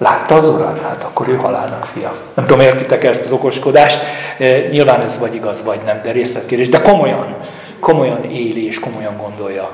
Látta 0.00 0.34
az 0.34 0.48
urat? 0.48 0.82
Hát 0.82 1.02
akkor 1.02 1.28
ő 1.28 1.36
halálnak 1.36 1.88
fia. 1.92 2.14
Nem 2.34 2.46
tudom, 2.46 2.60
értitek 2.60 3.04
ezt 3.04 3.24
az 3.24 3.32
okoskodást. 3.32 4.02
E, 4.38 4.58
nyilván 4.70 5.00
ez 5.00 5.18
vagy 5.18 5.34
igaz, 5.34 5.62
vagy 5.62 5.80
nem, 5.84 6.00
de 6.02 6.12
részletkérés. 6.12 6.68
De 6.68 6.80
komolyan, 6.80 7.36
komolyan 7.80 8.24
éli 8.24 8.66
és 8.66 8.80
komolyan 8.80 9.16
gondolja, 9.16 9.70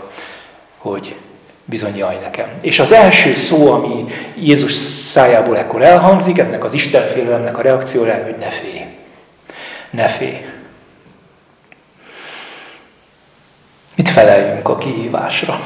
hogy 0.78 1.16
bizony 1.64 1.96
jaj 1.96 2.18
nekem. 2.22 2.48
És 2.62 2.78
az 2.78 2.92
első 2.92 3.34
szó, 3.34 3.72
ami 3.72 4.04
Jézus 4.34 4.72
szájából 4.72 5.58
ekkor 5.58 5.82
elhangzik, 5.82 6.38
ennek 6.38 6.64
az 6.64 6.74
Istenfélelemnek 6.74 7.58
a 7.58 7.62
reakciója, 7.62 8.24
hogy 8.24 8.36
ne 8.38 8.48
félj. 8.48 8.84
Ne 9.90 10.06
félj. 10.06 10.44
Mit 13.96 14.08
feleljünk 14.08 14.68
a 14.68 14.78
kihívásra? 14.78 15.60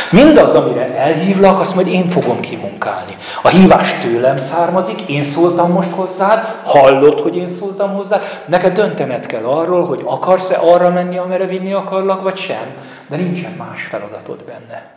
Mindaz, 0.10 0.54
amire 0.56 0.96
elhívlak, 0.96 1.60
azt 1.60 1.76
majd 1.76 1.88
én 1.88 2.08
fogom 2.10 2.40
kimunkálni. 2.40 3.18
A 3.42 3.48
hívás 3.48 3.94
tőlem 4.02 4.38
származik, 4.38 5.02
én 5.02 5.24
szóltam 5.24 5.72
most 5.72 5.90
hozzád, 5.92 6.62
hallod, 6.64 7.20
hogy 7.20 7.36
én 7.36 7.50
szóltam 7.50 7.94
hozzád, 7.94 8.24
neked 8.46 8.74
döntened 8.74 9.26
kell 9.26 9.44
arról, 9.44 9.86
hogy 9.86 10.02
akarsz-e 10.06 10.60
arra 10.62 10.90
menni, 10.90 11.18
amire 11.18 11.46
vinni 11.46 11.74
akarlak, 11.74 12.24
vagy 12.24 12.36
sem, 12.36 12.74
de 13.08 13.16
nincsen 13.16 13.52
más 13.58 13.82
feladatod 13.90 14.44
benne. 14.44 14.92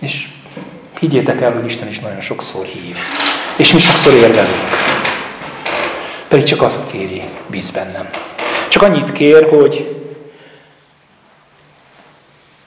És 0.00 0.28
higgyétek 1.00 1.40
el, 1.40 1.52
hogy 1.52 1.64
Isten 1.64 1.88
is 1.88 2.00
nagyon 2.00 2.20
sokszor 2.20 2.64
hív. 2.64 2.96
És 3.56 3.72
mi 3.72 3.78
sokszor 3.78 4.12
érvelünk. 4.12 4.68
Pedig 6.28 6.44
csak 6.44 6.62
azt 6.62 6.90
kéri, 6.90 7.22
bíz 7.46 7.70
bennem. 7.70 8.08
Csak 8.68 8.82
annyit 8.82 9.12
kér, 9.12 9.48
hogy 9.48 10.03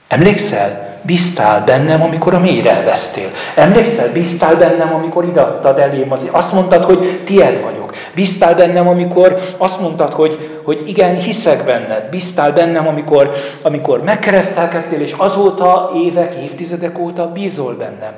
Emlékszel? 0.07 0.85
Bíztál 1.01 1.63
bennem, 1.63 2.01
amikor 2.01 2.33
a 2.33 2.39
mélyre 2.39 2.71
elvesztél. 2.71 3.29
Emlékszel? 3.55 4.11
Bíztál 4.11 4.55
bennem, 4.55 4.93
amikor 4.93 5.25
ideadtad 5.25 5.79
elém 5.79 6.11
az... 6.11 6.27
Azt 6.31 6.53
mondtad, 6.53 6.83
hogy 6.83 7.21
tied 7.25 7.63
vagyok. 7.63 7.93
Bíztál 8.15 8.55
bennem, 8.55 8.87
amikor 8.87 9.39
azt 9.57 9.81
mondtad, 9.81 10.13
hogy, 10.13 10.59
hogy 10.63 10.83
igen, 10.85 11.15
hiszek 11.15 11.63
benned. 11.63 12.09
Bíztál 12.09 12.53
bennem, 12.53 12.87
amikor, 12.87 13.33
amikor 13.61 14.03
megkeresztelkedtél, 14.03 15.01
és 15.01 15.13
azóta 15.17 15.91
évek, 15.95 16.35
évtizedek 16.35 16.99
óta 16.99 17.31
bízol 17.31 17.73
bennem. 17.73 18.13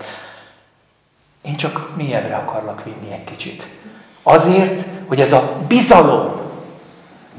Én 1.42 1.56
csak 1.56 1.90
mélyebbre 1.98 2.36
akarlak 2.36 2.84
vinni 2.84 3.14
egy 3.14 3.24
kicsit. 3.24 3.68
Azért, 4.24 4.84
hogy 5.08 5.20
ez 5.20 5.32
a 5.32 5.52
bizalom 5.68 6.32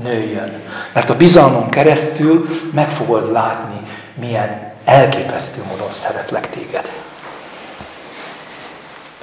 nőjön. 0.02 0.52
Mert 0.92 1.10
a 1.10 1.16
bizalmon 1.16 1.68
keresztül 1.68 2.48
meg 2.72 2.90
fogod 2.90 3.32
látni, 3.32 3.80
milyen 4.20 4.72
elképesztő 4.84 5.62
módon 5.70 5.90
szeretlek 5.90 6.50
téged. 6.50 6.92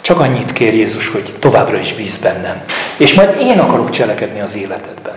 Csak 0.02 0.20
annyit 0.20 0.54
kér 0.54 0.74
Jézus, 0.74 1.08
hogy 1.08 1.36
továbbra 1.40 1.78
is 1.78 1.94
bíz 1.94 2.18
bennem. 2.18 2.64
És 2.98 3.14
majd 3.14 3.42
én 3.42 3.60
akarok 3.60 3.90
cselekedni 3.90 4.40
az 4.40 4.56
életedben. 4.56 5.16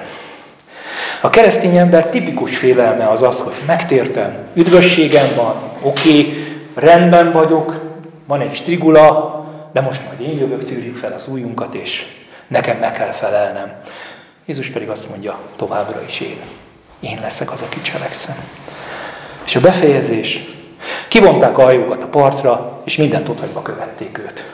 A 1.21 1.31
keresztény 1.31 1.77
ember 1.77 2.07
tipikus 2.07 2.57
félelme 2.57 3.09
az 3.09 3.23
az, 3.23 3.41
hogy 3.41 3.55
megtértem, 3.67 4.37
üdvösségem 4.55 5.35
van, 5.37 5.55
oké, 5.83 6.19
okay, 6.19 6.45
rendben 6.75 7.33
vagyok, 7.33 7.81
van 8.27 8.41
egy 8.41 8.55
strigula, 8.55 9.39
de 9.73 9.81
most 9.81 10.07
majd 10.07 10.31
én 10.31 10.39
jövök, 10.39 10.65
tűrjük 10.65 10.97
fel 10.97 11.13
az 11.13 11.29
újunkat, 11.29 11.75
és 11.75 12.07
nekem 12.49 12.77
meg 12.79 12.93
kell 12.93 13.11
felelnem. 13.11 13.73
Jézus 14.47 14.69
pedig 14.69 14.89
azt 14.89 15.09
mondja, 15.09 15.39
továbbra 15.57 16.03
is 16.07 16.21
én. 16.21 16.41
Én 17.01 17.19
leszek 17.21 17.53
az, 17.53 17.63
aki 17.63 17.81
cselekszem. 17.81 18.37
És 19.45 19.57
a 19.57 19.61
befejezés. 19.61 20.55
Kivonták 21.09 21.59
a 21.59 21.63
hajókat 21.63 22.03
a 22.03 22.07
partra, 22.07 22.81
és 22.85 22.97
mindent 22.97 23.29
otthagyva 23.29 23.63
követték 23.63 24.19
őt. 24.19 24.45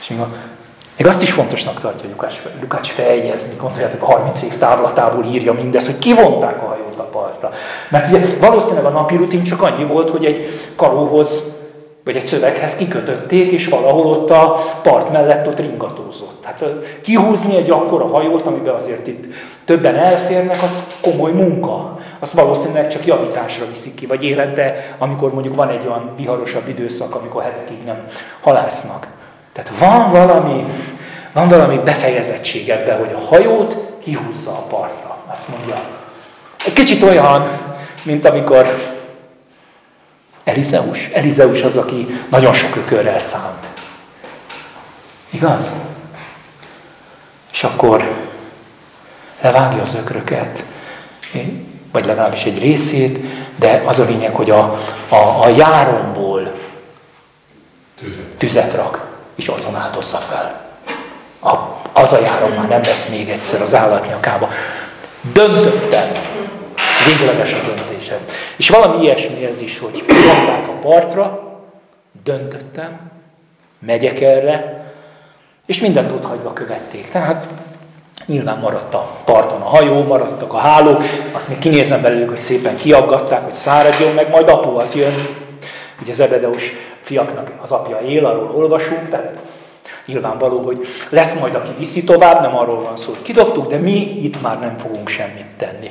És 0.00 0.08
még, 0.08 0.18
a, 0.18 0.28
még 0.96 1.06
azt 1.06 1.22
is 1.22 1.32
fontosnak 1.32 1.80
tartja 1.80 2.08
Lukács, 2.08 2.34
Lukács 2.60 2.88
feljegyezni, 2.88 3.54
gondoljátok, 3.58 4.02
a 4.02 4.06
30 4.06 4.42
év 4.42 4.58
távlatából 4.58 5.24
írja 5.24 5.52
mindezt, 5.52 5.86
hogy 5.86 5.98
kivonták 5.98 6.62
a 6.62 6.66
hajót 6.66 6.98
a 6.98 7.02
partra. 7.02 7.50
Mert 7.88 8.08
ugye 8.08 8.26
valószínűleg 8.40 8.84
a 8.84 8.88
napi 8.88 9.16
rutin 9.16 9.42
csak 9.42 9.62
annyi 9.62 9.84
volt, 9.84 10.10
hogy 10.10 10.24
egy 10.24 10.48
karóhoz 10.76 11.42
vagy 12.08 12.16
egy 12.16 12.26
szöveghez 12.26 12.76
kikötötték, 12.76 13.52
és 13.52 13.68
valahol 13.68 14.06
ott 14.06 14.30
a 14.30 14.56
part 14.82 15.12
mellett 15.12 15.46
ott 15.46 15.60
ringatózott. 15.60 16.44
Hát 16.44 16.64
kihúzni 17.02 17.56
egy 17.56 17.70
akkora 17.70 18.06
hajót, 18.06 18.46
amiben 18.46 18.74
azért 18.74 19.06
itt 19.06 19.34
többen 19.68 19.96
elférnek, 19.96 20.62
az 20.62 20.82
komoly 21.00 21.32
munka. 21.32 21.98
Azt 22.18 22.32
valószínűleg 22.32 22.88
csak 22.88 23.06
javításra 23.06 23.66
viszik 23.66 23.94
ki, 23.94 24.06
vagy 24.06 24.22
évente, 24.22 24.94
amikor 24.98 25.32
mondjuk 25.32 25.54
van 25.54 25.68
egy 25.68 25.86
olyan 25.86 26.12
viharosabb 26.16 26.68
időszak, 26.68 27.14
amikor 27.14 27.42
hetekig 27.42 27.84
nem 27.84 28.06
halásznak. 28.40 29.06
Tehát 29.52 29.78
van 29.78 30.10
valami, 30.10 30.64
van 31.32 31.48
valami 31.48 31.76
befejezettség 31.76 32.68
ebben, 32.68 32.98
hogy 32.98 33.12
a 33.12 33.18
hajót 33.18 33.76
kihúzza 34.02 34.50
a 34.50 34.66
partra. 34.68 35.16
Azt 35.26 35.48
mondja. 35.48 35.82
Egy 36.66 36.72
kicsit 36.72 37.02
olyan, 37.02 37.48
mint 38.02 38.24
amikor 38.24 38.66
Elizeus. 40.44 41.08
Elizeus 41.08 41.62
az, 41.62 41.76
aki 41.76 42.06
nagyon 42.28 42.52
sok 42.52 42.76
ökörrel 42.76 43.18
szánt. 43.18 43.66
Igaz? 45.30 45.70
És 47.52 47.64
akkor 47.64 48.27
levágja 49.40 49.82
az 49.82 49.94
ökröket, 49.94 50.64
vagy 51.92 52.04
legalábbis 52.04 52.44
egy 52.44 52.58
részét, 52.58 53.18
de 53.58 53.82
az 53.86 53.98
a 53.98 54.04
lényeg, 54.04 54.34
hogy 54.34 54.50
a, 54.50 54.80
a, 55.08 55.16
a 55.16 55.48
járomból 55.48 56.52
tüzet. 58.00 58.36
tüzet 58.38 58.74
rak, 58.74 59.06
és 59.34 59.48
azon 59.48 59.76
áldozza 59.76 60.16
fel. 60.16 60.66
A, 61.40 61.54
az 61.92 62.12
a 62.12 62.20
járom 62.20 62.52
már 62.52 62.68
nem 62.68 62.82
lesz 62.82 63.08
még 63.08 63.28
egyszer 63.28 63.60
az 63.60 63.74
állat 63.74 64.08
nyakába. 64.08 64.48
Döntöttem, 65.32 66.08
végleges 67.06 67.52
a 67.52 67.60
döntésem. 67.60 68.18
És 68.56 68.68
valami 68.68 69.02
ilyesmi 69.02 69.44
ez 69.44 69.60
is, 69.60 69.78
hogy 69.78 70.04
kiadták 70.06 70.68
a 70.68 70.72
partra, 70.72 71.52
döntöttem, 72.24 73.10
megyek 73.78 74.20
erre, 74.20 74.84
és 75.66 75.80
mindent 75.80 76.12
ott 76.12 76.24
hagyva 76.24 76.52
követték. 76.52 77.10
Tehát 77.10 77.48
nyilván 78.28 78.58
maradt 78.58 78.94
a 78.94 79.10
parton 79.24 79.60
a 79.60 79.64
hajó, 79.64 80.02
maradtak 80.02 80.52
a 80.52 80.56
hálók, 80.58 81.02
azt 81.32 81.48
még 81.48 81.58
kinézem 81.58 82.02
belőlük, 82.02 82.28
hogy 82.28 82.40
szépen 82.40 82.76
kiaggatták, 82.76 83.42
hogy 83.42 83.52
száradjon 83.52 84.14
meg, 84.14 84.30
majd 84.30 84.48
apu 84.48 84.76
az 84.76 84.94
jön. 84.94 85.14
Ugye 86.02 86.12
Zebedeus 86.12 86.72
fiaknak 87.00 87.52
az 87.62 87.72
apja 87.72 88.00
él, 88.00 88.26
arról 88.26 88.50
olvasunk, 88.54 89.08
tehát 89.08 89.38
nyilvánvaló, 90.06 90.60
hogy 90.60 90.86
lesz 91.08 91.40
majd, 91.40 91.54
aki 91.54 91.70
viszi 91.78 92.04
tovább, 92.04 92.40
nem 92.40 92.56
arról 92.56 92.82
van 92.82 92.96
szó, 92.96 93.12
hogy 93.12 93.22
kidobtuk, 93.22 93.66
de 93.66 93.76
mi 93.76 94.18
itt 94.22 94.42
már 94.42 94.60
nem 94.60 94.76
fogunk 94.76 95.08
semmit 95.08 95.46
tenni. 95.56 95.90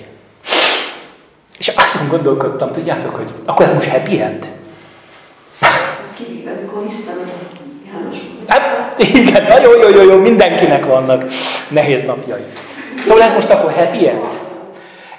És 1.58 1.68
azon 1.68 2.08
gondolkodtam, 2.08 2.72
tudjátok, 2.72 3.16
hogy 3.16 3.32
akkor 3.46 3.66
ez 3.66 3.74
most 3.74 3.90
happy 3.90 4.22
end? 4.22 4.48
Kivéve, 6.18 6.52
amikor 6.52 6.84
visszamegy 6.84 7.32
János. 7.86 8.37
Hát 8.48 9.00
igen, 9.00 9.44
na 9.44 9.62
jó, 9.62 9.90
jó, 9.90 10.02
jó, 10.02 10.20
mindenkinek 10.20 10.86
vannak 10.86 11.24
nehéz 11.70 12.04
napjai. 12.04 12.46
Szóval 13.06 13.24
ez 13.24 13.34
most 13.34 13.50
akkor 13.50 13.74
happy 13.74 14.08
end? 14.08 14.24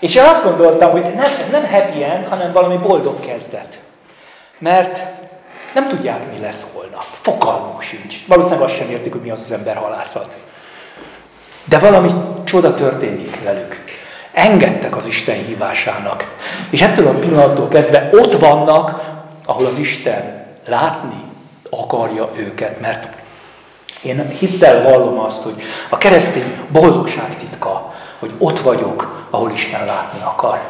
És 0.00 0.14
én 0.14 0.22
azt 0.22 0.44
gondoltam, 0.44 0.90
hogy 0.90 1.02
nem, 1.02 1.32
ez 1.40 1.50
nem 1.50 1.66
happy 1.70 2.04
end, 2.04 2.26
hanem 2.26 2.52
valami 2.52 2.76
boldog 2.76 3.20
kezdet. 3.20 3.78
Mert 4.58 5.00
nem 5.74 5.88
tudják, 5.88 6.32
mi 6.32 6.40
lesz 6.40 6.66
holnap. 6.72 7.06
Fogalmuk 7.10 7.82
sincs. 7.82 8.16
Valószínűleg 8.26 8.64
azt 8.64 8.76
sem 8.76 8.90
értik, 8.90 9.12
hogy 9.12 9.22
mi 9.22 9.30
az 9.30 9.40
az 9.40 9.52
ember 9.52 9.76
halászat. 9.76 10.34
De 11.64 11.78
valami 11.78 12.10
csoda 12.44 12.74
történik 12.74 13.42
velük 13.44 13.76
engedtek 14.32 14.96
az 14.96 15.06
Isten 15.06 15.44
hívásának. 15.44 16.34
És 16.70 16.80
ettől 16.80 17.06
a 17.06 17.10
pillanattól 17.18 17.68
kezdve 17.68 18.08
ott 18.12 18.32
vannak, 18.32 19.00
ahol 19.44 19.66
az 19.66 19.78
Isten 19.78 20.46
látni 20.66 21.22
akarja 21.70 22.30
őket, 22.36 22.80
mert 22.80 23.08
én 24.02 24.28
hittel 24.28 24.82
vallom 24.82 25.18
azt, 25.18 25.42
hogy 25.42 25.62
a 25.88 25.96
keresztény 25.96 26.52
boldogság 26.72 27.36
titka, 27.36 27.94
hogy 28.18 28.32
ott 28.38 28.60
vagyok, 28.60 29.26
ahol 29.30 29.50
Isten 29.50 29.86
látni 29.86 30.20
akar. 30.22 30.60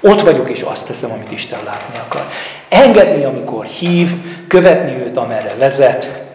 Ott 0.00 0.20
vagyok, 0.20 0.50
és 0.50 0.62
azt 0.62 0.86
teszem, 0.86 1.10
amit 1.10 1.30
Isten 1.30 1.64
látni 1.64 1.98
akar. 1.98 2.28
Engedni, 2.68 3.24
amikor 3.24 3.64
hív, 3.64 4.10
követni 4.46 5.02
őt, 5.02 5.16
amerre 5.16 5.54
vezet, 5.58 6.28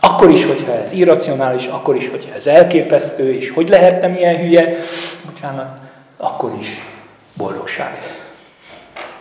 akkor 0.00 0.30
is, 0.30 0.44
hogyha 0.44 0.72
ez 0.72 0.92
irracionális, 0.92 1.66
akkor 1.66 1.96
is, 1.96 2.08
hogyha 2.08 2.34
ez 2.34 2.46
elképesztő, 2.46 3.34
és 3.34 3.50
hogy 3.50 3.68
lehettem 3.68 4.12
ilyen 4.12 4.36
hülye, 4.36 4.74
bocsánat, 5.24 5.66
akkor 6.16 6.56
is 6.60 6.80
boldogság. 7.34 8.18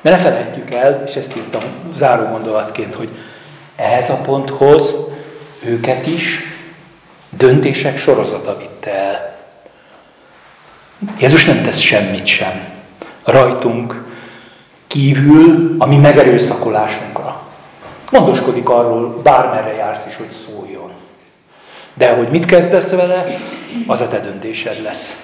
De 0.01 0.09
ne 0.09 0.17
felejtjük 0.17 0.73
el, 0.73 1.03
és 1.05 1.15
ezt 1.15 1.35
írtam 1.35 1.61
záró 1.97 2.25
gondolatként, 2.25 2.95
hogy 2.95 3.09
ehhez 3.75 4.09
a 4.09 4.15
ponthoz 4.15 4.93
őket 5.65 6.07
is 6.07 6.39
döntések 7.29 7.97
sorozata 7.97 8.57
vitte 8.57 8.91
el. 8.91 9.37
Jézus 11.19 11.45
nem 11.45 11.61
tesz 11.61 11.79
semmit 11.79 12.25
sem 12.25 12.63
rajtunk 13.23 14.03
kívül 14.87 15.75
a 15.77 15.85
mi 15.85 15.97
megerőszakolásunkra. 15.97 17.41
Gondoskodik 18.11 18.69
arról, 18.69 19.21
bármerre 19.23 19.73
jársz 19.73 20.05
is, 20.07 20.17
hogy 20.17 20.29
szóljon. 20.29 20.91
De 21.93 22.15
hogy 22.15 22.29
mit 22.29 22.45
kezdesz 22.45 22.89
vele, 22.89 23.25
az 23.87 24.01
a 24.01 24.07
te 24.07 24.19
döntésed 24.19 24.81
lesz. 24.81 25.15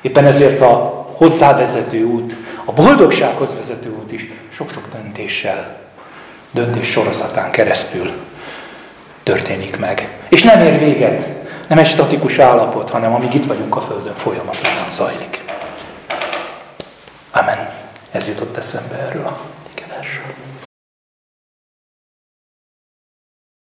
Éppen 0.00 0.24
ezért 0.24 0.60
a 0.60 1.06
hozzávezető 1.16 2.04
út, 2.04 2.36
a 2.64 2.72
boldogsághoz 2.72 3.54
vezető 3.54 3.96
út 4.02 4.12
is 4.12 4.26
sok-sok 4.52 4.88
döntéssel, 4.92 5.85
döntés 6.50 6.90
sorozatán 6.90 7.50
keresztül 7.50 8.10
történik 9.22 9.78
meg. 9.78 10.08
És 10.28 10.42
nem 10.42 10.60
ér 10.60 10.78
véget 10.78 11.34
Nem 11.68 11.78
egy 11.78 11.86
statikus 11.86 12.38
állapot, 12.38 12.90
hanem 12.90 13.14
amíg 13.14 13.34
itt 13.34 13.46
vagyunk 13.46 13.76
a 13.76 13.80
Földön, 13.80 14.14
folyamatosan 14.16 14.90
zajlik. 14.92 15.44
Amen. 17.30 17.68
Ez 18.10 18.28
jutott 18.28 18.56
eszembe 18.56 18.96
erről 18.96 19.26
a 19.26 19.38
ikeversről. 19.74 20.45